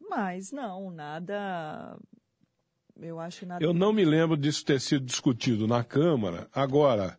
Mas 0.00 0.50
não, 0.50 0.90
nada. 0.90 1.96
Eu 3.00 3.20
acho 3.20 3.46
nada. 3.46 3.64
Eu 3.64 3.72
não 3.72 3.92
me 3.92 4.04
lembro 4.04 4.36
disso 4.36 4.64
ter 4.64 4.80
sido 4.80 5.04
discutido 5.04 5.66
na 5.66 5.84
Câmara. 5.84 6.48
Agora, 6.52 7.16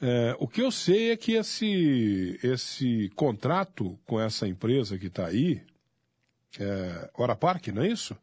é, 0.00 0.36
o 0.38 0.46
que 0.46 0.60
eu 0.62 0.70
sei 0.70 1.10
é 1.10 1.16
que 1.16 1.32
esse, 1.32 2.38
esse 2.42 3.10
contrato 3.16 3.98
com 4.06 4.20
essa 4.20 4.46
empresa 4.46 4.98
que 4.98 5.06
está 5.06 5.26
aí, 5.26 5.62
é, 6.60 7.10
Hora 7.14 7.34
Parque, 7.34 7.72
não 7.72 7.82
é 7.82 7.88
isso? 7.88 8.16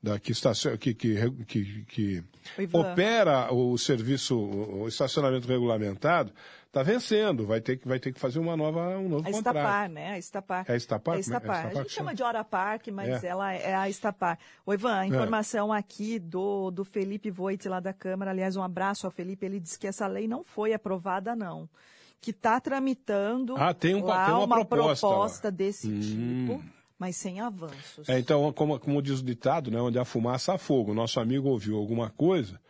Da, 0.00 0.16
que, 0.18 0.32
que, 0.32 0.84
que, 0.84 1.44
que, 1.44 1.84
que 1.84 2.24
opera 2.72 3.52
o 3.52 3.76
serviço, 3.76 4.38
o 4.38 4.86
estacionamento 4.86 5.48
regulamentado, 5.48 6.32
está 6.68 6.84
vencendo. 6.84 7.44
Vai 7.44 7.60
ter, 7.60 7.78
que, 7.78 7.88
vai 7.88 7.98
ter 7.98 8.12
que 8.12 8.20
fazer 8.20 8.38
uma 8.38 8.56
nova, 8.56 8.96
um 8.96 9.08
novo 9.08 9.28
A 9.28 9.32
contrato. 9.32 9.56
Estapar, 9.56 9.88
né? 9.88 10.12
A 10.12 10.18
Estapar. 10.18 10.64
É 10.68 10.72
a 10.72 10.76
Estapar? 10.76 11.14
É 11.14 11.16
a 11.16 11.18
é- 11.18 11.18
é 11.18 11.18
a 11.18 11.20
Estapar. 11.20 11.66
A 11.66 11.74
gente 11.82 11.90
chama 11.92 12.14
de 12.14 12.22
Hora 12.22 12.44
Parque, 12.44 12.92
mas 12.92 13.24
É. 13.24 13.26
ela 13.26 13.52
é 13.52 13.74
a 13.74 13.88
Estapar. 13.88 14.38
O 14.64 14.72
Ivan, 14.72 14.94
a 15.00 15.06
informação 15.06 15.72
aqui 15.72 16.20
do, 16.20 16.70
do 16.70 16.84
Felipe 16.84 17.28
Voit, 17.28 17.68
lá 17.68 17.80
da 17.80 17.92
Câmara, 17.92 18.30
aliás, 18.30 18.54
um 18.54 18.62
abraço 18.62 19.04
ao 19.04 19.10
Felipe, 19.10 19.44
ele 19.44 19.58
disse 19.58 19.76
que 19.76 19.88
essa 19.88 20.06
lei 20.06 20.28
não 20.28 20.44
foi 20.44 20.72
aprovada, 20.72 21.34
não. 21.34 21.68
Que 22.20 22.30
está 22.30 22.60
tramitando 22.60 23.56
Ah, 23.56 23.74
tem 23.74 23.96
um- 23.96 24.04
lá 24.04 24.26
tem 24.26 24.34
uma 24.34 24.64
proposta 24.64 25.06
lá. 25.06 25.12
proposta 25.14 25.50
desse 25.50 25.88
Hum. 25.88 26.00
tipo, 26.00 26.64
mas 26.98 27.16
sem 27.16 27.40
avanços. 27.40 28.08
É, 28.08 28.18
então, 28.18 28.52
como, 28.52 28.78
como 28.78 29.00
diz 29.00 29.20
o 29.20 29.24
ditado, 29.24 29.70
né, 29.70 29.80
onde 29.80 29.98
há 29.98 30.04
fumaça 30.04 30.54
há 30.54 30.58
fogo. 30.58 30.92
Nosso 30.94 31.20
amigo 31.20 31.48
ouviu 31.48 31.76
alguma 31.76 32.10
coisa 32.10 32.60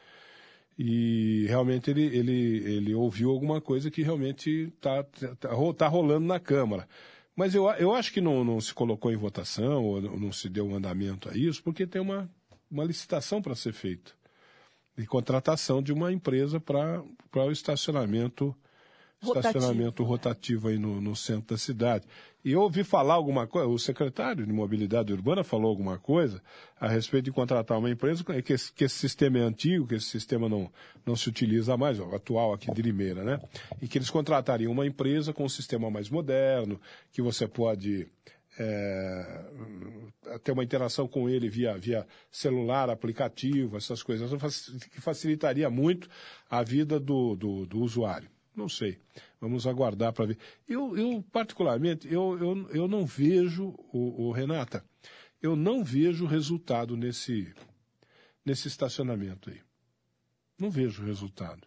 e 0.78 1.44
realmente 1.48 1.90
ele, 1.90 2.04
ele, 2.04 2.32
ele 2.64 2.94
ouviu 2.94 3.30
alguma 3.30 3.60
coisa 3.60 3.90
que 3.90 4.02
realmente 4.02 4.72
está 4.76 5.02
tá, 5.38 5.52
ro- 5.52 5.74
tá 5.74 5.88
rolando 5.88 6.26
na 6.26 6.38
Câmara. 6.38 6.88
Mas 7.34 7.54
eu, 7.54 7.68
eu 7.72 7.94
acho 7.94 8.12
que 8.12 8.20
não, 8.20 8.44
não 8.44 8.60
se 8.60 8.74
colocou 8.74 9.12
em 9.12 9.16
votação 9.16 9.84
ou 9.84 10.00
não 10.00 10.16
não 10.18 10.32
se 10.32 10.48
deu 10.48 10.66
um 10.66 10.74
andamento 10.74 11.28
a 11.28 11.36
isso, 11.36 11.62
porque 11.62 11.86
tem 11.86 12.00
uma, 12.00 12.28
uma 12.70 12.84
licitação 12.84 13.40
para 13.40 13.54
ser 13.54 13.72
feita 13.72 14.12
de 14.96 15.06
contratação 15.06 15.80
de 15.80 15.92
uma 15.92 16.12
empresa 16.12 16.58
para 16.60 17.02
o 17.34 17.50
estacionamento 17.52 18.54
Rotativo. 19.20 19.48
estacionamento 19.48 20.04
rotativo 20.04 20.68
aí 20.68 20.78
no, 20.78 21.00
no 21.00 21.14
centro 21.16 21.54
da 21.54 21.58
cidade. 21.58 22.06
E 22.48 22.52
eu 22.52 22.62
ouvi 22.62 22.82
falar 22.82 23.12
alguma 23.12 23.46
coisa, 23.46 23.68
o 23.68 23.78
secretário 23.78 24.46
de 24.46 24.50
Mobilidade 24.54 25.12
Urbana 25.12 25.44
falou 25.44 25.68
alguma 25.68 25.98
coisa 25.98 26.42
a 26.80 26.88
respeito 26.88 27.26
de 27.26 27.30
contratar 27.30 27.78
uma 27.78 27.90
empresa, 27.90 28.24
que 28.24 28.54
esse, 28.54 28.72
que 28.72 28.84
esse 28.84 28.94
sistema 28.94 29.38
é 29.38 29.42
antigo, 29.42 29.86
que 29.86 29.96
esse 29.96 30.06
sistema 30.06 30.48
não, 30.48 30.72
não 31.04 31.14
se 31.14 31.28
utiliza 31.28 31.76
mais, 31.76 32.00
o 32.00 32.14
atual 32.14 32.54
aqui 32.54 32.72
de 32.72 32.80
Limeira, 32.80 33.22
né? 33.22 33.38
E 33.82 33.86
que 33.86 33.98
eles 33.98 34.08
contratariam 34.08 34.72
uma 34.72 34.86
empresa 34.86 35.30
com 35.30 35.44
um 35.44 35.48
sistema 35.48 35.90
mais 35.90 36.08
moderno, 36.08 36.80
que 37.12 37.20
você 37.20 37.46
pode 37.46 38.08
é, 38.58 39.44
ter 40.42 40.52
uma 40.52 40.64
interação 40.64 41.06
com 41.06 41.28
ele 41.28 41.50
via, 41.50 41.76
via 41.76 42.06
celular, 42.30 42.88
aplicativo, 42.88 43.76
essas 43.76 44.02
coisas, 44.02 44.30
que 44.90 45.02
facilitaria 45.02 45.68
muito 45.68 46.08
a 46.48 46.62
vida 46.62 46.98
do, 46.98 47.36
do, 47.36 47.66
do 47.66 47.80
usuário. 47.80 48.30
Não 48.56 48.70
sei. 48.70 48.98
Vamos 49.40 49.66
aguardar 49.66 50.12
para 50.12 50.26
ver. 50.26 50.38
Eu, 50.68 50.96
eu 50.96 51.24
particularmente, 51.30 52.12
eu, 52.12 52.36
eu, 52.38 52.70
eu 52.70 52.88
não 52.88 53.06
vejo, 53.06 53.74
o, 53.92 54.26
o 54.28 54.32
Renata, 54.32 54.84
eu 55.40 55.54
não 55.54 55.84
vejo 55.84 56.26
resultado 56.26 56.96
nesse, 56.96 57.52
nesse 58.44 58.66
estacionamento 58.68 59.50
aí. 59.50 59.60
Não 60.58 60.70
vejo 60.70 61.04
resultado. 61.04 61.66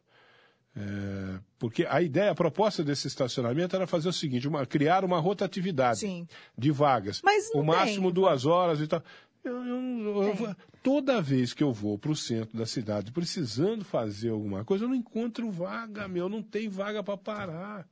É, 0.76 1.39
porque 1.59 1.86
a 1.86 2.01
ideia, 2.01 2.32
a 2.32 2.36
proposta 2.36 2.84
desse 2.84 3.07
estacionamento 3.07 3.76
era 3.76 3.86
fazer 3.88 4.07
o 4.07 4.13
seguinte, 4.13 4.47
uma- 4.47 4.65
criar 4.65 5.03
uma 5.03 5.19
rotatividade 5.19 5.99
Sim. 5.99 6.28
de 6.57 6.72
vagas. 6.72 7.22
Mas 7.24 7.49
o 7.53 7.61
máximo 7.63 8.05
tem. 8.07 8.13
duas 8.13 8.45
horas 8.45 8.80
e 8.80 8.88
tal. 8.88 9.03
Eu, 9.44 9.64
eu- 9.66 10.24
eu 10.28 10.56
toda 10.84 11.22
vez 11.22 11.54
que 11.54 11.64
eu 11.64 11.74
vou 11.74 11.98
para 11.98 12.12
o 12.12 12.16
centro 12.16 12.58
da 12.58 12.66
cidade 12.66 13.12
precisando 13.12 13.84
fazer 13.84 14.30
alguma 14.30 14.64
coisa, 14.64 14.86
eu 14.86 14.89
não 14.89 14.96
encontro 14.96 15.50
vaga, 15.50 16.08
meu. 16.08 16.30
Não 16.30 16.42
tem 16.44 16.70
vaga 16.70 17.04
para 17.04 17.18
parar. 17.18 17.88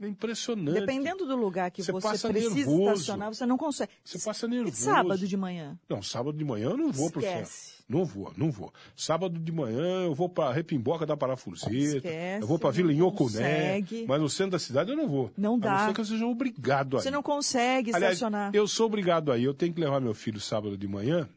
É 0.00 0.06
impressionante. 0.06 0.78
Dependendo 0.78 1.26
do 1.26 1.34
lugar 1.34 1.70
que 1.72 1.82
Você 1.82 1.90
você, 1.90 2.28
precisa 2.28 2.54
nervoso. 2.54 2.92
estacionar, 2.92 3.34
você 3.34 3.44
não 3.44 3.58
consegue. 3.58 3.90
Você 4.04 4.18
passa 4.20 4.46
nervoso. 4.46 4.76
E 4.76 4.84
sábado 4.84 5.26
de 5.26 5.36
manhã? 5.36 5.76
Não, 5.88 6.00
sábado 6.00 6.38
de 6.38 6.44
manhã 6.44 6.70
eu 6.70 6.76
não 6.76 6.92
vou 6.92 7.10
para 7.10 7.20
o 7.20 7.24
Esquece. 7.24 7.52
centro. 7.72 7.78
Não 7.88 8.04
vou, 8.04 8.32
não 8.36 8.50
vou. 8.50 8.72
Sábado 8.94 9.36
de 9.38 9.50
manhã 9.50 10.04
eu 10.04 10.14
vou 10.14 10.28
para 10.28 10.52
Repimboca 10.52 11.04
da 11.04 11.16
Parafuseta, 11.16 11.96
Esquece, 11.96 12.42
eu 12.42 12.46
vou 12.46 12.58
para 12.60 12.70
Vila 12.70 12.92
Inhocuné, 12.92 13.82
mas 14.06 14.20
no 14.20 14.28
centro 14.28 14.52
da 14.52 14.58
cidade 14.60 14.90
eu 14.90 14.96
não 14.96 15.08
vou. 15.08 15.32
Não 15.36 15.54
A 15.56 15.58
dá. 15.58 15.72
não 15.78 15.86
ser 15.88 15.94
que 15.94 16.00
eu 16.00 16.04
seja 16.04 16.26
obrigado 16.26 16.96
a 16.96 17.00
Você 17.00 17.08
ir. 17.08 17.12
não 17.12 17.22
consegue 17.22 17.90
Aliás, 17.92 18.14
estacionar. 18.14 18.54
eu 18.54 18.68
sou 18.68 18.86
obrigado 18.86 19.32
aí. 19.32 19.42
Eu 19.42 19.54
tenho 19.54 19.72
que 19.74 19.80
levar 19.80 20.00
meu 20.00 20.14
filho 20.14 20.38
sábado 20.40 20.76
de 20.76 20.86
manhã. 20.86 21.28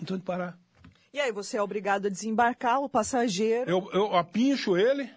Então, 0.00 0.16
de 0.16 0.22
parar. 0.22 0.58
E 1.12 1.18
aí 1.20 1.32
você 1.32 1.56
é 1.56 1.62
obrigado 1.62 2.06
a 2.06 2.10
desembarcar 2.10 2.80
o 2.80 2.88
passageiro 2.88 3.70
Eu, 3.70 3.88
eu 3.92 4.14
apincho 4.16 4.76
ele 4.76 5.10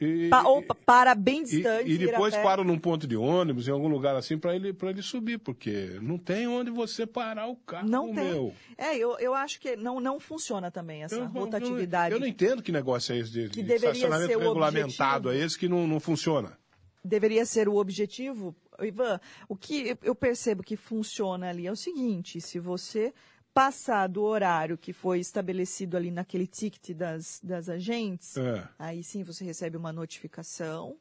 e, 0.00 0.28
pa- 0.28 0.42
ou 0.46 0.62
pa- 0.62 0.74
para 0.84 1.14
bem 1.14 1.40
e, 1.40 1.44
distante. 1.44 1.90
e 1.90 1.94
a 1.94 1.98
depois 2.10 2.34
pé. 2.34 2.42
paro 2.42 2.62
num 2.64 2.78
ponto 2.78 3.06
de 3.06 3.16
ônibus, 3.16 3.66
em 3.66 3.70
algum 3.70 3.88
lugar 3.88 4.14
assim, 4.16 4.36
para 4.38 4.54
ele, 4.54 4.72
pra 4.72 4.90
ele 4.90 5.00
subir, 5.02 5.38
porque 5.38 5.98
não 6.02 6.18
tem 6.18 6.46
onde 6.46 6.70
você 6.70 7.06
parar 7.06 7.46
o 7.48 7.56
carro, 7.56 7.88
Não 7.88 8.06
tem. 8.14 8.24
meu. 8.24 8.52
É, 8.76 8.96
eu, 8.96 9.18
eu 9.18 9.32
acho 9.34 9.58
que 9.60 9.74
não, 9.76 9.98
não 10.00 10.20
funciona 10.20 10.70
também 10.70 11.02
essa 11.04 11.14
Eu 11.16 11.26
rotatividade. 11.26 12.14
Eu 12.14 12.20
não 12.20 12.26
entendo 12.26 12.62
que 12.62 12.70
negócio 12.70 13.14
é 13.14 13.18
esse 13.18 13.30
de, 13.30 13.48
Que 13.48 13.62
de 13.62 13.62
deveria 13.62 13.90
estacionamento 13.92 14.30
ser 14.32 14.36
o 14.36 14.40
regulamentado, 14.40 15.28
objetivo. 15.28 15.42
é 15.42 15.46
esse 15.46 15.58
que 15.58 15.68
não, 15.68 15.86
não 15.86 15.98
funciona. 16.00 16.58
Deveria 17.04 17.46
ser 17.46 17.68
o 17.68 17.76
objetivo. 17.76 18.54
Ivan, 18.82 19.18
o 19.48 19.56
que 19.56 19.88
eu- 19.88 19.98
eu 20.02 20.14
percebo 20.14 20.62
que 20.62 20.76
funciona 20.76 21.48
ali 21.48 21.66
é 21.66 21.72
o 21.72 21.76
seguinte: 21.76 22.40
se 22.40 22.58
você 22.58 23.14
passar 23.56 24.06
do 24.06 24.22
horário 24.22 24.76
que 24.76 24.92
foi 24.92 25.18
estabelecido 25.18 25.96
ali 25.96 26.10
naquele 26.10 26.46
ticket 26.46 26.94
das, 26.94 27.40
das 27.42 27.70
agentes, 27.70 28.36
É. 28.36 28.68
aí 28.78 29.02
sim 29.02 29.22
você 29.22 29.42
recebe 29.46 29.78
uma 29.78 29.90
notificação. 29.94 30.94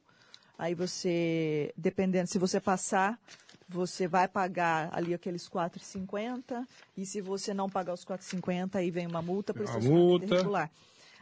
Aí 0.57 0.73
você, 0.73 1.73
dependendo, 1.75 2.27
se 2.29 2.39
você 2.39 2.61
passar, 2.61 3.19
você 3.67 4.07
vai 4.07 4.25
pagar 4.29 4.87
ali 4.93 5.13
aqueles 5.13 5.49
4,50. 5.49 6.65
E 6.95 7.05
se 7.05 7.19
você 7.19 7.53
não 7.53 7.69
pagar 7.69 7.91
os 7.93 8.05
4,50, 8.05 8.75
aí 8.75 8.89
vem 8.89 9.05
uma 9.05 9.21
multa 9.21 9.53
por 9.53 9.65
estacionamento 9.65 10.23
irregular. 10.33 10.71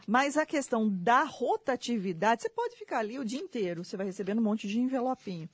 Mas 0.06 0.36
a 0.36 0.46
questão 0.46 0.88
da 0.88 1.24
rotatividade, 1.24 2.42
você 2.42 2.48
pode 2.48 2.76
ficar 2.76 2.98
ali 2.98 3.18
o 3.18 3.24
dia 3.24 3.40
inteiro, 3.40 3.84
você 3.84 3.96
vai 3.96 4.06
recebendo 4.06 4.38
um 4.38 4.44
monte 4.44 4.68
de 4.68 4.78
envelopinho. 4.78 5.48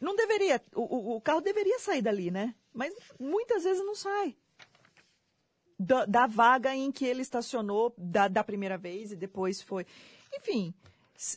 Não 0.00 0.14
deveria, 0.14 0.62
o, 0.76 0.82
o- 0.82 1.16
o 1.16 1.20
carro 1.20 1.40
deveria 1.40 1.80
sair 1.80 2.02
dali, 2.02 2.30
né? 2.30 2.54
Mas 2.72 2.94
muitas 3.18 3.64
vezes 3.64 3.84
não 3.84 3.96
sai. 3.96 4.36
Da, 5.78 6.04
da 6.04 6.26
vaga 6.26 6.74
em 6.74 6.92
que 6.92 7.04
ele 7.04 7.22
estacionou 7.22 7.92
da, 7.98 8.28
da 8.28 8.44
primeira 8.44 8.78
vez 8.78 9.10
e 9.10 9.16
depois 9.16 9.60
foi. 9.60 9.84
Enfim, 10.32 10.72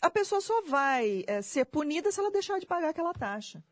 a 0.02 0.10
pessoa 0.10 0.42
só 0.42 0.62
vai 0.64 1.24
eh, 1.28 1.42
ser 1.42 1.66
punida 1.66 2.12
se 2.12 2.20
ela 2.20 2.32
deixar 2.32 2.60
de 2.60 2.66
pagar 2.66 2.90
aquela 2.90 3.14
taxa. 3.14 3.64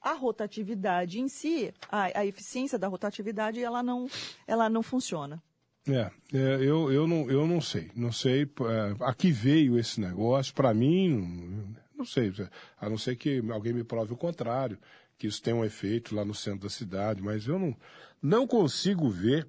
A 0.00 0.12
rotatividade 0.12 1.20
em 1.20 1.28
si, 1.28 1.72
a, 1.88 2.20
a 2.20 2.26
eficiência 2.26 2.78
da 2.78 2.88
rotatividade, 2.88 3.62
ela 3.62 3.82
não, 3.82 4.08
ela 4.46 4.68
não 4.68 4.82
funciona. 4.82 5.42
É, 5.86 6.10
é, 6.32 6.54
eu, 6.60 6.90
eu, 6.92 7.06
não, 7.06 7.30
eu 7.30 7.46
não 7.46 7.60
sei. 7.60 7.90
Não 7.94 8.12
sei 8.12 8.42
é, 8.42 9.04
a 9.04 9.14
que 9.14 9.30
veio 9.30 9.78
esse 9.78 10.00
negócio. 10.00 10.54
Para 10.54 10.72
mim, 10.72 11.08
não, 11.08 11.76
não 11.98 12.04
sei. 12.04 12.32
A 12.80 12.88
não 12.88 12.96
ser 12.96 13.16
que 13.16 13.42
alguém 13.50 13.72
me 13.72 13.84
prove 13.84 14.12
o 14.12 14.16
contrário, 14.16 14.78
que 15.18 15.26
isso 15.26 15.42
tem 15.42 15.52
um 15.52 15.64
efeito 15.64 16.14
lá 16.14 16.24
no 16.24 16.34
centro 16.34 16.60
da 16.60 16.70
cidade, 16.70 17.22
mas 17.22 17.46
eu 17.46 17.58
não, 17.58 17.76
não 18.24 18.46
consigo 18.46 19.10
ver 19.10 19.46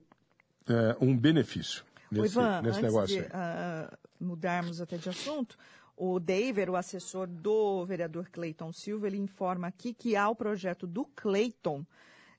é, 0.67 0.97
um 0.99 1.17
benefício 1.17 1.86
nesse, 2.11 2.38
Ivan, 2.38 2.61
nesse 2.61 2.80
antes 2.80 2.82
negócio 2.82 3.21
de 3.21 3.30
ah, 3.32 3.97
mudarmos 4.19 4.82
até 4.82 4.97
de 4.97 5.07
assunto, 5.07 5.57
o 5.95 6.19
David, 6.19 6.69
o 6.69 6.76
assessor 6.76 7.26
do 7.26 7.86
vereador 7.86 8.30
Cleiton 8.30 8.73
Silva, 8.73 9.07
ele 9.07 9.17
informa 9.17 9.67
aqui 9.67 9.93
que 9.93 10.17
há 10.17 10.28
o 10.28 10.36
projeto 10.36 10.86
do 10.86 11.05
Cleiton 11.15 11.86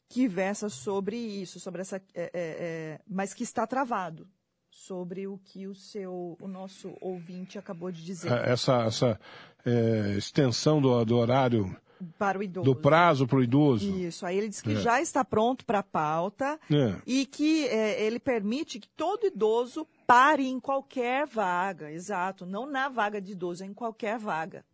que 0.09 0.29
versa 0.29 0.69
sobre 0.69 1.17
isso, 1.17 1.59
sobre 1.59 1.81
essa, 1.81 1.97
é, 2.15 2.31
é, 2.35 3.01
mas 3.09 3.33
que 3.33 3.43
está 3.43 3.67
travado 3.67 4.29
sobre 4.71 5.27
o 5.27 5.39
que 5.39 5.67
o 5.67 5.75
seu, 5.75 6.37
o 6.39 6.47
nosso 6.47 6.95
ouvinte 7.01 7.59
acabou 7.59 7.91
de 7.91 8.05
dizer. 8.05 8.31
É, 8.31 8.53
Essa, 8.53 8.83
essa 8.83 9.21
é, 9.65 10.15
extensão 10.19 10.83
do, 10.83 11.03
do 11.05 11.17
horário, 11.17 11.75
para 12.19 12.39
o 12.39 12.43
idoso. 12.43 12.65
do 12.65 12.75
prazo 12.77 13.27
para 13.27 13.39
o 13.39 13.43
idoso. 13.43 13.89
Isso, 13.99 14.27
aí 14.27 14.37
ele 14.39 14.49
diz 14.49 14.61
que 14.61 14.73
É. 14.73 14.77
já 14.77 15.01
está 15.01 15.25
pronto 15.25 15.65
para 15.65 15.79
a 15.79 15.83
pauta 15.83 16.59
É. 16.71 16.97
e 17.07 17.25
que 17.27 17.67
é, 17.69 18.03
ele 18.05 18.19
permite 18.19 18.79
que 18.79 18.89
todo 18.89 19.27
idoso 19.27 19.87
pare 20.07 20.47
em 20.47 20.61
qualquer 20.61 21.27
vaga, 21.27 21.91
exato, 21.91 22.45
não 22.47 22.67
na 22.67 22.89
vaga 22.89 23.21
de 23.21 23.33
idoso, 23.33 23.65
é 23.65 23.67
em 23.67 23.73
qualquer 23.75 24.19
vaga. 24.19 24.65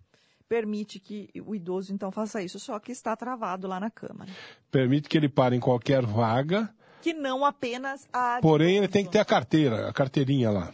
Permite 0.48 0.98
que 1.00 1.30
o 1.46 1.54
idoso 1.54 1.94
então 1.94 2.10
faça 2.12 2.42
isso, 2.42 2.58
só 2.58 2.78
que 2.78 2.92
está 2.92 3.16
travado 3.16 3.66
lá 3.66 3.80
na 3.80 3.90
Câmara. 3.90 4.30
Permite 4.70 5.08
que 5.08 5.16
ele 5.16 5.28
pare 5.28 5.56
em 5.56 5.60
qualquer 5.60 6.04
vaga, 6.04 6.68
Que 7.00 7.14
não 7.14 7.44
apenas 7.44 8.06
a. 8.12 8.38
porém 8.42 8.76
ele 8.76 8.88
tem 8.88 9.04
que 9.04 9.10
ter 9.10 9.20
a 9.20 9.24
carteira, 9.24 9.88
a 9.88 9.92
carteirinha 9.92 10.50
lá. 10.50 10.72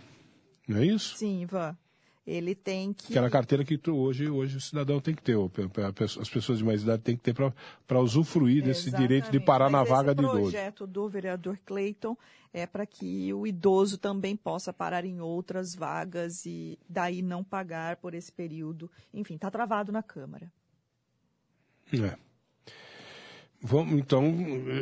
Não 0.66 0.78
é 0.78 0.84
isso? 0.86 1.16
Sim, 1.16 1.42
Ivan. 1.42 1.76
Ele 2.30 2.54
tem 2.54 2.92
que. 2.92 3.12
Aquela 3.14 3.30
carteira 3.30 3.64
que 3.64 3.78
tu- 3.78 3.96
hoje, 3.96 4.28
hoje 4.28 4.58
o 4.58 4.60
cidadão 4.60 5.00
tem 5.00 5.14
que 5.14 5.22
ter, 5.22 5.34
o 5.34 5.50
as 6.20 6.28
pessoas 6.28 6.58
de 6.58 6.64
mais 6.64 6.82
idade 6.82 7.02
têm 7.02 7.16
que 7.16 7.22
ter 7.22 7.34
para 7.86 8.00
usufruir 8.00 8.62
desse 8.62 8.90
direito 8.90 9.30
de 9.30 9.38
Exatamente. 9.38 9.46
parar 9.46 9.70
na 9.70 9.78
Mas 9.78 9.88
vaga 9.88 10.10
esse 10.10 10.16
de 10.16 10.22
idoso. 10.24 10.40
projeto 10.42 10.86
do 10.86 11.08
vereador 11.08 11.58
Cleiton 11.64 12.14
é 12.52 12.66
para 12.66 12.84
que 12.84 13.32
o 13.32 13.46
idoso 13.46 13.96
também 13.96 14.36
possa 14.36 14.74
parar 14.74 15.06
em 15.06 15.22
outras 15.22 15.74
vagas 15.74 16.44
e 16.44 16.78
daí 16.86 17.22
não 17.22 17.42
pagar 17.42 17.96
por 17.96 18.12
esse 18.12 18.30
período. 18.30 18.90
Enfim, 19.14 19.36
está 19.36 19.50
travado 19.50 19.90
na 19.90 20.02
Câmara. 20.02 20.52
É. 21.94 22.27
Vamos, 23.60 23.94
então, 23.98 24.24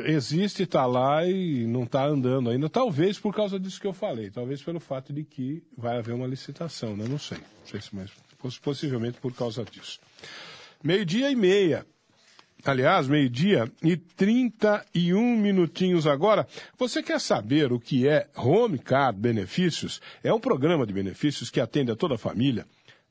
existe, 0.05 0.65
está 0.65 0.85
lá 0.85 1.27
e 1.27 1.67
não 1.67 1.85
está 1.85 2.05
andando 2.05 2.51
ainda. 2.51 2.69
Talvez 2.69 3.19
por 3.19 3.35
causa 3.35 3.59
disso 3.59 3.81
que 3.81 3.87
eu 3.87 3.95
falei. 3.95 4.31
Talvez 4.31 4.63
pelo 4.63 4.79
fato 4.81 5.13
de 5.15 5.25
que 5.25 5.63
vai 5.77 5.97
haver 5.97 6.15
uma 6.15 6.27
licitação, 6.27 6.95
né? 6.95 7.07
Não 7.09 7.19
sei. 7.19 7.39
Não 7.39 7.67
sei 7.67 7.81
se 7.81 7.95
mais. 7.97 8.11
poss- 8.39 8.59
Possivelmente 8.59 9.19
por 9.19 9.33
causa 9.35 9.65
disso. 9.65 9.99
Meio-dia 10.85 11.31
e 11.31 11.35
meia. 11.37 11.87
Aliás, 12.65 13.07
meio-dia 13.09 13.71
e 13.83 13.97
31 13.97 15.37
minutinhos 15.37 16.07
agora. 16.07 16.47
Você 16.77 17.03
quer 17.03 17.21
saber 17.21 17.73
o 17.73 17.79
que 17.81 18.07
é 18.09 18.29
Home 18.37 18.79
Card 18.79 19.19
Benefícios? 19.19 20.01
É 20.23 20.33
um 20.35 20.41
programa 20.41 20.85
de 20.87 20.93
benefícios 20.93 21.49
que 21.49 21.61
atende 21.61 21.93
a 21.93 21.97
toda 21.97 22.17
a 22.17 22.19
família 22.19 22.67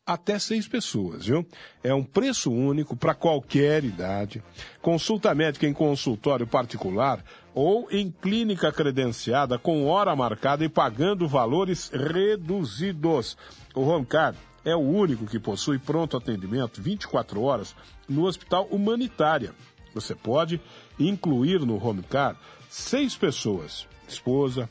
até 0.05 0.37
seis 0.37 0.67
pessoas, 0.67 1.25
viu? 1.25 1.45
É 1.83 1.93
um 1.93 2.03
preço 2.03 2.51
único 2.51 2.95
para 2.95 3.15
qualquer 3.15 3.83
idade. 3.83 4.43
Consulta 4.81 5.33
médica 5.33 5.65
em 5.65 5.73
consultório 5.73 6.45
particular 6.45 7.23
ou 7.53 7.87
em 7.89 8.11
clínica 8.11 8.71
credenciada 8.71 9.57
com 9.57 9.87
hora 9.87 10.15
marcada 10.15 10.63
e 10.63 10.69
pagando 10.69 11.27
valores 11.27 11.89
reduzidos. 11.89 13.35
O 13.73 13.81
Home 13.81 14.05
Card 14.05 14.37
é 14.63 14.75
o 14.75 14.79
único 14.79 15.25
que 15.25 15.39
possui 15.39 15.79
pronto 15.79 16.17
atendimento 16.17 16.81
24 16.81 17.41
horas 17.41 17.75
no 18.07 18.25
Hospital 18.25 18.65
Humanitária. 18.65 19.53
Você 19.93 20.13
pode 20.13 20.61
incluir 20.99 21.61
no 21.61 21.83
Home 21.83 22.03
Card 22.03 22.37
seis 22.69 23.15
pessoas: 23.15 23.87
esposa, 24.07 24.69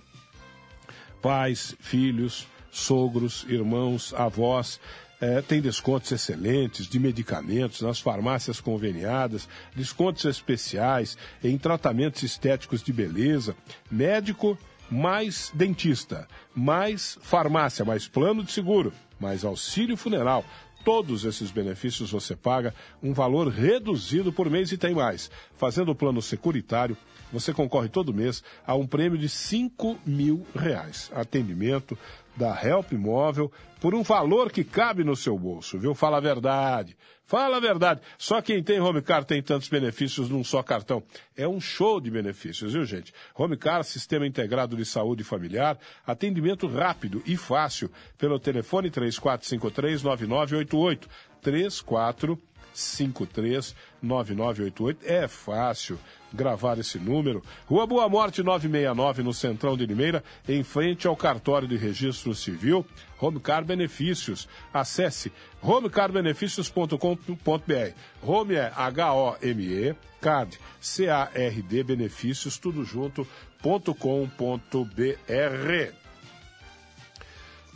pais, 1.21 1.75
filhos, 1.81 2.47
sogros, 2.71 3.47
irmãos, 3.49 4.13
avós. 4.15 4.81
É, 5.21 5.41
tem 5.41 5.61
descontos 5.61 6.11
excelentes 6.13 6.87
de 6.87 6.99
medicamentos 6.99 7.81
nas 7.81 8.01
farmácias 8.01 8.61
conveniadas, 8.61 9.49
descontos 9.75 10.25
especiais 10.25 11.17
em 11.43 11.57
tratamentos 11.57 12.23
estéticos 12.23 12.83
de 12.83 12.93
beleza, 12.93 13.57
médico 13.91 14.59
mais 14.91 15.51
dentista, 15.55 16.29
mais 16.55 17.19
farmácia, 17.23 17.85
mais 17.85 18.07
plano 18.07 18.45
de 18.45 18.53
seguro, 18.53 18.93
mais 19.19 19.45
auxílio 19.45 19.97
funeral. 19.97 20.45
Todos 20.85 21.25
esses 21.25 21.51
benefícios 21.51 22.11
você 22.11 22.37
paga 22.37 22.75
um 23.03 23.15
valor 23.15 23.49
reduzido 23.49 24.31
por 24.31 24.51
mês 24.51 24.71
e 24.71 24.77
tem 24.77 24.95
mais. 24.95 25.31
Fazendo 25.57 25.93
o 25.93 25.95
plano 25.95 26.21
securitário, 26.21 26.97
você 27.33 27.55
concorre 27.55 27.89
todo 27.89 28.13
mês 28.13 28.45
a 28.67 28.75
um 28.75 28.87
prêmio 28.87 29.19
de 29.19 29.29
5 29.29 29.99
mil 30.05 30.47
reais. 30.55 31.11
Atendimento 31.15 31.99
da 32.37 32.59
Help 32.63 32.93
Móvel 32.93 33.51
por 33.81 33.95
um 33.95 34.03
valor 34.03 34.51
que 34.51 34.65
cabe 34.65 35.05
no 35.05 35.15
seu 35.15 35.39
bolso, 35.39 35.79
viu? 35.79 35.95
Fala 35.95 36.17
a 36.17 36.21
verdade. 36.21 36.97
Fala 37.27 37.57
a 37.57 37.61
verdade. 37.61 38.03
Só 38.19 38.43
quem 38.43 38.63
tem 38.63 38.79
Home 38.81 39.01
Car 39.01 39.25
tem 39.25 39.43
tantos 39.43 39.69
benefícios 39.69 40.29
num 40.29 40.45
só 40.45 40.63
cartão. 40.63 41.03
É 41.37 41.49
um 41.49 41.61
show 41.61 42.01
de 42.01 42.11
benefícios, 42.11 42.75
viu, 42.75 42.85
gente? 42.85 43.15
Home 43.35 43.57
Car, 43.57 43.83
sistema 43.83 44.27
integrado 44.27 44.77
de 44.77 44.85
saúde 44.85 45.25
familiar, 45.25 45.79
atendimento 46.07 46.67
rápido 46.67 47.23
e 47.25 47.35
fácil 47.37 47.91
pelo 48.19 48.39
telefone 48.39 48.91
3453-9988. 48.91 51.07
34 51.41 52.39
539988. 52.75 54.99
É 55.05 55.29
fácil 55.29 55.97
gravar 56.33 56.79
esse 56.79 56.99
número. 56.99 57.45
Rua 57.67 57.87
Boa 57.87 58.09
Morte 58.09 58.43
969, 58.43 59.23
no 59.23 59.33
Centrão 59.33 59.77
de 59.77 59.87
Limeira, 59.87 60.25
em 60.49 60.65
frente 60.65 61.07
ao 61.07 61.17
cartório 61.17 61.69
de 61.69 61.77
registro 61.77 62.35
civil. 62.35 62.85
Homecar 63.21 63.65
Benefícios. 63.65 64.49
Acesse 64.73 65.31
homecarbenefícios.com.br. 65.63 67.93
Home 68.23 68.55
é 68.55 68.73
H-O-M-E, 68.75 69.95
card, 70.21 70.59
C-A-R-D, 70.81 71.85
benefícios, 71.85 72.59
tudo 72.59 72.85
junto, 72.85 73.25
ponto 73.63 73.95
com 73.95 74.29
ponto 74.29 74.85
BR. 74.85 75.95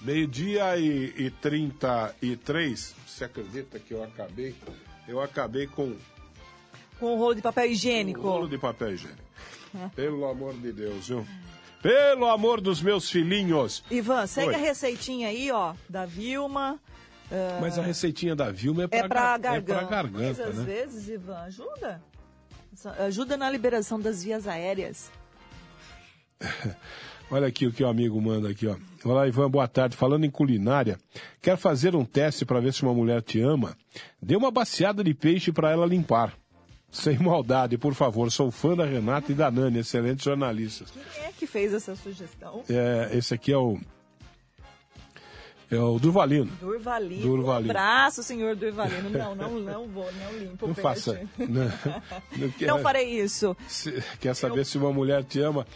Meio-dia 0.02 0.76
e, 0.76 1.14
e 1.16 1.30
33. 1.30 2.94
Você 3.06 3.24
acredita 3.24 3.78
que 3.78 3.94
eu 3.94 4.04
acabei? 4.04 4.54
Eu 5.08 5.20
acabei 5.20 5.66
com 5.66 5.96
Com 7.00 7.14
o 7.14 7.18
rolo 7.18 7.34
de 7.34 7.42
papel 7.42 7.66
higiênico. 7.66 8.20
um 8.20 8.22
rolo 8.30 8.48
de 8.48 8.58
papel 8.58 8.92
higiênico. 8.94 9.22
Pelo 9.96 10.26
amor 10.28 10.54
de 10.54 10.72
Deus, 10.72 11.08
viu? 11.08 11.26
Pelo 11.82 12.26
amor 12.28 12.60
dos 12.60 12.82
meus 12.82 13.08
filhinhos. 13.08 13.82
Ivan, 13.90 14.26
segue 14.26 14.48
Oi. 14.48 14.54
a 14.54 14.58
receitinha 14.58 15.28
aí, 15.28 15.50
ó, 15.50 15.74
da 15.88 16.04
Vilma. 16.04 16.78
ah, 17.30 17.58
Mas 17.60 17.78
a 17.78 17.82
receitinha 17.82 18.34
da 18.34 18.50
Vilma 18.50 18.84
é 18.84 18.86
pra, 18.88 18.98
é 18.98 19.08
pra 19.08 19.38
gar- 19.38 19.38
garganta. 19.38 19.72
É 19.72 19.76
pra 19.76 19.84
garganta, 19.88 20.26
Mas 20.28 20.40
às 20.40 20.56
né? 20.56 20.64
vezes, 20.64 21.08
Ivan, 21.08 21.38
ajuda. 21.38 22.02
Ajuda 22.98 23.36
na 23.36 23.50
liberação 23.50 23.98
das 24.00 24.22
vias 24.22 24.46
aéreas. 24.46 25.10
Olha 27.30 27.46
aqui 27.46 27.66
o 27.66 27.72
que 27.72 27.82
o 27.84 27.88
amigo 27.88 28.20
manda 28.20 28.48
aqui, 28.48 28.66
ó. 28.66 28.76
Olá, 29.04 29.28
Ivan, 29.28 29.50
boa 29.50 29.68
tarde. 29.68 29.96
Falando 29.96 30.24
em 30.24 30.30
culinária, 30.30 30.98
quer 31.42 31.56
fazer 31.58 31.94
um 31.94 32.04
teste 32.04 32.44
para 32.44 32.60
ver 32.60 32.72
se 32.72 32.82
uma 32.82 32.94
mulher 32.94 33.22
te 33.22 33.40
ama? 33.40 33.76
Dê 34.20 34.34
uma 34.34 34.50
baciada 34.50 35.04
de 35.04 35.12
peixe 35.12 35.52
para 35.52 35.70
ela 35.70 35.84
limpar. 35.86 36.32
Sem 36.90 37.18
maldade, 37.18 37.76
por 37.76 37.92
favor. 37.94 38.32
Sou 38.32 38.50
fã 38.50 38.74
da 38.74 38.86
Renata 38.86 39.30
e 39.30 39.34
da 39.34 39.50
Nani, 39.50 39.80
excelentes 39.80 40.24
jornalistas. 40.24 40.90
Quem 41.14 41.24
é 41.24 41.32
que 41.32 41.46
fez 41.46 41.74
essa 41.74 41.94
sugestão? 41.94 42.62
É, 42.68 43.10
esse 43.12 43.34
aqui 43.34 43.52
é 43.52 43.58
o. 43.58 43.78
É 45.70 45.76
o 45.78 45.98
Durvalino. 45.98 46.50
Durvalino. 46.58 47.20
Durvalino. 47.20 47.68
Um 47.68 47.70
abraço, 47.70 48.22
senhor 48.22 48.56
Durvalino. 48.56 49.10
Não, 49.10 49.34
não, 49.34 49.60
não 49.60 49.86
vou, 49.86 50.08
não 50.14 50.38
limpo 50.38 50.64
o 50.64 50.68
Não 50.68 50.74
peixe. 50.74 50.80
faça. 50.82 51.20
Não, 51.38 51.70
não 52.38 52.50
quer- 52.52 52.66
Não 52.68 52.78
farei 52.78 53.20
isso. 53.20 53.54
se- 53.68 54.02
quer 54.18 54.34
saber 54.34 54.64
se 54.64 54.78
uma 54.78 54.90
mulher 54.90 55.22
te 55.24 55.40
ama? 55.40 55.66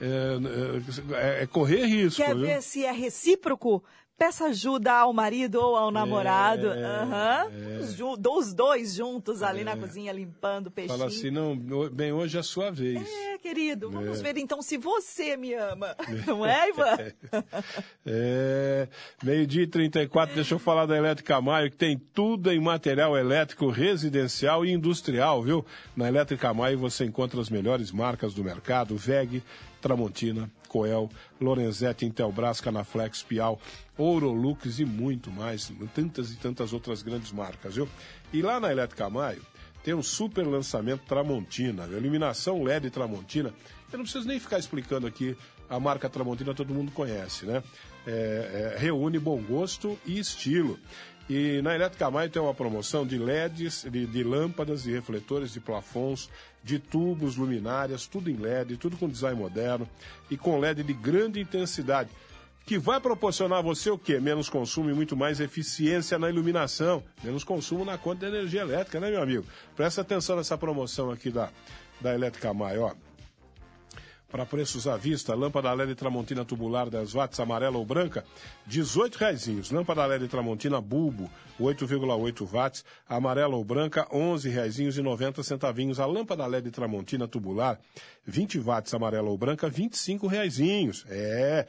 É, 0.00 1.40
é- 1.40 1.42
é 1.42 1.46
correr 1.46 1.84
risco. 1.84 2.22
Quer 2.22 2.34
viu? 2.34 2.46
ver 2.46 2.62
se 2.62 2.84
é 2.84 2.92
recíproco? 2.92 3.82
peça 4.20 4.48
ajuda 4.48 4.92
ao 4.92 5.14
marido 5.14 5.54
ou 5.54 5.74
ao 5.74 5.90
namorado. 5.90 6.70
É, 6.70 7.48
é. 7.48 7.80
Os, 8.28 8.52
dois 8.52 8.94
juntos 8.94 9.42
ali 9.42 9.64
na 9.64 9.74
cozinha 9.78 10.12
limpando 10.12 10.66
o 10.66 10.70
peixinho. 10.70 10.98
Fala 10.98 11.08
assim, 11.08 11.30
não, 11.30 11.56
bem, 11.90 12.12
hoje 12.12 12.36
é 12.36 12.40
a 12.40 12.42
sua 12.42 12.70
vez. 12.70 13.00
É, 13.10 13.38
querido, 13.38 13.90
vamos 13.90 14.20
É. 14.20 14.22
ver 14.22 14.36
então 14.38 14.60
se 14.60 14.76
você 14.76 15.38
me 15.38 15.54
ama. 15.54 15.96
Não 16.26 16.44
é, 16.44 16.68
Ivan? 16.68 16.98
É, 18.04 18.88
meio-dia 19.22 19.62
e 19.62 19.66
34, 19.66 20.34
deixa 20.34 20.54
eu 20.54 20.58
falar 20.58 20.84
da 20.84 20.98
Elétrica 20.98 21.40
Maio, 21.40 21.70
que 21.70 21.78
tem 21.78 21.96
tudo 21.96 22.52
em 22.52 22.60
material 22.60 23.16
elétrico 23.16 23.70
residencial 23.70 24.66
e 24.66 24.70
industrial, 24.70 25.42
viu? 25.42 25.64
Na 25.96 26.08
Elétrica 26.08 26.52
Maio 26.52 26.78
você 26.78 27.06
encontra 27.06 27.40
as 27.40 27.48
melhores 27.48 27.90
marcas 27.90 28.34
do 28.34 28.44
mercado, 28.44 28.98
VEG, 28.98 29.42
Tramontina, 29.80 30.50
Coel, 30.68 31.08
Lorenzetti, 31.40 32.06
Intelbras, 32.06 32.60
Canaflex, 32.60 33.22
Pial, 33.22 33.60
Ourolux 33.96 34.78
e 34.78 34.84
muito 34.84 35.30
mais, 35.30 35.72
tantas 35.94 36.32
e 36.32 36.36
tantas 36.36 36.72
outras 36.72 37.02
grandes 37.02 37.32
marcas, 37.32 37.74
viu? 37.74 37.88
E 38.32 38.42
lá 38.42 38.60
na 38.60 38.70
Elétrica 38.70 39.10
Maio 39.10 39.42
tem 39.82 39.94
um 39.94 40.02
super 40.02 40.46
lançamento 40.46 41.02
Tramontina, 41.06 41.86
iluminação 41.86 42.62
LED 42.62 42.90
Tramontina. 42.90 43.52
Eu 43.90 43.98
não 43.98 44.04
preciso 44.04 44.28
nem 44.28 44.38
ficar 44.38 44.58
explicando 44.58 45.06
aqui 45.06 45.36
a 45.68 45.80
marca 45.80 46.08
Tramontina, 46.08 46.54
todo 46.54 46.74
mundo 46.74 46.92
conhece, 46.92 47.46
né? 47.46 47.62
É, 48.06 48.74
é, 48.74 48.78
reúne 48.78 49.18
bom 49.18 49.40
gosto 49.42 49.98
e 50.06 50.18
estilo. 50.18 50.78
E 51.32 51.62
na 51.62 51.76
Elétrica 51.76 52.10
Maio 52.10 52.28
tem 52.28 52.42
uma 52.42 52.52
promoção 52.52 53.06
de 53.06 53.16
LEDs, 53.16 53.86
de, 53.88 54.04
de 54.04 54.24
lâmpadas 54.24 54.84
e 54.84 54.90
refletores 54.90 55.52
de 55.52 55.60
plafons, 55.60 56.28
de 56.64 56.80
tubos, 56.80 57.36
luminárias, 57.36 58.04
tudo 58.04 58.28
em 58.28 58.36
LED, 58.36 58.76
tudo 58.76 58.96
com 58.96 59.08
design 59.08 59.38
moderno 59.38 59.88
e 60.28 60.36
com 60.36 60.58
LED 60.58 60.82
de 60.82 60.92
grande 60.92 61.38
intensidade 61.38 62.10
que 62.66 62.76
vai 62.80 63.00
proporcionar 63.00 63.60
a 63.60 63.62
você 63.62 63.90
o 63.90 63.98
quê? 63.98 64.18
Menos 64.18 64.48
consumo 64.48 64.90
e 64.90 64.92
muito 64.92 65.16
mais 65.16 65.38
eficiência 65.38 66.18
na 66.18 66.28
iluminação, 66.28 67.00
menos 67.22 67.44
consumo 67.44 67.84
na 67.84 67.96
conta 67.96 68.28
de 68.28 68.36
energia 68.36 68.62
elétrica, 68.62 68.98
né, 68.98 69.08
meu 69.08 69.22
amigo? 69.22 69.44
Presta 69.76 70.00
atenção 70.00 70.34
nessa 70.36 70.58
promoção 70.58 71.12
aqui 71.12 71.30
da, 71.30 71.48
da 72.00 72.12
Elétrica 72.12 72.52
Maio, 72.52 72.82
ó. 72.82 73.09
Para 74.30 74.46
preços 74.46 74.86
à 74.86 74.96
vista, 74.96 75.34
lâmpada 75.34 75.72
LED 75.72 75.96
Tramontina 75.96 76.44
tubular 76.44 76.88
10 76.88 77.14
watts, 77.14 77.40
amarela 77.40 77.78
ou 77.78 77.84
branca, 77.84 78.20
R$ 78.20 78.26
18 78.68 79.16
reaisinhos. 79.16 79.72
Lâmpada 79.72 80.06
LED 80.06 80.28
Tramontina 80.28 80.80
bulbo, 80.80 81.28
8,8 81.60 82.48
watts, 82.48 82.84
amarela 83.08 83.56
ou 83.56 83.64
branca, 83.64 84.06
R$ 84.08 84.16
11 84.16 84.48
reaisinhos 84.48 84.96
e 84.96 85.02
90 85.02 85.42
centavinhos. 85.42 85.98
A 85.98 86.06
lâmpada 86.06 86.46
LED 86.46 86.70
Tramontina 86.70 87.26
tubular, 87.26 87.80
20 88.24 88.60
watts, 88.60 88.94
amarela 88.94 89.28
ou 89.28 89.36
branca, 89.36 89.66
R$ 89.66 89.72
25 89.72 90.28
reaisinhos. 90.28 91.04
É, 91.08 91.66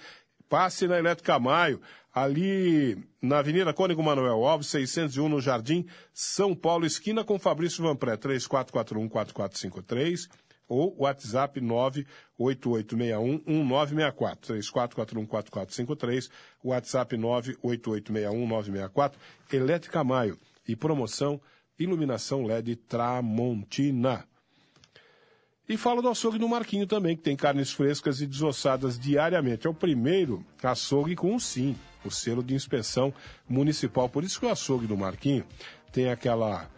passe 0.47 0.87
na 0.87 0.99
Elétrica 0.99 1.39
Maio, 1.39 1.81
ali 2.13 2.95
na 3.19 3.39
Avenida 3.39 3.73
Cônigo 3.73 4.03
Manuel 4.03 4.45
Alves, 4.45 4.67
601 4.67 5.27
no 5.27 5.41
Jardim 5.41 5.87
São 6.13 6.53
Paulo, 6.53 6.85
esquina 6.85 7.23
com 7.23 7.39
Fabrício 7.39 7.83
Vanpré, 7.83 8.15
3441-4453 8.17 10.29
ou 10.71 10.95
WhatsApp 10.97 11.59
98861-1964, 11.59 14.37
3441-4453, 14.39 16.29
WhatsApp 16.63 17.17
98861-1964, 17.17 19.11
Elétrica 19.51 20.01
Maio 20.01 20.39
e 20.65 20.73
promoção 20.75 21.41
Iluminação 21.77 22.45
LED 22.45 22.77
Tramontina. 22.77 24.25
E 25.67 25.75
falo 25.75 26.01
do 26.01 26.07
açougue 26.09 26.37
do 26.37 26.47
Marquinho 26.47 26.85
também, 26.87 27.17
que 27.17 27.23
tem 27.23 27.35
carnes 27.35 27.71
frescas 27.73 28.21
e 28.21 28.27
desossadas 28.27 28.97
diariamente. 28.99 29.67
É 29.67 29.69
o 29.69 29.73
primeiro 29.73 30.45
açougue 30.63 31.15
com 31.17 31.33
um 31.33 31.39
sim, 31.39 31.75
o 32.05 32.11
selo 32.11 32.41
de 32.43 32.53
inspeção 32.53 33.13
municipal. 33.49 34.07
Por 34.07 34.23
isso 34.23 34.39
que 34.39 34.45
o 34.45 34.49
açougue 34.49 34.87
do 34.87 34.95
Marquinho 34.95 35.43
tem 35.91 36.09
aquela 36.09 36.69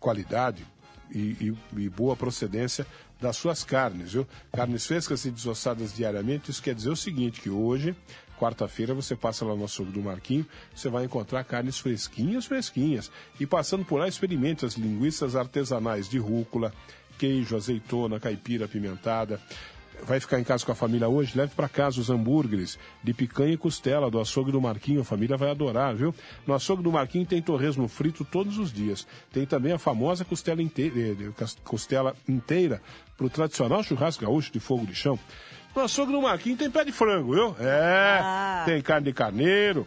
qualidade 0.00 0.64
e, 1.14 1.48
e- 1.48 1.54
e 1.76 1.88
boa 1.88 2.16
procedência 2.16 2.86
das 3.22 3.36
suas 3.36 3.62
carnes, 3.62 4.12
viu? 4.12 4.26
Carnes 4.52 4.84
frescas 4.84 5.24
e 5.24 5.30
desossadas 5.30 5.94
diariamente, 5.94 6.50
isso 6.50 6.62
quer 6.62 6.74
dizer 6.74 6.90
o 6.90 6.96
seguinte, 6.96 7.40
que 7.40 7.48
hoje, 7.48 7.96
quarta-feira, 8.38 8.92
você 8.92 9.14
passa 9.14 9.44
lá 9.44 9.54
no 9.54 9.64
açougue 9.64 9.92
do 9.92 10.02
Marquinho, 10.02 10.44
você 10.74 10.88
vai 10.88 11.04
encontrar 11.04 11.44
carnes 11.44 11.78
fresquinhas, 11.78 12.44
fresquinhas. 12.44 13.10
E 13.38 13.46
passando 13.46 13.84
por 13.84 14.00
lá, 14.00 14.08
experimente 14.08 14.66
as 14.66 14.74
linguiças 14.74 15.36
artesanais 15.36 16.08
de 16.08 16.18
rúcula, 16.18 16.74
queijo, 17.16 17.54
azeitona, 17.54 18.18
caipira 18.18 18.64
apimentada. 18.64 19.40
Vai 20.04 20.18
ficar 20.18 20.40
em 20.40 20.44
casa 20.44 20.66
com 20.66 20.72
a 20.72 20.74
família 20.74 21.08
hoje? 21.08 21.36
Leve 21.38 21.54
para 21.54 21.68
casa 21.68 22.00
os 22.00 22.10
hambúrgueres 22.10 22.76
de 23.04 23.14
picanha 23.14 23.52
e 23.54 23.56
costela 23.56 24.10
do 24.10 24.18
açougue 24.20 24.50
do 24.50 24.60
Marquinho. 24.60 25.00
A 25.00 25.04
família 25.04 25.36
vai 25.36 25.50
adorar, 25.50 25.94
viu? 25.94 26.12
No 26.44 26.54
açougue 26.54 26.82
do 26.82 26.90
Marquinho 26.90 27.24
tem 27.24 27.40
torresmo 27.40 27.86
frito 27.86 28.24
todos 28.24 28.58
os 28.58 28.72
dias. 28.72 29.06
Tem 29.32 29.46
também 29.46 29.72
a 29.72 29.78
famosa 29.78 30.24
costela 30.24 30.60
inteira, 30.60 30.98
eh, 31.00 31.44
costela 31.62 32.16
inteira 32.28 32.82
para 33.16 33.26
o 33.26 33.30
tradicional 33.30 33.82
churrasco 33.84 34.24
gaúcho 34.24 34.52
de 34.52 34.58
fogo 34.58 34.84
de 34.84 34.94
chão. 34.94 35.16
No 35.74 35.82
açougue 35.82 36.12
do 36.12 36.20
Marquinho 36.22 36.56
tem 36.56 36.70
pé 36.70 36.84
de 36.84 36.92
frango, 36.92 37.32
viu? 37.34 37.56
É, 37.60 38.18
Ah. 38.20 38.62
tem 38.66 38.82
carne 38.82 39.06
de 39.06 39.12
carneiro, 39.12 39.86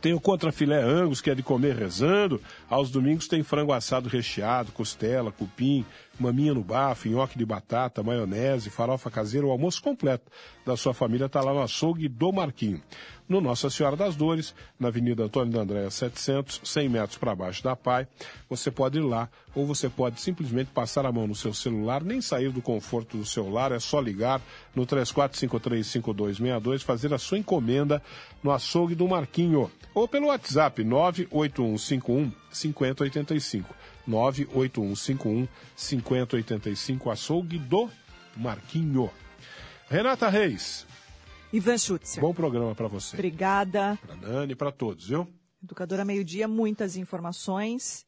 tem 0.00 0.12
o 0.14 0.20
contrafilé 0.20 0.80
angus, 0.80 1.20
que 1.20 1.30
é 1.30 1.34
de 1.34 1.42
comer 1.42 1.74
rezando. 1.74 2.40
Aos 2.68 2.90
domingos 2.90 3.26
tem 3.28 3.42
frango 3.42 3.72
assado 3.72 4.08
recheado, 4.08 4.72
costela, 4.72 5.32
cupim, 5.32 5.84
maminha 6.20 6.52
no 6.54 6.62
bafo, 6.62 7.08
nhoque 7.08 7.38
de 7.38 7.44
batata, 7.44 8.02
maionese, 8.02 8.70
farofa 8.70 9.10
caseira. 9.10 9.46
O 9.46 9.50
almoço 9.50 9.82
completo 9.82 10.30
da 10.64 10.76
sua 10.76 10.92
família 10.92 11.26
está 11.26 11.40
lá 11.40 11.52
no 11.52 11.62
açougue 11.62 12.08
do 12.08 12.32
Marquinho. 12.32 12.82
No 13.28 13.40
Nossa 13.40 13.70
Senhora 13.70 13.96
das 13.96 14.16
Dores, 14.16 14.54
na 14.78 14.88
Avenida 14.88 15.22
Antônio 15.24 15.52
da 15.52 15.60
Andréa 15.60 15.88
700, 15.88 16.60
100 16.64 16.88
metros 16.88 17.16
para 17.16 17.34
baixo 17.34 17.62
da 17.62 17.76
PAI. 17.76 18.06
Você 18.48 18.70
pode 18.70 18.98
ir 18.98 19.02
lá 19.02 19.28
ou 19.54 19.64
você 19.66 19.88
pode 19.88 20.20
simplesmente 20.20 20.70
passar 20.72 21.06
a 21.06 21.12
mão 21.12 21.26
no 21.26 21.34
seu 21.34 21.54
celular, 21.54 22.02
nem 22.02 22.20
sair 22.20 22.50
do 22.50 22.60
conforto 22.60 23.16
do 23.16 23.24
seu 23.24 23.48
lar, 23.48 23.72
é 23.72 23.78
só 23.78 24.00
ligar 24.00 24.40
no 24.74 24.84
34535262, 24.84 26.82
fazer 26.82 27.14
a 27.14 27.18
sua 27.18 27.38
encomenda 27.38 28.02
no 28.42 28.50
açougue 28.50 28.94
do 28.94 29.08
Marquinho 29.08 29.70
ou 29.94 30.08
pelo 30.08 30.26
WhatsApp 30.26 30.82
98151 30.82 32.32
5085. 32.50 33.74
98151 34.10 35.48
5085, 35.76 37.10
açougue 37.10 37.58
do 37.58 37.88
Marquinho. 38.36 39.10
Renata 39.88 40.28
Reis, 40.28 40.86
Ivan 41.52 41.78
Schutzer. 41.78 42.20
bom 42.20 42.32
programa 42.34 42.74
para 42.74 42.86
você. 42.88 43.16
Obrigada. 43.16 43.98
Para 44.06 44.16
Nani, 44.16 44.54
para 44.54 44.70
todos, 44.70 45.08
viu? 45.08 45.26
Educadora 45.62 46.04
Meio 46.04 46.24
Dia, 46.24 46.46
muitas 46.48 46.96
informações. 46.96 48.06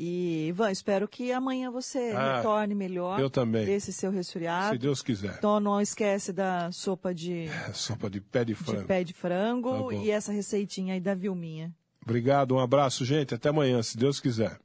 E, 0.00 0.46
Ivan, 0.48 0.70
espero 0.70 1.08
que 1.08 1.32
amanhã 1.32 1.70
você 1.72 2.12
Ah, 2.16 2.36
retorne 2.36 2.72
melhor. 2.74 3.18
eu 3.20 3.28
também. 3.28 3.66
Desse 3.66 3.92
seu 3.92 4.10
resfriado. 4.12 4.74
Se 4.74 4.78
Deus 4.78 5.02
quiser. 5.02 5.34
Então 5.38 5.58
não 5.58 5.80
esquece 5.80 6.32
da 6.32 6.70
sopa 6.70 7.12
de, 7.12 7.46
É, 7.48 7.72
Sopa 7.72 8.08
de 8.08 8.20
pé 8.20 8.44
de 8.44 8.54
de 8.54 8.54
frango. 8.54 8.86
pé 8.86 9.02
de 9.04 9.12
frango 9.12 9.88
Tá 9.88 9.94
e 9.96 10.10
essa 10.10 10.30
receitinha 10.32 10.94
aí 10.94 11.00
da 11.00 11.14
Vilminha. 11.16 11.74
Obrigado, 12.04 12.54
um 12.54 12.60
abraço, 12.60 13.04
gente. 13.04 13.34
Até 13.34 13.48
amanhã, 13.50 13.82
se 13.82 13.98
Deus 13.98 14.18
quiser. 14.20 14.58